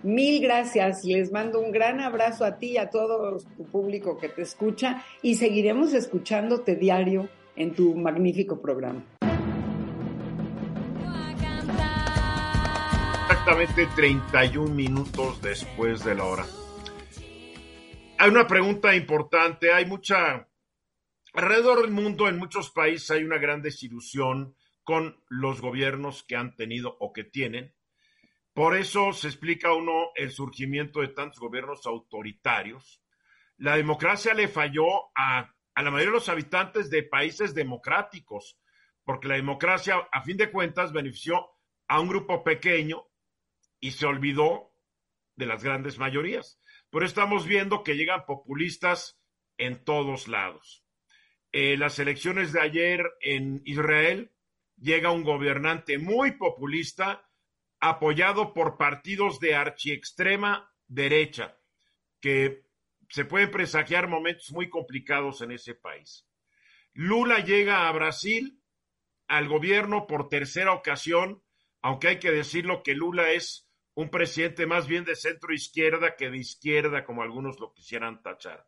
Mil 0.03 0.41
gracias. 0.41 1.03
Les 1.03 1.33
mando 1.33 1.59
un 1.59 1.73
gran 1.73 1.99
abrazo 1.99 2.45
a 2.45 2.57
ti 2.57 2.67
y 2.67 2.77
a 2.77 2.89
todo 2.89 3.37
tu 3.57 3.65
público 3.65 4.17
que 4.17 4.29
te 4.29 4.43
escucha 4.43 5.03
y 5.21 5.35
seguiremos 5.35 5.93
escuchándote 5.93 6.77
diario 6.77 7.27
en 7.57 7.75
tu 7.75 7.93
magnífico 7.93 8.61
programa. 8.61 9.03
Exactamente 13.23 13.85
31 13.97 14.73
minutos 14.73 15.41
después 15.41 16.05
de 16.05 16.15
la 16.15 16.23
hora 16.23 16.45
hay 18.19 18.29
una 18.29 18.47
pregunta 18.47 18.93
importante. 18.95 19.71
Hay 19.71 19.85
mucha, 19.85 20.45
alrededor 21.33 21.81
del 21.81 21.91
mundo, 21.91 22.27
en 22.27 22.37
muchos 22.37 22.69
países 22.69 23.11
hay 23.11 23.23
una 23.23 23.37
gran 23.37 23.61
desilusión 23.61 24.57
con 24.83 25.23
los 25.29 25.61
gobiernos 25.61 26.23
que 26.23 26.35
han 26.35 26.53
tenido 26.57 26.97
o 26.99 27.13
que 27.13 27.23
tienen. 27.23 27.73
Por 28.53 28.75
eso 28.75 29.13
se 29.13 29.27
explica 29.27 29.73
uno 29.73 30.09
el 30.15 30.31
surgimiento 30.31 30.99
de 30.99 31.07
tantos 31.07 31.39
gobiernos 31.39 31.85
autoritarios. 31.85 33.01
La 33.55 33.77
democracia 33.77 34.33
le 34.33 34.49
falló 34.49 34.85
a, 35.15 35.55
a 35.73 35.81
la 35.81 35.89
mayoría 35.89 36.11
de 36.11 36.17
los 36.17 36.27
habitantes 36.27 36.89
de 36.89 37.03
países 37.03 37.55
democráticos, 37.55 38.59
porque 39.05 39.29
la 39.29 39.35
democracia, 39.35 40.09
a 40.11 40.23
fin 40.23 40.35
de 40.35 40.51
cuentas, 40.51 40.91
benefició 40.91 41.51
a 41.87 42.01
un 42.01 42.09
grupo 42.09 42.43
pequeño 42.43 43.05
y 43.79 43.91
se 43.91 44.05
olvidó 44.05 44.73
de 45.37 45.45
las 45.45 45.63
grandes 45.63 45.97
mayorías. 45.97 46.58
Pero 46.91 47.05
estamos 47.05 47.45
viendo 47.45 47.83
que 47.83 47.95
llegan 47.95 48.25
populistas 48.25 49.19
en 49.57 49.83
todos 49.83 50.27
lados. 50.27 50.83
Eh, 51.51 51.77
las 51.77 51.99
elecciones 51.99 52.53
de 52.53 52.61
ayer 52.61 53.03
en 53.21 53.61
Israel 53.65 54.31
llega 54.77 55.11
un 55.11 55.23
gobernante 55.23 55.97
muy 55.97 56.31
populista 56.33 57.29
apoyado 57.79 58.53
por 58.53 58.77
partidos 58.77 59.39
de 59.39 59.55
archiextrema 59.55 60.73
derecha 60.87 61.57
que 62.19 62.63
se 63.09 63.25
pueden 63.25 63.51
presagiar 63.51 64.07
momentos 64.07 64.51
muy 64.51 64.69
complicados 64.69 65.41
en 65.41 65.51
ese 65.51 65.75
país. 65.75 66.27
Lula 66.93 67.39
llega 67.39 67.87
a 67.87 67.91
Brasil 67.91 68.61
al 69.27 69.47
gobierno 69.47 70.07
por 70.07 70.27
tercera 70.27 70.73
ocasión, 70.73 71.43
aunque 71.81 72.09
hay 72.09 72.19
que 72.19 72.31
decirlo 72.31 72.83
que 72.83 72.93
Lula 72.93 73.31
es 73.31 73.68
un 74.01 74.09
presidente 74.09 74.65
más 74.65 74.87
bien 74.87 75.03
de 75.03 75.13
centro 75.13 75.53
izquierda 75.53 76.15
que 76.15 76.29
de 76.29 76.37
izquierda, 76.37 77.03
como 77.03 77.21
algunos 77.21 77.59
lo 77.59 77.73
quisieran 77.73 78.21
tachar. 78.21 78.65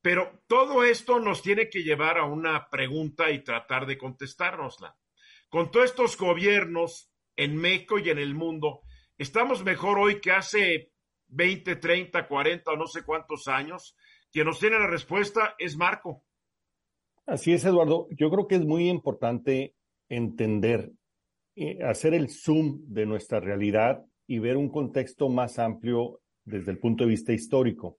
Pero 0.00 0.42
todo 0.46 0.82
esto 0.82 1.20
nos 1.20 1.42
tiene 1.42 1.68
que 1.68 1.82
llevar 1.82 2.16
a 2.16 2.24
una 2.24 2.70
pregunta 2.70 3.30
y 3.30 3.44
tratar 3.44 3.84
de 3.84 3.98
contestárnosla. 3.98 4.96
Con 5.50 5.70
todos 5.70 5.90
estos 5.90 6.16
gobiernos 6.16 7.12
en 7.36 7.54
México 7.54 7.98
y 7.98 8.08
en 8.08 8.18
el 8.18 8.34
mundo, 8.34 8.80
¿estamos 9.18 9.62
mejor 9.62 9.98
hoy 9.98 10.22
que 10.22 10.32
hace 10.32 10.90
20, 11.28 11.76
30, 11.76 12.26
40 12.26 12.70
o 12.70 12.76
no 12.76 12.86
sé 12.86 13.04
cuántos 13.04 13.46
años? 13.46 13.94
Quien 14.32 14.46
nos 14.46 14.58
tiene 14.58 14.78
la 14.78 14.86
respuesta 14.86 15.54
es 15.58 15.76
Marco. 15.76 16.24
Así 17.26 17.52
es, 17.52 17.62
Eduardo. 17.66 18.08
Yo 18.12 18.30
creo 18.30 18.48
que 18.48 18.54
es 18.54 18.64
muy 18.64 18.88
importante 18.88 19.74
entender, 20.08 20.92
eh, 21.56 21.84
hacer 21.84 22.14
el 22.14 22.30
zoom 22.30 22.86
de 22.86 23.04
nuestra 23.04 23.38
realidad 23.38 24.06
y 24.30 24.38
ver 24.38 24.56
un 24.56 24.68
contexto 24.68 25.28
más 25.28 25.58
amplio 25.58 26.20
desde 26.44 26.70
el 26.70 26.78
punto 26.78 27.02
de 27.02 27.10
vista 27.10 27.32
histórico. 27.32 27.98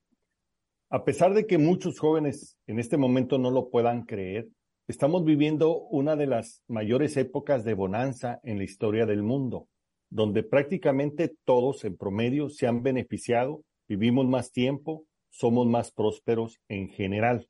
A 0.90 1.04
pesar 1.04 1.34
de 1.34 1.46
que 1.46 1.58
muchos 1.58 2.00
jóvenes 2.00 2.58
en 2.68 2.80
este 2.80 2.96
momento 2.96 3.38
no 3.38 3.52
lo 3.52 3.70
puedan 3.70 4.04
creer, 4.04 4.48
estamos 4.88 5.26
viviendo 5.26 5.78
una 5.90 6.16
de 6.16 6.28
las 6.28 6.64
mayores 6.70 7.18
épocas 7.18 7.66
de 7.66 7.74
bonanza 7.74 8.40
en 8.44 8.60
la 8.60 8.64
historia 8.64 9.06
del 9.06 9.24
mundo, 9.24 9.68
donde 10.10 10.42
prácticamente 10.42 11.36
todos 11.44 11.84
en 11.84 11.98
promedio 11.98 12.48
se 12.48 12.66
han 12.66 12.82
beneficiado, 12.82 13.66
vivimos 13.90 14.26
más 14.26 14.54
tiempo, 14.54 15.04
somos 15.32 15.68
más 15.68 15.92
prósperos 15.92 16.62
en 16.70 16.88
general. 16.88 17.50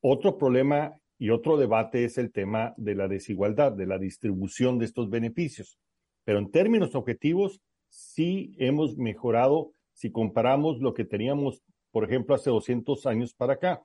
Otro 0.00 0.38
problema 0.38 0.96
y 1.18 1.28
otro 1.28 1.58
debate 1.58 2.04
es 2.04 2.16
el 2.16 2.32
tema 2.32 2.72
de 2.78 2.94
la 2.94 3.06
desigualdad, 3.06 3.72
de 3.72 3.84
la 3.84 3.98
distribución 3.98 4.78
de 4.78 4.86
estos 4.86 5.10
beneficios. 5.10 5.76
Pero 6.24 6.38
en 6.38 6.50
términos 6.50 6.94
objetivos, 6.94 7.60
sí 7.88 8.54
hemos 8.58 8.96
mejorado 8.96 9.72
si 9.92 10.10
comparamos 10.10 10.80
lo 10.80 10.94
que 10.94 11.04
teníamos 11.04 11.62
por 11.90 12.04
ejemplo, 12.04 12.34
hace 12.34 12.50
200 12.50 13.06
años 13.06 13.34
para 13.34 13.54
acá. 13.54 13.82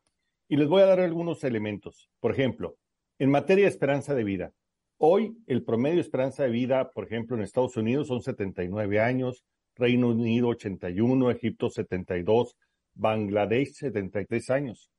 Y 0.47 0.57
les 0.57 0.67
voy 0.67 0.81
a 0.81 0.85
dar 0.85 0.99
algunos 0.99 1.43
elementos. 1.43 2.09
Por 2.19 2.31
ejemplo, 2.31 2.77
en 3.19 3.31
materia 3.31 3.65
de 3.65 3.71
esperanza 3.71 4.13
de 4.13 4.23
vida. 4.23 4.51
Hoy 4.97 5.37
el 5.47 5.63
promedio 5.63 5.95
de 5.95 6.01
esperanza 6.01 6.43
de 6.43 6.49
vida, 6.49 6.91
por 6.91 7.05
ejemplo, 7.05 7.35
en 7.35 7.43
Estados 7.43 7.75
Unidos 7.75 8.07
son 8.07 8.21
79 8.21 8.99
años, 8.99 9.43
Reino 9.75 10.09
Unido 10.09 10.49
81, 10.49 11.31
Egipto 11.31 11.69
72, 11.69 12.55
Bangladesh 12.93 13.73
73 13.73 14.49
años. 14.51 14.89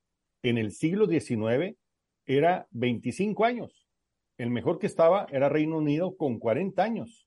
En 0.42 0.58
el 0.58 0.72
siglo 0.72 1.06
XIX 1.06 1.76
era 2.26 2.66
25 2.72 3.44
años. 3.44 3.85
El 4.38 4.50
mejor 4.50 4.78
que 4.78 4.86
estaba 4.86 5.26
era 5.30 5.48
Reino 5.48 5.78
Unido 5.78 6.16
con 6.16 6.38
40 6.38 6.82
años. 6.82 7.26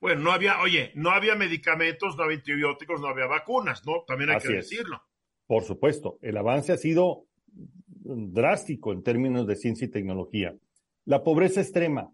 Bueno, 0.00 0.22
no 0.22 0.32
había, 0.32 0.60
oye, 0.60 0.90
no 0.94 1.10
había 1.10 1.36
medicamentos, 1.36 2.16
no 2.16 2.24
había 2.24 2.38
antibióticos, 2.38 3.00
no 3.00 3.08
había 3.08 3.26
vacunas, 3.26 3.86
¿no? 3.86 4.02
También 4.06 4.30
hay 4.30 4.40
que 4.40 4.54
decirlo. 4.54 5.00
Por 5.46 5.62
supuesto, 5.62 6.18
el 6.22 6.36
avance 6.36 6.72
ha 6.72 6.76
sido 6.76 7.26
drástico 7.46 8.92
en 8.92 9.02
términos 9.02 9.46
de 9.46 9.56
ciencia 9.56 9.84
y 9.84 9.90
tecnología. 9.90 10.56
La 11.04 11.22
pobreza 11.22 11.60
extrema. 11.60 12.12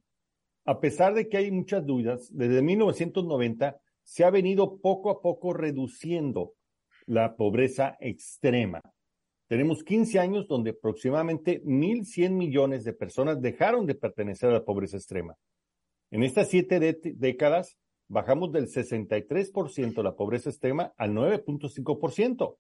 A 0.65 0.81
pesar 0.81 1.15
de 1.15 1.29
que 1.29 1.39
hay 1.39 1.51
muchas 1.51 1.87
dudas, 1.87 2.29
desde 2.31 2.61
1990 2.61 3.81
se 4.03 4.25
ha 4.25 4.31
venido 4.31 4.81
poco 4.81 5.11
a 5.11 5.23
poco 5.23 5.55
reduciendo 5.55 6.53
la 7.07 7.37
pobreza 7.37 7.97
extrema. 8.01 8.83
Tenemos 9.49 9.83
15 9.83 10.19
años 10.19 10.47
donde 10.47 10.71
aproximadamente 10.71 11.63
1.100 11.65 12.31
millones 12.31 12.85
de 12.85 12.93
personas 12.93 13.41
dejaron 13.41 13.87
de 13.87 13.95
pertenecer 13.95 14.51
a 14.51 14.53
la 14.53 14.65
pobreza 14.65 14.99
extrema. 14.99 15.37
En 16.11 16.23
estas 16.23 16.51
siete 16.51 16.79
décadas 17.17 17.79
bajamos 18.09 18.53
del 18.53 18.69
63% 18.69 20.03
la 20.03 20.15
pobreza 20.15 20.51
extrema 20.51 20.93
al 20.99 21.13
9.5%. 21.13 22.57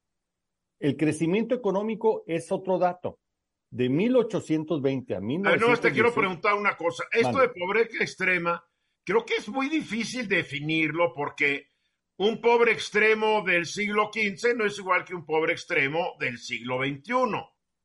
El 0.81 0.97
crecimiento 0.97 1.55
económico 1.55 2.25
es 2.27 2.51
otro 2.53 2.79
dato. 2.79 3.19
De 3.71 3.91
1820 3.91 5.15
a 5.15 5.21
1900. 5.21 5.69
no, 5.69 5.77
te 5.77 5.93
quiero 5.93 6.15
preguntar 6.15 6.55
una 6.55 6.75
cosa. 6.75 7.05
Esto 7.13 7.39
de 7.39 7.51
pobreza 7.51 8.03
extrema, 8.03 8.65
creo 9.05 9.27
que 9.27 9.35
es 9.35 9.49
muy 9.51 9.69
difícil 9.69 10.27
definirlo 10.27 11.13
porque 11.15 11.68
un 12.19 12.41
pobre 12.41 12.73
extremo 12.73 13.43
del 13.43 13.67
siglo 13.67 14.11
XV 14.13 14.57
no 14.57 14.67
es 14.67 14.79
igual 14.79 15.05
que 15.05 15.15
un 15.15 15.25
pobre 15.25 15.53
extremo 15.53 16.15
del 16.19 16.39
siglo 16.39 16.79
XXI. 16.79 17.15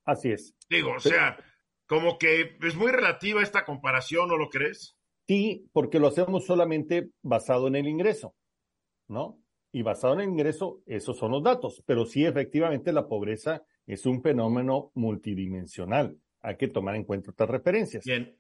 Así 0.06 0.32
es. 0.32 0.56
Digo, 0.70 0.94
o 0.94 1.00
sea, 1.00 1.38
como 1.86 2.18
que 2.18 2.58
es 2.62 2.76
muy 2.76 2.92
relativa 2.92 3.42
esta 3.42 3.64
comparación, 3.64 4.28
¿no 4.28 4.38
lo 4.38 4.50
crees? 4.50 4.98
Sí, 5.28 5.70
porque 5.72 6.00
lo 6.00 6.08
hacemos 6.08 6.46
solamente 6.46 7.12
basado 7.22 7.68
en 7.68 7.76
el 7.76 7.88
ingreso, 7.88 8.36
¿no? 9.08 9.40
Y 9.72 9.84
basado 9.84 10.16
en 10.16 10.22
el 10.22 10.30
ingreso, 10.30 10.82
esos 10.86 11.18
son 11.18 11.32
los 11.32 11.44
datos. 11.44 11.84
Pero 11.86 12.06
sí, 12.06 12.26
efectivamente, 12.26 12.92
la 12.92 13.08
pobreza 13.08 13.64
es 13.86 14.06
un 14.06 14.22
fenómeno 14.22 14.92
multidimensional. 14.96 16.18
Hay 16.42 16.58
que 16.58 16.68
tomar 16.68 16.96
en 16.96 17.06
cuenta 17.06 17.32
otras 17.32 17.50
referencias. 17.50 18.04
Bien. 18.04 18.36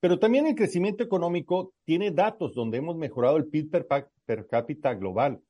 Pero 0.00 0.18
también 0.18 0.46
el 0.46 0.54
crecimiento 0.54 1.02
económico 1.02 1.74
tiene 1.84 2.10
datos 2.10 2.54
donde 2.54 2.78
hemos 2.78 2.96
mejorado 2.96 3.36
el 3.36 3.46
PIB 3.46 3.70
per, 4.26 4.46
cápita 4.46 4.94
global. 4.94 5.40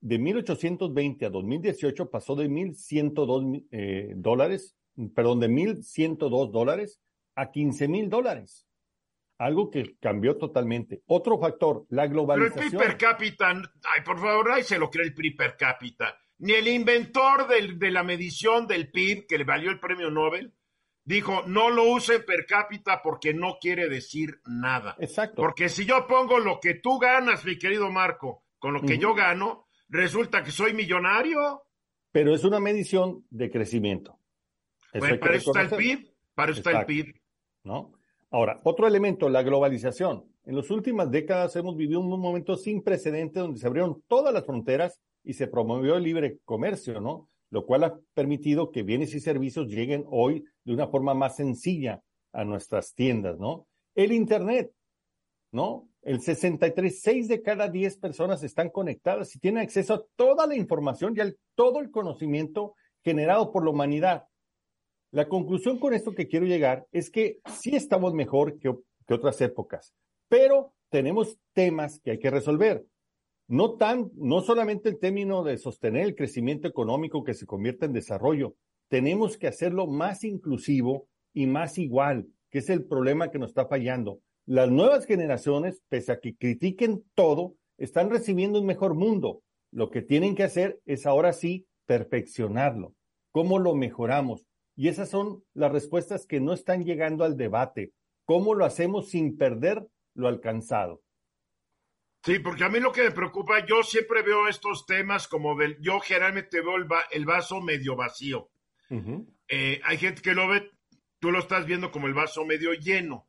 De 0.00 0.18
1820 0.18 1.26
a 1.26 1.30
2018 1.30 2.10
pasó 2.10 2.34
de 2.36 2.48
1.102 2.48 3.66
eh, 3.70 4.12
dólares, 4.16 4.76
perdón, 5.14 5.40
de 5.40 5.48
1.102 5.48 6.50
dólares 6.50 7.00
a 7.34 7.50
15.000 7.50 8.08
dólares 8.08 8.66
algo 9.38 9.70
que 9.70 9.96
cambió 10.00 10.36
totalmente. 10.36 11.02
Otro 11.06 11.38
factor, 11.38 11.86
la 11.90 12.06
globalización. 12.06 12.54
Pero 12.54 12.64
el 12.64 12.70
PIB 12.70 12.80
per 12.80 12.98
cápita, 12.98 13.50
ay, 13.50 14.02
por 14.04 14.18
favor, 14.18 14.50
ahí 14.50 14.62
se 14.62 14.78
lo 14.78 14.90
cree 14.90 15.06
el 15.06 15.14
PIB 15.14 15.36
per 15.36 15.56
cápita. 15.56 16.18
Ni 16.38 16.52
el 16.52 16.68
inventor 16.68 17.46
de 17.48 17.90
la 17.90 18.02
medición 18.02 18.66
del 18.66 18.90
PIB, 18.90 19.26
que 19.26 19.38
le 19.38 19.44
valió 19.44 19.70
el 19.70 19.80
premio 19.80 20.10
Nobel, 20.10 20.52
dijo, 21.06 21.44
no 21.46 21.70
lo 21.70 21.84
use 21.84 22.20
per 22.20 22.44
cápita 22.44 23.00
porque 23.02 23.32
no 23.32 23.56
quiere 23.58 23.88
decir 23.88 24.40
nada. 24.44 24.96
Exacto. 24.98 25.40
Porque 25.40 25.70
si 25.70 25.86
yo 25.86 26.06
pongo 26.06 26.38
lo 26.38 26.60
que 26.60 26.74
tú 26.74 26.98
ganas, 26.98 27.44
mi 27.44 27.56
querido 27.56 27.90
Marco, 27.90 28.44
con 28.58 28.74
lo 28.74 28.82
que 28.82 28.98
yo 28.98 29.14
gano, 29.14 29.66
resulta 29.88 30.42
que 30.42 30.50
soy 30.50 30.74
millonario. 30.74 31.62
Pero 32.12 32.34
es 32.34 32.44
una 32.44 32.60
medición 32.60 33.24
de 33.30 33.50
crecimiento. 33.50 34.18
Bueno, 34.92 35.18
para 35.20 35.36
eso 35.36 35.50
está 35.50 35.62
el 35.62 35.82
PIB, 35.82 36.12
para 36.34 36.52
eso 36.52 36.60
está 36.60 36.80
el 36.80 36.86
PIB. 36.86 37.14
¿No? 37.62 37.92
Ahora, 38.30 38.60
otro 38.64 38.86
elemento, 38.86 39.28
la 39.28 39.42
globalización. 39.42 40.24
En 40.44 40.56
las 40.56 40.70
últimas 40.70 41.10
décadas 41.10 41.54
hemos 41.56 41.76
vivido 41.76 42.00
un 42.00 42.20
momento 42.20 42.56
sin 42.56 42.82
precedente 42.82 43.40
donde 43.40 43.60
se 43.60 43.66
abrieron 43.66 44.02
todas 44.08 44.34
las 44.34 44.44
fronteras 44.44 45.00
y 45.22 45.34
se 45.34 45.46
promovió 45.46 45.96
el 45.96 46.02
libre 46.02 46.38
comercio, 46.44 47.00
¿no? 47.00 47.28
Lo 47.50 47.64
cual 47.64 47.84
ha 47.84 47.98
permitido 48.14 48.70
que 48.70 48.82
bienes 48.82 49.14
y 49.14 49.20
servicios 49.20 49.68
lleguen 49.68 50.04
hoy 50.08 50.44
de 50.64 50.74
una 50.74 50.88
forma 50.88 51.14
más 51.14 51.36
sencilla 51.36 52.02
a 52.32 52.44
nuestras 52.44 52.94
tiendas, 52.94 53.38
¿no? 53.38 53.66
El 53.94 54.12
Internet, 54.12 54.72
¿no? 55.52 55.88
El 56.02 56.20
63, 56.20 57.00
6 57.00 57.28
de 57.28 57.42
cada 57.42 57.68
10 57.68 57.98
personas 57.98 58.42
están 58.42 58.70
conectadas 58.70 59.34
y 59.34 59.38
tienen 59.38 59.62
acceso 59.62 59.94
a 59.94 60.04
toda 60.16 60.46
la 60.46 60.54
información 60.54 61.14
y 61.16 61.20
a 61.20 61.32
todo 61.54 61.80
el 61.80 61.90
conocimiento 61.90 62.74
generado 63.02 63.52
por 63.52 63.64
la 63.64 63.70
humanidad. 63.70 64.24
La 65.12 65.28
conclusión 65.28 65.78
con 65.78 65.94
esto 65.94 66.12
que 66.12 66.28
quiero 66.28 66.46
llegar 66.46 66.86
es 66.92 67.10
que 67.10 67.38
sí 67.60 67.74
estamos 67.74 68.12
mejor 68.12 68.58
que, 68.58 68.74
otras 69.08 69.40
épocas, 69.40 69.94
pero 70.28 70.74
tenemos 70.90 71.38
temas 71.52 72.00
que 72.00 72.10
hay 72.10 72.18
que 72.18 72.30
resolver. 72.30 72.84
No, 73.48 73.74
tan, 73.74 74.10
no 74.16 74.40
solamente 74.40 74.88
el 74.88 74.98
término 74.98 75.44
de 75.44 75.56
sostener 75.56 76.02
el 76.02 76.14
crecimiento 76.16 76.66
económico 76.66 77.22
que 77.22 77.34
se 77.34 77.46
convierta 77.46 77.86
en 77.86 77.92
desarrollo, 77.92 78.56
tenemos 78.88 79.38
que 79.38 79.46
hacerlo 79.46 79.86
más 79.86 80.24
inclusivo 80.24 81.08
y 81.32 81.46
más 81.46 81.78
igual, 81.78 82.26
que 82.50 82.58
es 82.58 82.70
el 82.70 82.84
problema 82.84 83.30
que 83.30 83.38
nos 83.38 83.50
está 83.50 83.66
fallando. 83.66 84.20
Las 84.46 84.70
nuevas 84.70 85.06
generaciones, 85.06 85.82
pese 85.88 86.12
a 86.12 86.20
que 86.20 86.36
critiquen 86.36 87.04
todo, 87.14 87.54
están 87.78 88.10
recibiendo 88.10 88.60
un 88.60 88.66
mejor 88.66 88.94
mundo. 88.94 89.42
Lo 89.70 89.90
que 89.90 90.02
tienen 90.02 90.34
que 90.34 90.44
hacer 90.44 90.80
es 90.84 91.06
ahora 91.06 91.32
sí 91.32 91.66
perfeccionarlo. 91.86 92.94
¿Cómo 93.32 93.58
lo 93.58 93.74
mejoramos? 93.74 94.46
Y 94.76 94.88
esas 94.88 95.08
son 95.08 95.42
las 95.54 95.72
respuestas 95.72 96.26
que 96.26 96.40
no 96.40 96.52
están 96.52 96.84
llegando 96.84 97.24
al 97.24 97.36
debate. 97.36 97.92
¿Cómo 98.24 98.54
lo 98.54 98.64
hacemos 98.64 99.08
sin 99.08 99.36
perder 99.36 99.86
lo 100.14 100.28
alcanzado? 100.28 101.02
Sí, 102.26 102.40
porque 102.40 102.64
a 102.64 102.68
mí 102.68 102.80
lo 102.80 102.90
que 102.90 103.04
me 103.04 103.12
preocupa, 103.12 103.64
yo 103.64 103.84
siempre 103.84 104.20
veo 104.22 104.48
estos 104.48 104.84
temas 104.84 105.28
como 105.28 105.54
del, 105.54 105.80
yo 105.80 106.00
generalmente 106.00 106.60
veo 106.60 106.74
el, 107.12 107.24
vaso 107.24 107.60
medio 107.60 107.94
vacío. 107.94 108.50
Eh, 109.46 109.80
hay 109.84 109.96
gente 109.96 110.22
que 110.22 110.34
lo 110.34 110.48
ve, 110.48 110.72
tú 111.20 111.30
lo 111.30 111.38
estás 111.38 111.66
viendo 111.66 111.92
como 111.92 112.08
el 112.08 112.14
vaso 112.14 112.44
medio 112.44 112.72
lleno. 112.72 113.28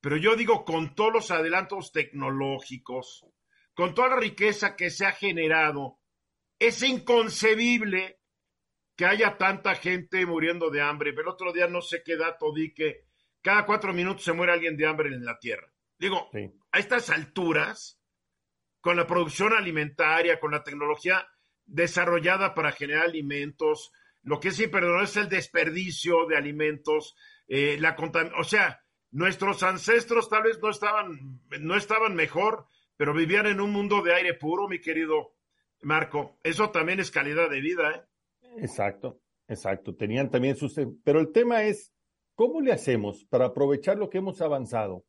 Pero 0.00 0.16
yo 0.16 0.36
digo, 0.36 0.64
con 0.64 0.94
todos 0.94 1.12
los 1.12 1.30
adelantos 1.32 1.90
tecnológicos, 1.90 3.26
con 3.74 3.94
toda 3.94 4.10
la 4.10 4.20
riqueza 4.20 4.76
que 4.76 4.90
se 4.90 5.06
ha 5.06 5.10
generado, 5.10 5.98
es 6.60 6.80
inconcebible 6.84 8.20
que 8.94 9.06
haya 9.06 9.38
tanta 9.38 9.74
gente 9.74 10.24
muriendo 10.24 10.70
de 10.70 10.82
hambre. 10.82 11.10
El 11.10 11.26
otro 11.26 11.52
día 11.52 11.66
no 11.66 11.80
sé 11.82 12.04
qué 12.04 12.16
dato 12.16 12.54
di 12.54 12.72
que 12.72 13.06
cada 13.42 13.66
cuatro 13.66 13.92
minutos 13.92 14.22
se 14.22 14.32
muere 14.32 14.52
alguien 14.52 14.76
de 14.76 14.86
hambre 14.86 15.08
en 15.08 15.24
la 15.24 15.36
Tierra. 15.40 15.66
Digo, 15.98 16.30
a 16.70 16.78
estas 16.78 17.10
alturas, 17.10 18.00
con 18.86 18.96
la 18.96 19.08
producción 19.08 19.52
alimentaria, 19.52 20.38
con 20.38 20.52
la 20.52 20.62
tecnología 20.62 21.26
desarrollada 21.64 22.54
para 22.54 22.70
generar 22.70 23.06
alimentos, 23.06 23.90
lo 24.22 24.38
que 24.38 24.50
es 24.50 24.60
imperdonable 24.60 25.06
es 25.06 25.16
el 25.16 25.28
desperdicio 25.28 26.24
de 26.26 26.36
alimentos, 26.36 27.16
eh, 27.48 27.78
la 27.80 27.96
o 28.38 28.44
sea, 28.44 28.80
nuestros 29.10 29.64
ancestros 29.64 30.28
tal 30.28 30.44
vez 30.44 30.60
no 30.62 30.70
estaban, 30.70 31.40
no 31.58 31.74
estaban 31.74 32.14
mejor, 32.14 32.68
pero 32.96 33.12
vivían 33.12 33.46
en 33.46 33.60
un 33.60 33.72
mundo 33.72 34.02
de 34.02 34.14
aire 34.14 34.34
puro, 34.34 34.68
mi 34.68 34.80
querido 34.80 35.34
Marco. 35.82 36.38
Eso 36.44 36.70
también 36.70 37.00
es 37.00 37.10
calidad 37.10 37.50
de 37.50 37.60
vida, 37.60 37.90
¿eh? 37.90 38.02
Exacto, 38.58 39.20
exacto. 39.48 39.96
Tenían 39.96 40.30
también 40.30 40.54
sus... 40.54 40.76
Pero 41.02 41.18
el 41.18 41.32
tema 41.32 41.64
es, 41.64 41.92
¿cómo 42.36 42.60
le 42.60 42.70
hacemos 42.70 43.24
para 43.24 43.46
aprovechar 43.46 43.98
lo 43.98 44.10
que 44.10 44.18
hemos 44.18 44.40
avanzado 44.40 45.04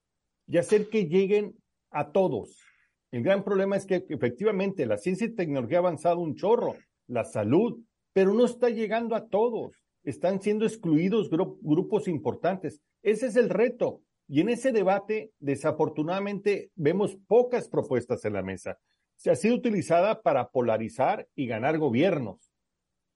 y 0.47 0.57
hacer 0.57 0.89
que 0.89 1.05
lleguen 1.05 1.55
a 1.91 2.11
todos? 2.11 2.66
El 3.11 3.23
gran 3.23 3.43
problema 3.43 3.77
es 3.77 3.85
que 3.85 4.05
efectivamente 4.09 4.85
la 4.85 4.97
ciencia 4.97 5.27
y 5.27 5.35
tecnología 5.35 5.77
ha 5.77 5.81
avanzado 5.81 6.19
un 6.19 6.35
chorro, 6.35 6.75
la 7.07 7.23
salud, 7.23 7.81
pero 8.13 8.33
no 8.33 8.45
está 8.45 8.69
llegando 8.69 9.15
a 9.15 9.27
todos. 9.27 9.81
Están 10.03 10.41
siendo 10.41 10.65
excluidos 10.65 11.29
grupos 11.29 12.07
importantes. 12.07 12.81
Ese 13.03 13.27
es 13.27 13.35
el 13.35 13.49
reto. 13.49 14.01
Y 14.27 14.41
en 14.41 14.49
ese 14.49 14.71
debate, 14.71 15.31
desafortunadamente, 15.39 16.71
vemos 16.75 17.17
pocas 17.27 17.69
propuestas 17.69 18.25
en 18.25 18.33
la 18.33 18.43
mesa. 18.43 18.77
Se 19.15 19.31
ha 19.31 19.35
sido 19.35 19.55
utilizada 19.55 20.21
para 20.21 20.49
polarizar 20.49 21.27
y 21.33 21.47
ganar 21.47 21.77
gobiernos, 21.77 22.51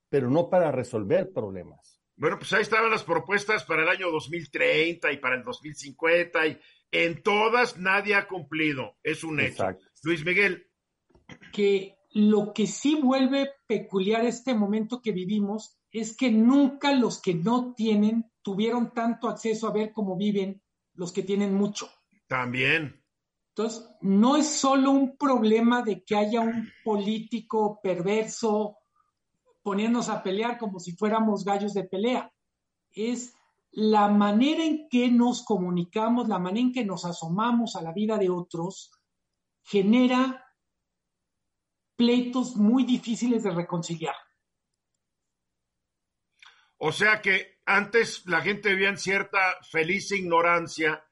pero 0.10 0.30
no 0.30 0.50
para 0.50 0.72
resolver 0.72 1.32
problemas. 1.32 2.01
Bueno, 2.16 2.38
pues 2.38 2.54
ahí 2.54 2.62
estaban 2.62 2.92
las 2.92 3.04
propuestas 3.04 3.64
para 3.64 3.84
el 3.84 3.90
año 3.90 4.12
2030 4.12 5.12
y 5.12 5.18
para 5.18 5.36
el 5.36 5.44
2050 5.44 6.48
y 6.48 6.60
en 6.92 7.24
todas 7.24 7.78
nadie 7.78 8.16
ha 8.16 8.28
cumplido, 8.28 8.98
es 9.02 9.24
un 9.24 9.40
hecho. 9.40 9.66
Luis 10.04 10.26
Miguel. 10.26 10.68
Que 11.54 11.96
lo 12.12 12.54
que 12.54 12.68
sí 12.68 13.00
vuelve 13.02 13.52
peculiar 13.68 14.26
este 14.26 14.54
momento 14.54 15.02
que 15.02 15.14
vivimos 15.14 15.80
es 15.92 16.16
que 16.16 16.30
nunca 16.30 16.94
los 16.94 17.22
que 17.22 17.34
no 17.34 17.74
tienen 17.76 18.32
tuvieron 18.42 18.94
tanto 18.94 19.30
acceso 19.30 19.68
a 19.68 19.74
ver 19.74 19.94
cómo 19.94 20.18
viven 20.18 20.62
los 20.94 21.12
que 21.12 21.24
tienen 21.24 21.54
mucho. 21.54 21.90
También. 22.28 23.02
Entonces, 23.50 23.86
no 24.02 24.38
es 24.38 24.48
solo 24.48 24.92
un 24.92 25.18
problema 25.18 25.82
de 25.82 26.04
que 26.04 26.16
haya 26.16 26.40
un 26.42 26.70
político 26.84 27.80
perverso 27.82 28.78
poniéndonos 29.64 30.10
a 30.10 30.24
pelear 30.24 30.58
como 30.58 30.80
si 30.80 30.96
fuéramos 30.96 31.44
gallos 31.44 31.74
de 31.74 31.84
pelea. 31.84 32.32
Es 32.92 33.34
la 33.72 34.10
manera 34.10 34.64
en 34.64 34.90
que 34.90 35.10
nos 35.10 35.44
comunicamos, 35.44 36.28
la 36.28 36.40
manera 36.40 36.68
en 36.68 36.74
que 36.74 36.86
nos 36.86 37.06
asomamos 37.06 37.76
a 37.76 37.82
la 37.82 37.94
vida 37.94 38.18
de 38.18 38.30
otros, 38.30 38.92
genera 39.64 40.46
pleitos 41.96 42.56
muy 42.56 42.84
difíciles 42.84 43.44
de 43.44 43.52
reconciliar. 43.52 44.16
O 46.78 46.92
sea 46.92 47.22
que 47.22 47.60
antes 47.66 48.26
la 48.26 48.42
gente 48.42 48.72
vivía 48.72 48.90
en 48.90 48.98
cierta 48.98 49.40
feliz 49.70 50.12
ignorancia 50.12 51.06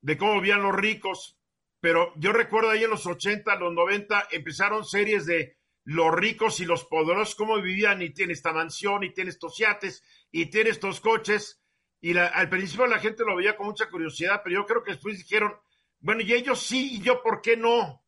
de 0.00 0.16
cómo 0.16 0.34
vivían 0.34 0.62
los 0.62 0.74
ricos, 0.74 1.36
pero 1.80 2.12
yo 2.16 2.32
recuerdo 2.32 2.70
ahí 2.70 2.84
en 2.84 2.90
los 2.90 3.04
80, 3.04 3.56
los 3.56 3.74
90, 3.74 4.28
empezaron 4.30 4.84
series 4.84 5.26
de 5.26 5.57
los 5.88 6.14
ricos 6.14 6.60
y 6.60 6.66
los 6.66 6.84
poderosos, 6.84 7.34
cómo 7.34 7.62
vivían, 7.62 8.02
y 8.02 8.10
tiene 8.10 8.34
esta 8.34 8.52
mansión, 8.52 9.04
y 9.04 9.14
tiene 9.14 9.30
estos 9.30 9.56
yates, 9.56 10.04
y 10.30 10.50
tiene 10.50 10.68
estos 10.68 11.00
coches, 11.00 11.62
y 11.98 12.14
al 12.14 12.50
principio 12.50 12.86
la 12.86 12.98
gente 12.98 13.24
lo 13.24 13.36
veía 13.36 13.56
con 13.56 13.68
mucha 13.68 13.88
curiosidad, 13.88 14.42
pero 14.44 14.60
yo 14.60 14.66
creo 14.66 14.84
que 14.84 14.92
después 14.92 15.16
dijeron, 15.16 15.54
bueno, 16.00 16.20
y 16.20 16.34
ellos 16.34 16.60
sí, 16.60 16.96
y 16.96 17.00
yo 17.00 17.22
por 17.22 17.40
qué 17.40 17.56
no. 17.56 18.04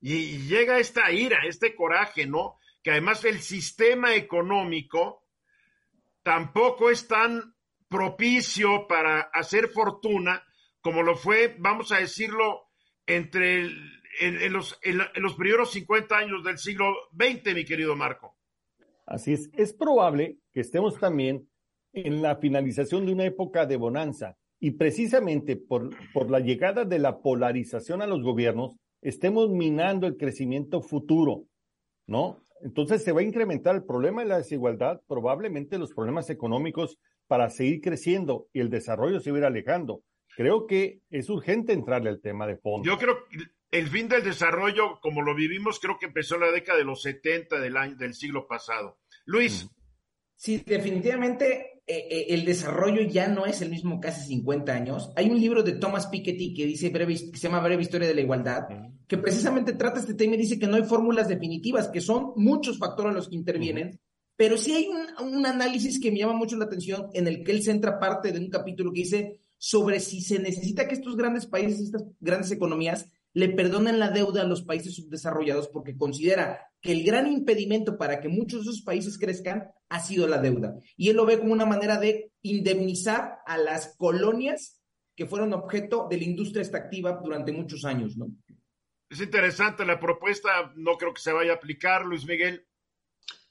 Y, 0.00 0.48
llega 0.48 0.80
esta 0.80 1.12
ira, 1.12 1.42
este 1.46 1.76
coraje, 1.76 2.26
¿no? 2.26 2.58
Que 2.82 2.90
además 2.90 3.24
el 3.24 3.40
sistema 3.40 4.16
económico 4.16 5.28
tampoco 6.24 6.90
es 6.90 7.06
tan 7.06 7.54
propicio 7.88 8.88
para 8.88 9.20
hacer 9.32 9.68
fortuna 9.68 10.44
como 10.80 11.04
lo 11.04 11.14
fue, 11.14 11.54
vamos 11.60 11.92
a 11.92 11.98
decirlo, 11.98 12.68
entre 13.06 13.70
en, 14.20 14.52
los, 14.52 14.78
en, 14.82 14.98
los 15.16 15.34
primeros 15.34 15.72
50 15.72 16.16
años 16.16 16.44
del 16.44 16.58
siglo 16.58 16.94
XX, 17.12 17.54
mi 17.54 17.64
querido 17.64 17.96
Marco. 17.96 18.36
Así 19.06 19.32
es, 19.32 19.50
es 19.56 19.72
probable 19.72 20.38
que 20.52 20.60
estemos 20.60 20.98
también 20.98 21.48
en 21.92 22.22
la 22.22 22.36
finalización 22.36 23.06
de 23.06 23.12
una 23.12 23.24
época 23.24 23.66
de 23.66 23.76
bonanza 23.76 24.36
y 24.60 24.72
precisamente 24.72 25.56
por, 25.56 25.90
por 26.12 26.30
la 26.30 26.40
llegada 26.40 26.84
de 26.84 26.98
la 26.98 27.20
polarización 27.20 28.02
a 28.02 28.06
los 28.06 28.22
gobiernos, 28.22 28.76
estemos 29.00 29.48
minando 29.48 30.06
el 30.06 30.16
crecimiento 30.16 30.82
futuro, 30.82 31.44
¿no? 32.06 32.42
Entonces 32.62 33.02
se 33.02 33.12
va 33.12 33.20
a 33.20 33.24
incrementar 33.24 33.74
el 33.74 33.84
problema 33.84 34.22
de 34.22 34.28
la 34.28 34.38
desigualdad, 34.38 35.00
probablemente 35.08 35.78
los 35.78 35.94
problemas 35.94 36.28
económicos 36.28 36.98
para 37.26 37.48
seguir 37.48 37.80
creciendo 37.80 38.48
y 38.52 38.60
el 38.60 38.68
desarrollo 38.68 39.20
se 39.20 39.30
va 39.30 39.38
a 39.38 39.40
ir 39.40 39.44
alejando. 39.46 40.02
Creo 40.36 40.66
que 40.66 41.00
es 41.10 41.30
urgente 41.30 41.72
entrarle 41.72 42.10
al 42.10 42.20
tema 42.20 42.46
de 42.46 42.56
fondo. 42.56 42.86
Yo 42.86 42.98
creo 42.98 43.16
el 43.70 43.88
fin 43.88 44.08
del 44.08 44.24
desarrollo, 44.24 45.00
como 45.00 45.22
lo 45.22 45.34
vivimos, 45.34 45.78
creo 45.80 45.98
que 45.98 46.06
empezó 46.06 46.34
en 46.34 46.42
la 46.42 46.50
década 46.50 46.78
de 46.78 46.84
los 46.84 47.02
70 47.02 47.60
del, 47.60 47.76
año, 47.76 47.96
del 47.96 48.14
siglo 48.14 48.46
pasado. 48.46 48.98
Luis. 49.24 49.68
Sí, 50.34 50.62
definitivamente 50.66 51.82
eh, 51.86 52.06
eh, 52.08 52.26
el 52.30 52.44
desarrollo 52.44 53.02
ya 53.02 53.28
no 53.28 53.46
es 53.46 53.62
el 53.62 53.70
mismo 53.70 54.00
casi 54.00 54.26
50 54.26 54.72
años. 54.72 55.12
Hay 55.16 55.28
un 55.28 55.40
libro 55.40 55.62
de 55.62 55.72
Thomas 55.72 56.06
Piketty 56.06 56.54
que 56.54 56.66
dice 56.66 56.88
breve, 56.90 57.14
que 57.14 57.36
se 57.36 57.48
llama 57.48 57.60
Breve 57.60 57.82
Historia 57.82 58.08
de 58.08 58.14
la 58.14 58.20
Igualdad, 58.20 58.68
que 59.06 59.18
precisamente 59.18 59.72
trata 59.72 60.00
este 60.00 60.14
tema 60.14 60.34
y 60.34 60.38
dice 60.38 60.58
que 60.58 60.66
no 60.66 60.76
hay 60.76 60.84
fórmulas 60.84 61.28
definitivas, 61.28 61.88
que 61.88 62.00
son 62.00 62.32
muchos 62.36 62.78
factores 62.78 63.14
los 63.14 63.28
que 63.28 63.36
intervienen, 63.36 64.00
pero 64.36 64.56
sí 64.56 64.72
hay 64.72 64.88
un, 64.88 65.34
un, 65.34 65.46
análisis 65.46 66.00
que 66.00 66.10
me 66.10 66.20
llama 66.20 66.32
mucho 66.32 66.56
la 66.56 66.64
atención 66.64 67.10
en 67.12 67.26
el 67.26 67.44
que 67.44 67.52
él 67.52 67.62
centra 67.62 67.98
parte 67.98 68.32
de 68.32 68.38
un 68.38 68.48
capítulo 68.48 68.92
que 68.92 69.00
dice 69.00 69.40
sobre 69.58 70.00
si 70.00 70.22
se 70.22 70.38
necesita 70.38 70.88
que 70.88 70.94
estos 70.94 71.16
grandes 71.16 71.46
países, 71.46 71.80
estas 71.80 72.04
grandes 72.20 72.50
economías, 72.50 73.10
le 73.32 73.48
perdonen 73.48 73.98
la 73.98 74.10
deuda 74.10 74.42
a 74.42 74.46
los 74.46 74.62
países 74.62 74.94
subdesarrollados 74.94 75.68
porque 75.68 75.96
considera 75.96 76.68
que 76.80 76.92
el 76.92 77.04
gran 77.04 77.26
impedimento 77.26 77.96
para 77.96 78.20
que 78.20 78.28
muchos 78.28 78.64
de 78.64 78.70
esos 78.70 78.82
países 78.82 79.18
crezcan 79.18 79.70
ha 79.88 80.00
sido 80.00 80.26
la 80.26 80.38
deuda. 80.38 80.76
Y 80.96 81.10
él 81.10 81.16
lo 81.16 81.26
ve 81.26 81.38
como 81.38 81.52
una 81.52 81.66
manera 81.66 81.98
de 81.98 82.32
indemnizar 82.42 83.38
a 83.46 83.58
las 83.58 83.96
colonias 83.96 84.80
que 85.14 85.26
fueron 85.26 85.52
objeto 85.52 86.06
de 86.08 86.16
la 86.16 86.24
industria 86.24 86.62
extractiva 86.62 87.20
durante 87.22 87.52
muchos 87.52 87.84
años, 87.84 88.16
¿no? 88.16 88.28
Es 89.08 89.20
interesante 89.20 89.84
la 89.84 89.98
propuesta, 89.98 90.72
no 90.76 90.96
creo 90.96 91.12
que 91.12 91.20
se 91.20 91.32
vaya 91.32 91.52
a 91.52 91.56
aplicar, 91.56 92.04
Luis 92.04 92.24
Miguel. 92.24 92.64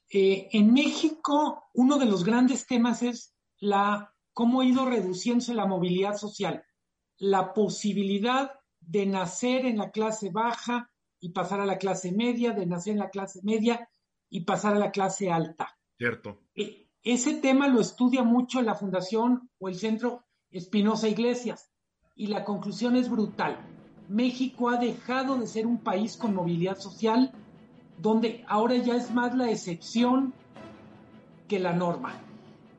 Eh, 0.10 0.48
en 0.54 0.74
México, 0.74 1.70
uno 1.74 2.00
de 2.00 2.06
los 2.06 2.24
grandes 2.24 2.66
temas 2.66 3.04
es 3.04 3.36
la 3.60 4.16
cómo 4.34 4.62
ha 4.62 4.66
ido 4.66 4.86
reduciéndose 4.86 5.54
la 5.54 5.66
movilidad 5.66 6.16
social, 6.16 6.64
la 7.18 7.54
posibilidad 7.54 8.59
de 8.82 9.06
nacer 9.06 9.66
en 9.66 9.78
la 9.78 9.92
clase 9.92 10.30
baja 10.30 10.92
y 11.20 11.30
pasar 11.30 11.60
a 11.60 11.66
la 11.66 11.78
clase 11.78 12.12
media, 12.12 12.52
de 12.52 12.66
nacer 12.66 12.94
en 12.94 13.00
la 13.00 13.10
clase 13.10 13.42
media 13.44 13.90
y 14.30 14.42
pasar 14.42 14.76
a 14.76 14.80
la 14.80 14.92
clase 14.92 15.32
alta. 15.32 15.78
Cierto. 15.98 16.42
E, 16.56 16.88
ese 17.04 17.36
tema 17.36 17.68
lo 17.68 17.80
estudia 17.80 18.24
mucho 18.24 18.62
la 18.62 18.76
Fundación 18.76 19.50
o 19.58 19.70
el 19.70 19.76
Centro 19.76 20.26
Espinosa 20.52 21.08
Iglesias 21.08 21.72
y 22.16 22.28
la 22.28 22.44
conclusión 22.44 22.96
es 22.96 23.10
brutal. 23.10 23.58
México 24.08 24.70
ha 24.70 24.78
dejado 24.78 25.38
de 25.38 25.48
ser 25.48 25.68
un 25.68 25.80
país 25.80 26.18
con 26.18 26.36
movilidad 26.36 26.78
social 26.78 27.32
donde 27.98 28.44
ahora 28.48 28.76
ya 28.76 28.96
es 28.96 29.12
más 29.12 29.36
la 29.36 29.52
excepción 29.52 30.34
que 31.48 31.60
la 31.60 31.74
norma. 31.74 32.22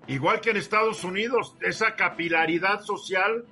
Igual 0.06 0.40
que 0.40 0.50
en 0.50 0.56
Estados 0.56 1.04
Unidos, 1.04 1.56
esa 1.60 1.94
capilaridad 1.94 2.80
social 2.82 3.44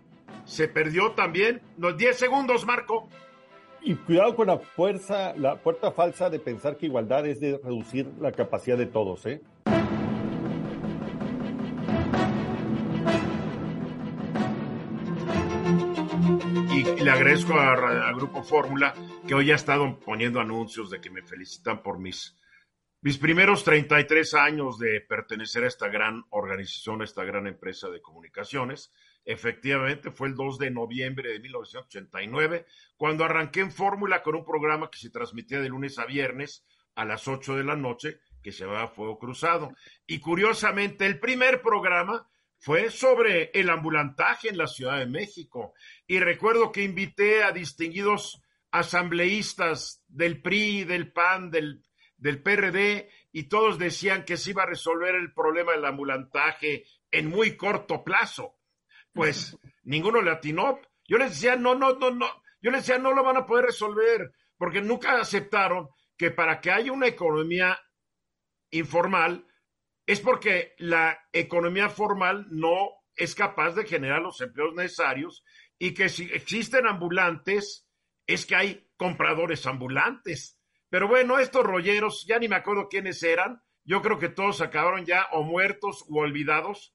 se 0.45 0.69
perdió 0.69 1.13
también. 1.13 1.61
Los 1.77 1.97
10 1.97 2.17
segundos, 2.17 2.67
Marco. 2.67 3.09
Y 3.81 3.95
cuidado 3.95 4.35
con 4.35 4.49
la 4.49 4.59
fuerza, 4.59 5.35
la 5.37 5.57
puerta 5.57 5.93
falsa 5.93 6.29
de 6.31 6.41
pensar 6.41 6.77
que 6.77 6.87
igualdad 6.87 7.27
es 7.27 7.41
de 7.41 7.61
reducir 7.63 8.11
la 8.21 8.33
capacidad 8.33 8.77
de 8.77 8.87
todos, 8.87 9.25
¿eh? 9.27 9.41
le 17.09 17.11
agradezco 17.11 17.59
al 17.59 18.15
Grupo 18.15 18.43
Fórmula 18.43 18.95
que 19.27 19.35
hoy 19.35 19.51
ha 19.51 19.55
estado 19.55 19.99
poniendo 20.01 20.41
anuncios 20.41 20.91
de 20.91 21.01
que 21.01 21.11
me 21.11 21.23
felicitan 21.23 21.83
por 21.83 21.99
mis, 21.99 22.37
mis 23.01 23.19
primeros 23.19 23.65
33 23.65 24.35
años 24.35 24.79
de 24.79 25.01
pertenecer 25.01 25.65
a 25.65 25.69
esta 25.69 25.89
gran 25.89 26.25
organización, 26.31 27.01
a 27.01 27.05
esta 27.05 27.25
gran 27.25 27.47
empresa 27.47 27.89
de 27.89 28.03
comunicaciones. 28.03 28.93
Efectivamente, 29.31 30.11
fue 30.11 30.29
el 30.29 30.35
2 30.35 30.57
de 30.57 30.71
noviembre 30.71 31.31
de 31.31 31.39
1989 31.39 32.65
cuando 32.97 33.27
arranqué 33.27 33.61
en 33.61 33.71
Fórmula 33.71 34.23
con 34.23 34.35
un 34.35 34.43
programa 34.43 34.91
que 34.91 34.97
se 34.97 35.11
transmitía 35.11 35.61
de 35.61 35.69
lunes 35.69 35.99
a 35.99 36.07
viernes 36.07 36.65
a 36.95 37.05
las 37.05 37.29
8 37.29 37.57
de 37.57 37.65
la 37.65 37.77
noche 37.77 38.21
que 38.43 38.53
se 38.53 38.65
llamaba 38.65 38.89
Fuego 38.89 39.19
Cruzado. 39.19 39.75
Y 40.07 40.21
curiosamente, 40.21 41.05
el 41.05 41.21
primer 41.21 41.61
programa 41.61 42.27
fue 42.57 42.89
sobre 42.89 43.51
el 43.53 43.69
ambulantaje 43.69 44.49
en 44.49 44.57
la 44.57 44.67
Ciudad 44.67 44.99
de 44.99 45.05
México. 45.05 45.75
Y 46.07 46.21
recuerdo 46.21 46.73
que 46.73 46.83
invité 46.83 47.43
a 47.43 47.53
distinguidos 47.53 48.41
asambleístas 48.71 50.03
del 50.09 50.41
PRI, 50.41 50.85
del 50.85 51.13
PAN, 51.13 51.51
del, 51.51 51.85
del 52.17 52.43
PRD, 52.43 53.11
y 53.31 53.43
todos 53.43 53.79
decían 53.79 54.25
que 54.25 54.39
se 54.39 54.53
iba 54.53 54.63
a 54.63 54.71
resolver 54.71 55.15
el 55.17 55.35
problema 55.35 55.73
del 55.73 55.85
ambulantaje 55.85 56.87
en 57.11 57.29
muy 57.29 57.59
corto 57.59 58.03
plazo. 58.03 58.55
Pues 59.13 59.57
ninguno 59.83 60.23
le 60.23 60.31
atinó. 60.31 60.81
Yo 61.07 61.19
les 61.19 61.31
decía, 61.31 61.57
no, 61.57 61.75
no, 61.75 61.95
no, 61.95 62.11
no. 62.11 62.27
Yo 62.61 62.71
les 62.71 62.87
decía, 62.87 62.99
no 62.99 63.13
lo 63.13 63.23
van 63.23 63.37
a 63.37 63.47
poder 63.47 63.67
resolver, 63.67 64.33
porque 64.57 64.81
nunca 64.81 65.21
aceptaron 65.21 65.89
que 66.17 66.31
para 66.31 66.61
que 66.61 66.71
haya 66.71 66.93
una 66.93 67.07
economía 67.07 67.79
informal, 68.71 69.47
es 70.07 70.21
porque 70.21 70.75
la 70.79 71.19
economía 71.33 71.89
formal 71.89 72.47
no 72.51 72.91
es 73.15 73.35
capaz 73.35 73.73
de 73.73 73.85
generar 73.85 74.23
los 74.23 74.41
empleos 74.41 74.75
necesarios 74.75 75.45
y 75.79 75.95
que 75.95 76.09
si 76.09 76.25
existen 76.33 76.87
ambulantes, 76.87 77.87
es 78.27 78.47
que 78.47 78.57
hay 78.57 78.91
compradores 78.97 79.67
ambulantes. 79.67 80.59
Pero 80.89 81.09
bueno, 81.09 81.39
estos 81.39 81.65
rolleros, 81.65 82.25
ya 82.27 82.39
ni 82.39 82.49
me 82.49 82.57
acuerdo 82.57 82.89
quiénes 82.89 83.23
eran, 83.23 83.63
yo 83.85 84.03
creo 84.03 84.19
que 84.19 84.29
todos 84.29 84.61
acabaron 84.61 85.05
ya 85.05 85.27
o 85.33 85.43
muertos 85.43 86.05
o 86.09 86.21
olvidados. 86.21 86.95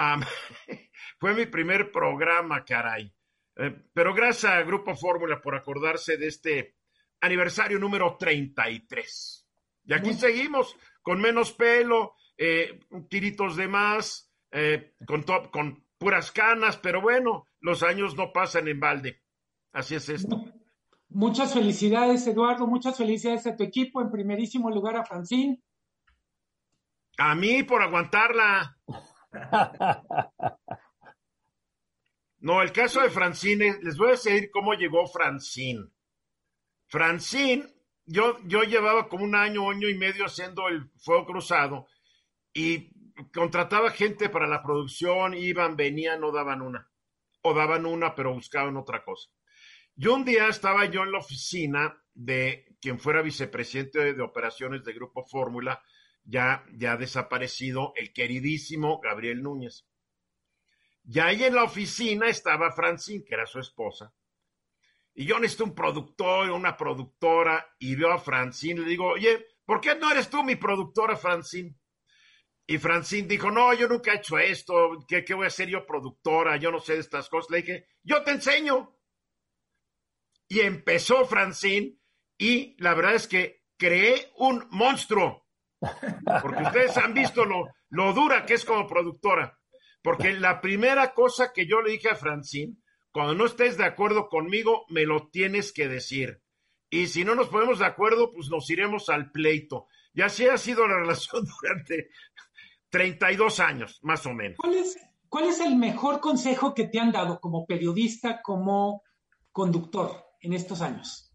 fue 1.18 1.34
mi 1.34 1.46
primer 1.46 1.92
programa, 1.92 2.64
caray. 2.64 3.12
Eh, 3.56 3.84
pero 3.92 4.14
gracias 4.14 4.52
a 4.52 4.62
Grupo 4.62 4.94
Fórmula 4.94 5.40
por 5.40 5.54
acordarse 5.54 6.16
de 6.16 6.28
este 6.28 6.76
aniversario 7.20 7.78
número 7.78 8.16
33. 8.18 9.46
Y 9.84 9.92
aquí 9.92 10.14
seguimos 10.14 10.76
con 11.02 11.20
menos 11.20 11.52
pelo, 11.52 12.14
eh, 12.36 12.80
tiritos 13.08 13.56
de 13.56 13.68
más, 13.68 14.32
eh, 14.50 14.94
con, 15.06 15.22
con 15.50 15.84
puras 15.98 16.32
canas, 16.32 16.78
pero 16.78 17.00
bueno, 17.02 17.46
los 17.60 17.82
años 17.82 18.16
no 18.16 18.32
pasan 18.32 18.68
en 18.68 18.80
balde. 18.80 19.22
Así 19.72 19.94
es 19.94 20.08
esto. 20.08 20.44
Muchas 21.08 21.52
felicidades, 21.52 22.26
Eduardo. 22.26 22.66
Muchas 22.66 22.96
felicidades 22.96 23.46
a 23.46 23.56
tu 23.56 23.64
equipo. 23.64 24.00
En 24.00 24.10
primerísimo 24.10 24.70
lugar 24.70 24.96
a 24.96 25.04
Francine. 25.04 25.60
A 27.18 27.34
mí 27.34 27.62
por 27.64 27.82
aguantarla. 27.82 28.78
No, 32.42 32.62
el 32.62 32.72
caso 32.72 33.02
de 33.02 33.10
Francine, 33.10 33.80
les 33.82 33.98
voy 33.98 34.08
a 34.08 34.12
decir 34.12 34.50
cómo 34.50 34.72
llegó 34.72 35.06
Francine. 35.06 35.90
Francine 36.86 37.66
yo, 38.06 38.38
yo 38.44 38.62
llevaba 38.62 39.08
como 39.08 39.24
un 39.24 39.36
año, 39.36 39.70
año 39.70 39.88
y 39.88 39.94
medio 39.94 40.24
haciendo 40.24 40.66
el 40.68 40.90
fuego 40.96 41.26
cruzado 41.26 41.86
y 42.52 42.90
contrataba 43.32 43.90
gente 43.90 44.28
para 44.28 44.48
la 44.48 44.62
producción, 44.62 45.34
iban, 45.34 45.76
venían, 45.76 46.20
no 46.20 46.32
daban 46.32 46.60
una. 46.60 46.90
O 47.42 47.54
daban 47.54 47.86
una, 47.86 48.14
pero 48.14 48.34
buscaban 48.34 48.76
otra 48.76 49.04
cosa. 49.04 49.30
Y 49.96 50.08
un 50.08 50.24
día 50.24 50.48
estaba 50.48 50.86
yo 50.86 51.02
en 51.04 51.12
la 51.12 51.18
oficina 51.18 52.02
de 52.12 52.74
quien 52.80 52.98
fuera 52.98 53.22
vicepresidente 53.22 54.12
de, 54.12 54.22
operaciones 54.22 54.82
de 54.84 54.92
Grupo 54.92 55.24
Fórmula, 55.24 55.80
ya, 56.30 56.64
ya 56.72 56.96
desaparecido, 56.96 57.92
el 57.96 58.12
queridísimo 58.12 59.00
Gabriel 59.00 59.42
Núñez. 59.42 59.86
Y 61.04 61.18
ahí 61.18 61.44
en 61.44 61.54
la 61.54 61.64
oficina 61.64 62.28
estaba 62.28 62.72
Francine, 62.72 63.24
que 63.24 63.34
era 63.34 63.46
su 63.46 63.58
esposa, 63.58 64.14
y 65.14 65.26
yo 65.26 65.38
necesito 65.38 65.64
un 65.64 65.74
productor, 65.74 66.50
una 66.50 66.76
productora, 66.76 67.74
y 67.78 67.96
veo 67.96 68.12
a 68.12 68.18
Francine, 68.18 68.80
le 68.80 68.88
digo, 68.88 69.06
oye, 69.08 69.46
¿por 69.64 69.80
qué 69.80 69.94
no 69.94 70.10
eres 70.10 70.30
tú 70.30 70.42
mi 70.44 70.56
productora, 70.56 71.16
Francine? 71.16 71.76
Y 72.66 72.78
Francine 72.78 73.26
dijo, 73.26 73.50
no, 73.50 73.74
yo 73.74 73.88
nunca 73.88 74.12
he 74.12 74.18
hecho 74.18 74.38
esto, 74.38 75.04
¿qué, 75.08 75.24
qué 75.24 75.34
voy 75.34 75.46
a 75.46 75.50
ser 75.50 75.68
yo 75.68 75.84
productora? 75.84 76.56
Yo 76.56 76.70
no 76.70 76.78
sé 76.78 76.94
de 76.94 77.00
estas 77.00 77.28
cosas. 77.28 77.50
Le 77.50 77.56
dije, 77.58 77.88
yo 78.02 78.22
te 78.22 78.30
enseño. 78.30 78.96
Y 80.46 80.60
empezó 80.60 81.24
Francine, 81.24 81.98
y 82.38 82.76
la 82.82 82.94
verdad 82.94 83.14
es 83.16 83.26
que 83.26 83.64
creé 83.76 84.30
un 84.36 84.68
monstruo, 84.70 85.49
porque 86.42 86.62
ustedes 86.62 86.96
han 86.96 87.14
visto 87.14 87.44
lo, 87.44 87.68
lo 87.88 88.12
dura 88.12 88.44
que 88.44 88.54
es 88.54 88.64
como 88.64 88.86
productora. 88.86 89.58
Porque 90.02 90.32
la 90.32 90.60
primera 90.60 91.12
cosa 91.12 91.52
que 91.52 91.66
yo 91.66 91.80
le 91.82 91.92
dije 91.92 92.08
a 92.08 92.16
Francine 92.16 92.76
cuando 93.12 93.34
no 93.34 93.46
estés 93.46 93.76
de 93.76 93.84
acuerdo 93.84 94.28
conmigo, 94.28 94.84
me 94.88 95.04
lo 95.04 95.28
tienes 95.28 95.72
que 95.72 95.88
decir. 95.88 96.40
Y 96.90 97.08
si 97.08 97.24
no 97.24 97.34
nos 97.34 97.48
ponemos 97.48 97.80
de 97.80 97.86
acuerdo, 97.86 98.30
pues 98.32 98.48
nos 98.48 98.68
iremos 98.70 99.08
al 99.08 99.30
pleito. 99.30 99.86
Y 100.14 100.22
así 100.22 100.46
ha 100.48 100.56
sido 100.56 100.86
la 100.86 100.98
relación 100.98 101.44
durante 101.60 102.10
32 102.90 103.60
años, 103.60 103.98
más 104.02 104.26
o 104.26 104.32
menos. 104.32 104.58
¿Cuál 104.58 104.74
es, 104.74 104.98
cuál 105.28 105.46
es 105.46 105.60
el 105.60 105.76
mejor 105.76 106.20
consejo 106.20 106.74
que 106.74 106.86
te 106.86 107.00
han 107.00 107.12
dado 107.12 107.40
como 107.40 107.66
periodista, 107.66 108.42
como 108.42 109.02
conductor 109.52 110.24
en 110.40 110.52
estos 110.52 110.80
años? 110.80 111.32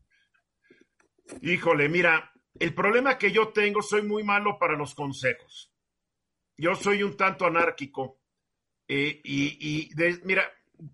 Híjole, 1.42 1.90
mira, 1.90 2.32
el 2.60 2.74
problema 2.74 3.18
que 3.18 3.32
yo 3.32 3.50
tengo, 3.50 3.82
soy 3.82 4.04
muy 4.04 4.24
malo 4.24 4.58
para 4.58 4.78
los 4.78 4.96
consejos. 4.96 5.72
Yo 6.58 6.76
soy 6.76 7.04
un 7.04 7.18
tanto 7.18 7.46
anárquico. 7.46 8.20
Eh, 8.88 9.22
y, 9.24 9.90
mira, 10.24 10.50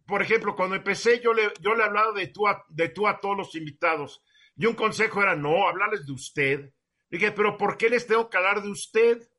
por 0.06 0.22
ejemplo, 0.22 0.56
cuando 0.56 0.76
empecé, 0.76 1.20
yo 1.20 1.34
le, 1.34 1.52
yo 1.60 1.76
le 1.76 1.84
hablaba 1.84 2.12
de 2.14 2.28
tú, 2.28 2.48
a, 2.48 2.66
de 2.70 2.90
tú 2.90 3.08
a 3.08 3.20
todos 3.20 3.38
los 3.38 3.56
invitados. 3.56 4.24
Y 4.56 4.66
un 4.66 4.74
consejo 4.74 5.22
era, 5.22 5.36
no, 5.36 5.68
hablarles 5.68 6.06
de 6.06 6.14
usted. 6.14 6.74
Dije, 7.10 7.32
pero 7.32 7.58
¿por 7.58 7.78
qué 7.78 7.90
les 7.90 8.08
tengo 8.08 8.30
que 8.30 8.38
hablar 8.38 8.62
de 8.62 8.70
usted? 8.70 9.30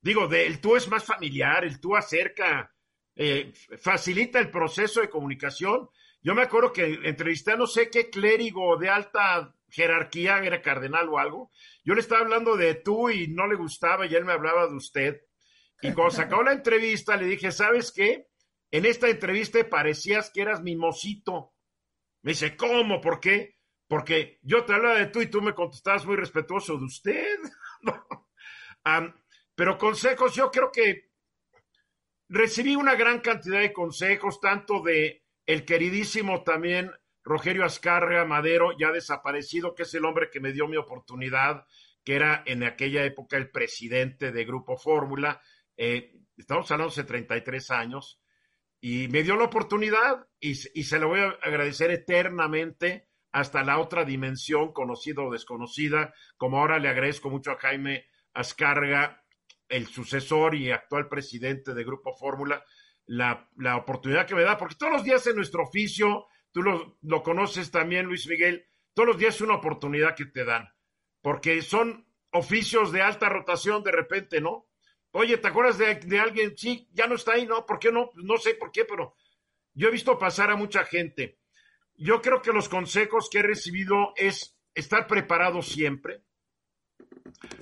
Digo, 0.00 0.28
de, 0.28 0.46
el 0.46 0.60
tú 0.60 0.76
es 0.76 0.88
más 0.88 1.04
familiar, 1.04 1.64
el 1.64 1.80
tú 1.80 1.96
acerca, 1.96 2.72
eh, 3.14 3.52
facilita 3.80 4.38
el 4.38 4.50
proceso 4.50 5.00
de 5.00 5.10
comunicación. 5.10 5.90
Yo 6.22 6.34
me 6.34 6.42
acuerdo 6.42 6.72
que 6.72 7.00
entrevisté 7.04 7.52
a 7.52 7.56
no 7.56 7.66
sé 7.66 7.90
qué 7.90 8.08
clérigo 8.08 8.76
de 8.76 8.88
alta 8.88 9.55
jerarquía, 9.68 10.38
era 10.38 10.62
cardenal 10.62 11.08
o 11.08 11.18
algo. 11.18 11.50
Yo 11.84 11.94
le 11.94 12.00
estaba 12.00 12.22
hablando 12.22 12.56
de 12.56 12.74
tú 12.74 13.10
y 13.10 13.28
no 13.28 13.46
le 13.46 13.56
gustaba 13.56 14.06
y 14.06 14.14
él 14.14 14.24
me 14.24 14.32
hablaba 14.32 14.66
de 14.66 14.74
usted. 14.74 15.20
Y 15.82 15.92
cuando 15.92 16.10
se 16.10 16.22
acabó 16.22 16.42
la 16.42 16.52
entrevista 16.52 17.16
le 17.16 17.26
dije, 17.26 17.52
¿sabes 17.52 17.92
qué? 17.92 18.28
En 18.70 18.86
esta 18.86 19.08
entrevista 19.08 19.68
parecías 19.68 20.30
que 20.32 20.42
eras 20.42 20.62
mi 20.62 20.76
mocito. 20.76 21.54
Me 22.22 22.32
dice, 22.32 22.56
¿cómo? 22.56 23.00
¿Por 23.00 23.20
qué? 23.20 23.56
Porque 23.86 24.40
yo 24.42 24.64
te 24.64 24.74
hablaba 24.74 24.98
de 24.98 25.06
tú 25.06 25.20
y 25.20 25.30
tú 25.30 25.40
me 25.40 25.54
contestabas 25.54 26.06
muy 26.06 26.16
respetuoso 26.16 26.76
de 26.76 26.84
usted. 26.84 27.38
pero 29.54 29.78
consejos, 29.78 30.34
yo 30.34 30.50
creo 30.50 30.72
que 30.72 31.10
recibí 32.28 32.74
una 32.74 32.94
gran 32.94 33.20
cantidad 33.20 33.60
de 33.60 33.72
consejos, 33.72 34.40
tanto 34.40 34.82
de 34.82 35.24
el 35.46 35.64
queridísimo 35.64 36.42
también 36.42 36.90
Rogerio 37.26 37.64
Ascarga 37.64 38.24
Madero, 38.24 38.70
ya 38.78 38.92
desaparecido, 38.92 39.74
que 39.74 39.82
es 39.82 39.92
el 39.94 40.04
hombre 40.04 40.30
que 40.30 40.38
me 40.38 40.52
dio 40.52 40.68
mi 40.68 40.76
oportunidad, 40.76 41.66
que 42.04 42.14
era 42.14 42.44
en 42.46 42.62
aquella 42.62 43.04
época 43.04 43.36
el 43.36 43.50
presidente 43.50 44.30
de 44.30 44.44
Grupo 44.44 44.76
Fórmula. 44.76 45.42
Eh, 45.76 46.14
estamos 46.36 46.70
hablando 46.70 46.92
hace 46.92 47.02
33 47.02 47.70
años 47.72 48.22
y 48.80 49.08
me 49.08 49.24
dio 49.24 49.34
la 49.34 49.46
oportunidad 49.46 50.28
y, 50.38 50.54
se 50.54 50.98
lo 51.00 51.08
voy 51.08 51.18
a 51.18 51.30
agradecer 51.42 51.90
eternamente 51.90 53.08
hasta 53.32 53.64
la 53.64 53.80
otra 53.80 54.04
dimensión, 54.04 54.72
conocida 54.72 55.22
o 55.22 55.32
desconocida, 55.32 56.14
como 56.36 56.60
ahora 56.60 56.78
le 56.78 56.88
agradezco 56.88 57.28
mucho 57.28 57.50
a 57.50 57.58
Jaime 57.58 58.06
Ascarga, 58.34 59.24
el 59.68 59.88
sucesor 59.88 60.54
y 60.54 60.70
actual 60.70 61.08
presidente 61.08 61.74
de 61.74 61.82
Grupo 61.82 62.16
Fórmula, 62.16 62.64
la, 63.06 63.48
oportunidad 63.76 64.28
que 64.28 64.36
me 64.36 64.44
da, 64.44 64.56
porque 64.56 64.76
todos 64.76 64.92
los 64.92 65.02
días 65.02 65.26
en 65.26 65.34
nuestro 65.34 65.64
oficio, 65.64 66.28
tú 66.56 66.62
lo, 66.62 67.22
conoces 67.22 67.70
también, 67.70 68.06
Luis 68.06 68.26
Miguel, 68.26 68.66
todos 68.94 69.08
los 69.08 69.18
días 69.18 69.34
es 69.34 69.40
una 69.42 69.56
oportunidad 69.56 70.16
que 70.16 70.24
te 70.24 70.42
dan, 70.42 70.66
porque 71.20 71.60
son 71.60 72.08
oficios 72.30 72.92
de 72.92 73.02
alta 73.02 73.28
rotación 73.28 73.82
de 73.82 73.92
repente, 73.92 74.40
¿no? 74.40 74.66
Oye, 75.10 75.36
¿te 75.36 75.48
acuerdas 75.48 75.76
de, 75.76 76.18
alguien? 76.18 76.56
Sí, 76.56 76.88
ya 76.92 77.06
no 77.08 77.16
está 77.16 77.32
ahí, 77.32 77.44
¿no? 77.44 77.66
¿Por 77.66 77.78
qué 77.78 77.92
no? 77.92 78.10
No 78.14 78.38
sé 78.38 78.54
por 78.54 78.72
qué, 78.72 78.86
pero 78.86 79.16
yo 79.74 79.88
he 79.88 79.90
visto 79.90 80.18
pasar 80.18 80.50
a 80.50 80.56
mucha 80.56 80.86
gente. 80.86 81.38
Yo 81.94 82.22
creo 82.22 82.40
que 82.40 82.54
los 82.54 82.70
consejos 82.70 83.28
que 83.30 83.40
he 83.40 83.42
recibido 83.42 84.14
es 84.16 84.56
estar 84.74 85.06
preparado 85.06 85.60
siempre, 85.60 86.22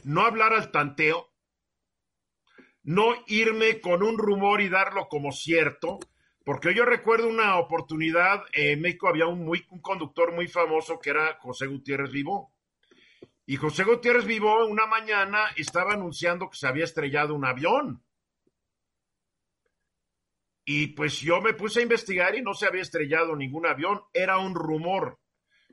no 0.04 0.20
hablar 0.20 0.52
al 0.52 0.70
tanteo, 0.70 1.32
no 2.84 3.12
irme 3.26 3.80
con 3.80 4.04
un 4.04 4.18
rumor 4.18 4.60
y 4.60 4.68
darlo 4.68 5.08
como 5.08 5.32
cierto, 5.32 5.98
Porque 6.44 6.74
yo 6.74 6.84
recuerdo 6.84 7.26
una 7.26 7.58
oportunidad, 7.58 8.42
en 8.52 8.82
México 8.82 9.08
había 9.08 9.26
un, 9.26 9.44
muy, 9.44 9.64
un 9.70 9.80
conductor 9.80 10.32
muy 10.34 10.46
famoso 10.46 11.00
que 11.00 11.10
era 11.10 11.38
José 11.40 11.66
Gutiérrez 11.66 12.12
Vivo. 12.12 12.52
Y 13.46 13.56
José 13.56 13.84
Gutiérrez 13.84 14.26
Vivo 14.26 14.66
una 14.66 14.86
mañana 14.86 15.46
estaba 15.56 15.94
anunciando 15.94 16.50
que 16.50 16.58
se 16.58 16.66
había 16.66 16.84
estrellado 16.84 17.34
un 17.34 17.46
avión. 17.46 18.04
Y 20.66 20.88
pues 20.88 21.20
yo 21.20 21.40
me 21.40 21.54
puse 21.54 21.80
a 21.80 21.82
investigar 21.82 22.34
y 22.34 22.42
no 22.42 22.52
se 22.52 22.66
había 22.66 22.82
estrellado 22.82 23.34
ningún 23.36 23.66
avión, 23.66 24.02
era 24.12 24.38
un 24.38 24.54
rumor. 24.54 25.18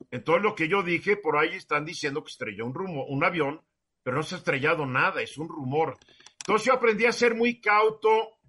Entonces 0.09 0.43
lo 0.43 0.55
que 0.55 0.67
yo 0.69 0.83
dije, 0.83 1.17
por 1.17 1.37
ahí 1.37 1.55
están 1.55 1.85
diciendo 1.85 2.23
que 2.23 2.31
estrelló 2.31 2.65
un, 2.65 2.73
rumor, 2.73 3.05
un 3.09 3.23
avión, 3.23 3.61
pero 4.03 4.17
no 4.17 4.23
se 4.23 4.35
ha 4.35 4.37
estrellado 4.37 4.85
nada, 4.85 5.21
es 5.21 5.37
un 5.37 5.47
rumor. 5.47 5.97
Entonces 6.39 6.67
yo 6.67 6.73
aprendí 6.73 7.05
a 7.05 7.11
ser 7.11 7.35
muy 7.35 7.61
cauto 7.61 8.39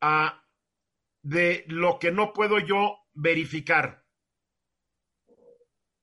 a, 0.00 0.41
de 1.22 1.64
lo 1.68 1.98
que 1.98 2.10
no 2.10 2.32
puedo 2.32 2.58
yo 2.58 2.98
verificar. 3.14 4.04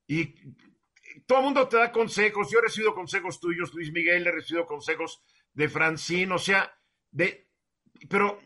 Y 0.08 0.34
todo 1.28 1.40
el 1.40 1.46
mundo 1.46 1.68
te 1.68 1.78
da 1.78 1.92
consejos, 1.92 2.50
yo 2.50 2.60
he 2.60 2.64
recibido 2.64 2.96
consejos 2.96 3.40
tuyos, 3.40 3.74
Luis 3.74 3.92
Miguel, 3.92 4.26
he 4.26 4.32
recibido 4.32 4.66
consejos 4.66 5.22
de 5.54 5.70
Francine, 5.70 6.34
o 6.34 6.40
sea, 6.40 6.74
de, 7.12 7.50
pero 8.10 8.40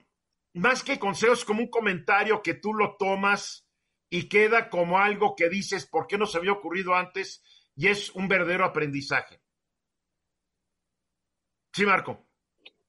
más 0.54 0.84
que 0.84 1.00
consejos, 1.00 1.46
como 1.46 1.62
un 1.62 1.70
comentario 1.70 2.42
que 2.42 2.56
tú 2.56 2.74
lo 2.74 2.98
tomas 2.98 3.68
y 4.10 4.28
queda 4.28 4.70
como 4.70 5.00
algo 5.00 5.36
que 5.36 5.50
dices, 5.50 5.86
¿por 5.86 6.08
qué 6.08 6.18
no 6.18 6.26
se 6.26 6.38
había 6.38 6.52
ocurrido 6.52 6.96
antes? 6.96 7.44
Y 7.76 7.88
es 7.88 8.12
un 8.12 8.28
verdadero 8.28 8.66
aprendizaje. 8.66 9.42
Sí, 11.74 11.86
Marco. 11.86 12.28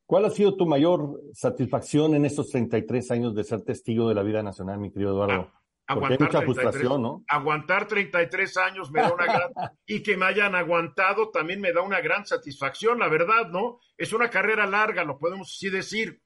¿Cuál 0.06 0.26
ha 0.26 0.30
sido 0.30 0.56
tu 0.56 0.66
mayor 0.66 1.20
satisfacción 1.32 2.14
en 2.14 2.24
estos 2.24 2.50
33 2.50 3.10
años 3.10 3.34
de 3.34 3.44
ser 3.44 3.62
testigo 3.62 4.08
de 4.08 4.14
la 4.14 4.22
vida 4.22 4.42
nacional, 4.42 4.78
mi 4.78 4.92
querido 4.92 5.12
Eduardo? 5.12 5.50
Ah, 5.50 5.60
aguantar 5.86 6.20
mucha 6.20 6.38
33, 6.40 6.44
frustración, 6.44 7.02
¿no? 7.02 7.24
Aguantar 7.26 7.86
33 7.86 8.56
años 8.58 8.90
me 8.90 9.00
da 9.00 9.12
una 9.12 9.24
gran... 9.24 9.50
y 9.86 10.02
que 10.02 10.16
me 10.16 10.26
hayan 10.26 10.54
aguantado 10.54 11.30
también 11.30 11.60
me 11.60 11.72
da 11.72 11.82
una 11.82 12.00
gran 12.00 12.26
satisfacción, 12.26 12.98
la 12.98 13.08
verdad, 13.08 13.48
¿no? 13.50 13.78
Es 13.96 14.12
una 14.12 14.28
carrera 14.28 14.66
larga, 14.66 15.04
lo 15.04 15.18
podemos 15.18 15.54
así 15.54 15.70
decir. 15.70 16.20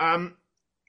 Um, 0.00 0.36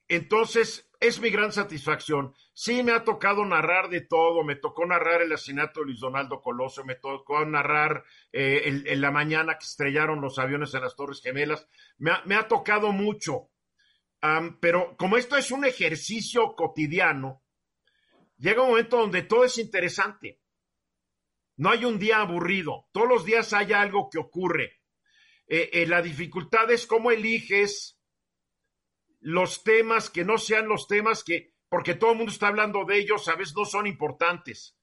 entonces, 0.07 0.88
es 0.99 1.21
mi 1.21 1.29
gran 1.29 1.51
satisfacción. 1.51 2.33
Sí, 2.53 2.83
me 2.83 2.91
ha 2.91 3.03
tocado 3.03 3.45
narrar 3.45 3.89
de 3.89 4.01
todo. 4.01 4.43
Me 4.43 4.55
tocó 4.55 4.85
narrar 4.85 5.21
el 5.21 5.31
asesinato 5.31 5.79
de 5.79 5.87
Luis 5.87 5.99
Donaldo 5.99 6.41
Coloso, 6.41 6.83
me 6.83 6.95
tocó 6.95 7.45
narrar 7.45 8.03
eh, 8.31 8.63
el, 8.65 8.87
en 8.87 9.01
la 9.01 9.11
mañana 9.11 9.57
que 9.57 9.65
estrellaron 9.65 10.21
los 10.21 10.37
aviones 10.39 10.73
en 10.73 10.81
las 10.81 10.95
Torres 10.95 11.21
Gemelas. 11.21 11.67
Me 11.97 12.35
ha, 12.35 12.47
tocado 12.47 12.91
mucho. 12.91 13.49
Pero 14.59 14.97
como 14.97 15.15
esto 15.15 15.37
es 15.37 15.51
un 15.51 15.63
ejercicio 15.63 16.53
cotidiano, 16.53 17.43
llega 18.37 18.63
un 18.63 18.71
momento 18.71 18.97
donde 18.97 19.21
todo 19.21 19.45
es 19.45 19.57
interesante. 19.57 20.41
No 21.55 21.69
hay 21.69 21.85
un 21.85 21.97
día 21.99 22.19
aburrido. 22.19 22.87
Todos 22.91 23.07
los 23.07 23.25
días 23.25 23.53
hay 23.53 23.71
algo 23.71 24.09
que 24.09 24.17
ocurre. 24.17 24.81
Eh, 25.47 25.69
eh, 25.73 25.87
la 25.87 26.01
dificultad 26.01 26.69
es 26.71 26.85
cómo 26.85 27.11
eliges 27.11 27.98
los 29.19 29.63
temas 29.63 30.09
que 30.09 30.23
no 30.23 30.37
sean 30.37 30.67
los 30.67 30.87
temas 30.87 31.23
que, 31.23 31.53
porque 31.69 31.93
todo 31.93 32.11
el 32.11 32.17
mundo 32.17 32.31
está 32.31 32.47
hablando 32.47 32.85
de 32.85 32.97
ellos, 32.97 33.27
a 33.27 33.35
veces 33.35 33.55
no 33.55 33.65
son 33.65 33.87
importantes. 33.87 34.77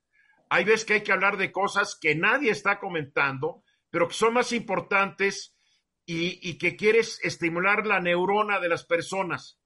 Hay 0.48 0.64
veces 0.64 0.84
que 0.84 0.94
hay 0.94 1.02
que 1.02 1.12
hablar 1.12 1.36
de 1.36 1.52
cosas 1.52 1.98
que 2.00 2.14
nadie 2.14 2.50
está 2.50 2.78
comentando, 2.78 3.64
pero 3.90 4.08
que 4.08 4.14
son 4.14 4.34
más 4.34 4.52
importantes 4.52 5.56
y, 6.04 6.38
y 6.48 6.58
que 6.58 6.76
quieres 6.76 7.18
estimular 7.22 7.86
la 7.86 8.00
neurona 8.00 8.60
de 8.60 8.68
las 8.68 8.84
personas. 8.84 9.58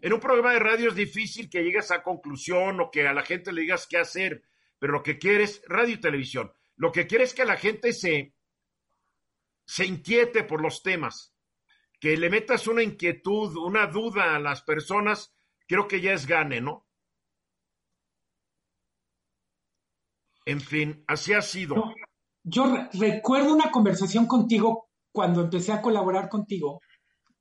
En 0.00 0.12
un 0.12 0.20
programa 0.20 0.52
de 0.52 0.60
radio 0.60 0.88
es 0.90 0.94
difícil 0.94 1.50
que 1.50 1.62
llegues 1.62 1.90
a 1.90 2.02
conclusión 2.02 2.80
o 2.80 2.90
que 2.90 3.06
a 3.06 3.12
la 3.12 3.22
gente 3.22 3.52
le 3.52 3.62
digas 3.62 3.86
qué 3.88 3.98
hacer, 3.98 4.42
pero 4.78 4.92
lo 4.92 5.02
que 5.02 5.18
quieres, 5.18 5.62
radio 5.66 5.94
y 5.94 6.00
televisión, 6.00 6.52
lo 6.76 6.92
que 6.92 7.06
quieres 7.06 7.30
es 7.30 7.34
que 7.34 7.44
la 7.44 7.56
gente 7.56 7.92
se, 7.92 8.34
se 9.66 9.84
inquiete 9.84 10.44
por 10.44 10.62
los 10.62 10.82
temas, 10.82 11.34
que 12.00 12.16
le 12.16 12.30
metas 12.30 12.66
una 12.66 12.82
inquietud, 12.82 13.56
una 13.56 13.86
duda 13.86 14.36
a 14.36 14.38
las 14.38 14.62
personas, 14.62 15.34
creo 15.66 15.88
que 15.88 16.00
ya 16.00 16.12
es 16.12 16.26
gane, 16.26 16.60
¿no? 16.60 16.86
En 20.44 20.60
fin, 20.60 21.04
así 21.06 21.34
ha 21.34 21.42
sido. 21.42 21.92
Yo 22.42 22.66
re 22.66 22.88
recuerdo 22.92 23.52
una 23.52 23.70
conversación 23.70 24.26
contigo 24.26 24.88
cuando 25.12 25.42
empecé 25.42 25.72
a 25.72 25.82
colaborar 25.82 26.28
contigo, 26.28 26.80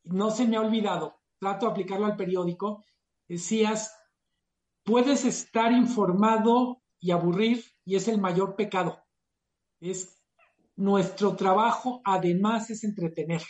no 0.03 0.31
se 0.31 0.45
me 0.47 0.57
ha 0.57 0.61
olvidado, 0.61 1.21
trato 1.39 1.67
de 1.67 1.71
aplicarlo 1.71 2.05
al 2.05 2.17
periódico, 2.17 2.83
decías, 3.27 3.95
puedes 4.83 5.25
estar 5.25 5.71
informado 5.71 6.81
y 6.99 7.11
aburrir 7.11 7.63
y 7.85 7.95
es 7.95 8.07
el 8.07 8.19
mayor 8.19 8.55
pecado. 8.55 8.99
Es 9.79 10.21
nuestro 10.75 11.35
trabajo, 11.35 12.01
además, 12.03 12.69
es 12.69 12.83
entretener. 12.83 13.43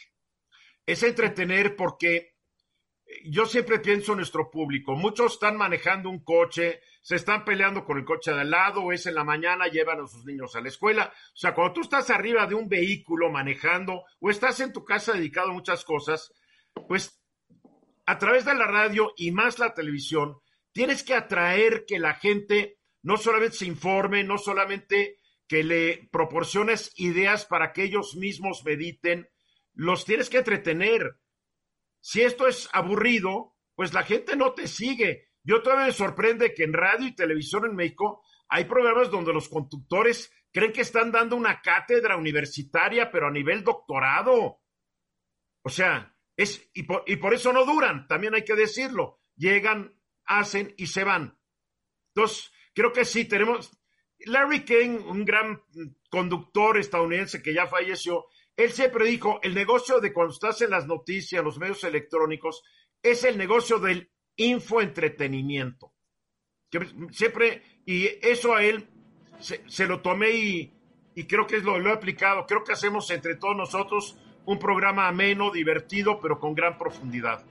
Es 0.88 1.04
entretener 1.04 1.76
porque 1.76 2.38
yo 3.26 3.46
siempre 3.46 3.80
pienso 3.80 4.14
en 4.14 4.18
nuestro 4.18 4.50
público. 4.50 4.96
Muchos 4.96 5.34
están 5.34 5.58
manejando 5.58 6.10
un 6.10 6.24
coche, 6.24 6.82
se 7.02 7.16
están 7.16 7.46
peleando 7.46 7.86
con 7.86 7.98
el 7.98 8.06
coche 8.06 8.32
de 8.32 8.42
al 8.42 8.52
lado, 8.52 8.92
es 8.92 9.06
en 9.06 9.16
la 9.16 9.24
mañana, 9.24 9.68
llevan 9.68 10.02
a 10.02 10.08
sus 10.08 10.26
niños 10.26 10.56
a 10.56 10.62
la 10.62 10.70
escuela. 10.70 11.14
O 11.34 11.38
sea, 11.38 11.54
cuando 11.54 11.74
tú 11.74 11.82
estás 11.82 12.10
arriba 12.10 12.48
de 12.48 12.56
un 12.56 12.68
vehículo 12.68 13.30
manejando, 13.30 14.04
o 14.20 14.30
estás 14.30 14.60
en 14.60 14.74
tu 14.74 14.84
casa 14.84 15.14
dedicado 15.14 15.52
a 15.52 15.54
muchas 15.54 15.86
cosas, 15.86 16.34
pues 16.88 17.22
a 18.06 18.18
través 18.18 18.46
de 18.46 18.56
la 18.56 18.68
radio 18.68 19.14
y 19.18 19.32
más 19.32 19.60
la 19.60 19.74
televisión, 19.74 20.38
tienes 20.72 21.04
que 21.04 21.14
atraer 21.14 21.86
que 21.86 22.00
la 22.00 22.16
gente 22.16 22.80
no 23.04 23.18
solamente 23.18 23.58
se 23.58 23.66
informe, 23.66 24.24
no 24.24 24.38
solamente 24.38 25.18
que 25.48 25.64
le 25.64 26.10
proporciones 26.12 26.92
ideas 26.98 27.46
para 27.46 27.72
que 27.72 27.84
ellos 27.84 28.16
mismos 28.16 28.64
mediten, 28.66 29.28
los 29.78 30.06
tienes 30.06 30.30
que 30.30 30.40
entretener. 30.40 31.20
Si 32.02 32.22
esto 32.22 32.48
es 32.48 32.68
aburrido, 32.74 33.56
pues 33.76 33.94
la 33.94 34.04
gente 34.04 34.36
no 34.36 34.54
te 34.54 34.68
sigue. 34.68 35.30
Yo 35.44 35.62
todavía 35.62 35.86
me 35.86 35.92
sorprende 35.92 36.54
que 36.54 36.64
en 36.64 36.74
radio 36.74 37.08
y 37.08 37.16
televisión 37.16 37.66
en 37.66 37.76
México 37.76 38.24
hay 38.50 38.66
programas 38.66 39.12
donde 39.12 39.34
los 39.34 39.48
conductores 39.48 40.32
creen 40.52 40.74
que 40.74 40.82
están 40.82 41.12
dando 41.12 41.36
una 41.36 41.62
cátedra 41.62 42.18
universitaria, 42.18 43.12
pero 43.12 43.28
a 43.28 43.32
nivel 43.32 43.64
doctorado. 43.64 44.62
O 45.62 45.70
sea, 45.70 46.16
es, 46.36 46.70
y 46.74 46.84
por, 46.84 47.04
y 47.06 47.18
por 47.18 47.36
eso 47.36 47.54
no 47.54 47.64
duran, 47.64 48.08
también 48.08 48.34
hay 48.34 48.44
que 48.44 48.56
decirlo. 48.56 49.22
Llegan, 49.36 49.96
hacen 50.26 50.74
y 50.78 50.88
se 50.88 51.04
van. 51.04 51.38
Entonces, 52.16 52.52
creo 52.74 52.92
que 52.92 53.06
sí, 53.06 53.26
tenemos. 53.26 53.72
Larry 54.26 54.66
King, 54.66 54.98
un 55.06 55.24
gran 55.24 55.62
conductor 56.10 56.80
estadounidense 56.80 57.44
que 57.44 57.54
ya 57.54 57.68
falleció, 57.68 58.26
él 58.58 58.72
siempre 58.72 59.06
dijo, 59.06 59.40
el 59.44 59.54
negocio 59.54 60.00
de 60.00 60.12
cuando 60.12 60.34
estás 60.34 60.62
en 60.64 60.72
las 60.72 60.88
noticias, 60.88 61.44
los 61.44 61.60
medios 61.60 61.84
electrónicos, 61.84 62.64
es 63.04 63.24
el 63.24 63.38
negocio 63.38 63.78
del 63.78 64.10
infoentretenimiento. 64.36 65.94
Que 66.70 66.80
siempre, 67.12 67.62
y 67.86 68.08
eso 68.22 68.56
a 68.56 68.64
él 68.64 68.90
se, 69.40 69.64
se 69.70 69.86
lo 69.86 70.02
tomé 70.02 70.32
y, 70.32 70.74
y, 71.14 71.26
creo 71.26 71.46
que 71.46 71.58
es 71.58 71.64
lo, 71.64 71.78
lo 71.78 71.92
he 71.92 71.94
aplicado. 71.94 72.46
Creo 72.48 72.64
que 72.64 72.74
hacemos 72.74 73.10
entre 73.12 73.36
todos 73.36 73.56
nosotros 73.56 74.18
un 74.46 74.58
programa 74.58 75.08
ameno, 75.08 75.52
divertido, 75.52 76.20
pero 76.20 76.40
con 76.40 76.56
gran 76.56 76.78
profundidad. 76.78 77.46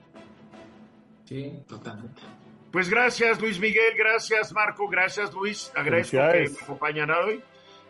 Sí, 1.23 1.63
totalmente. 1.67 2.21
Pues 2.71 2.89
gracias 2.89 3.39
Luis 3.39 3.59
Miguel, 3.59 3.93
gracias 3.97 4.51
Marco, 4.51 4.87
gracias 4.87 5.33
Luis, 5.33 5.71
agradezco 5.73 6.17
que 6.17 6.49
me 6.49 6.63
acompañan 6.63 7.09
hoy. 7.11 7.41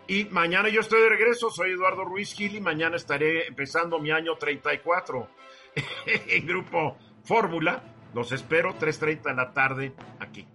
Y 0.08 0.26
mañana 0.26 0.70
yo 0.70 0.82
estoy 0.82 1.02
de 1.02 1.10
regreso, 1.10 1.50
soy 1.50 1.72
Eduardo 1.72 2.06
Ruiz 2.06 2.34
Gil 2.34 2.56
y 2.56 2.62
mañana 2.62 2.96
estaré 2.96 3.48
empezando 3.48 3.98
mi 4.00 4.12
año 4.12 4.38
34 4.38 5.28
en 6.30 6.48
Grupo 6.48 6.96
Fórmula. 7.24 7.96
Los 8.14 8.32
espero 8.32 8.78
3.30 8.80 9.24
de 9.24 9.36
la 9.36 9.52
tarde 9.54 9.94
aquí. 10.20 10.48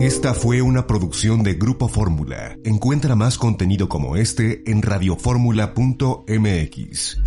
Esta 0.00 0.34
fue 0.34 0.62
una 0.62 0.86
producción 0.86 1.42
de 1.42 1.54
Grupo 1.54 1.88
Fórmula. 1.88 2.56
Encuentra 2.64 3.16
más 3.16 3.38
contenido 3.38 3.88
como 3.88 4.14
este 4.14 4.70
en 4.70 4.82
radioformula.mx. 4.82 7.18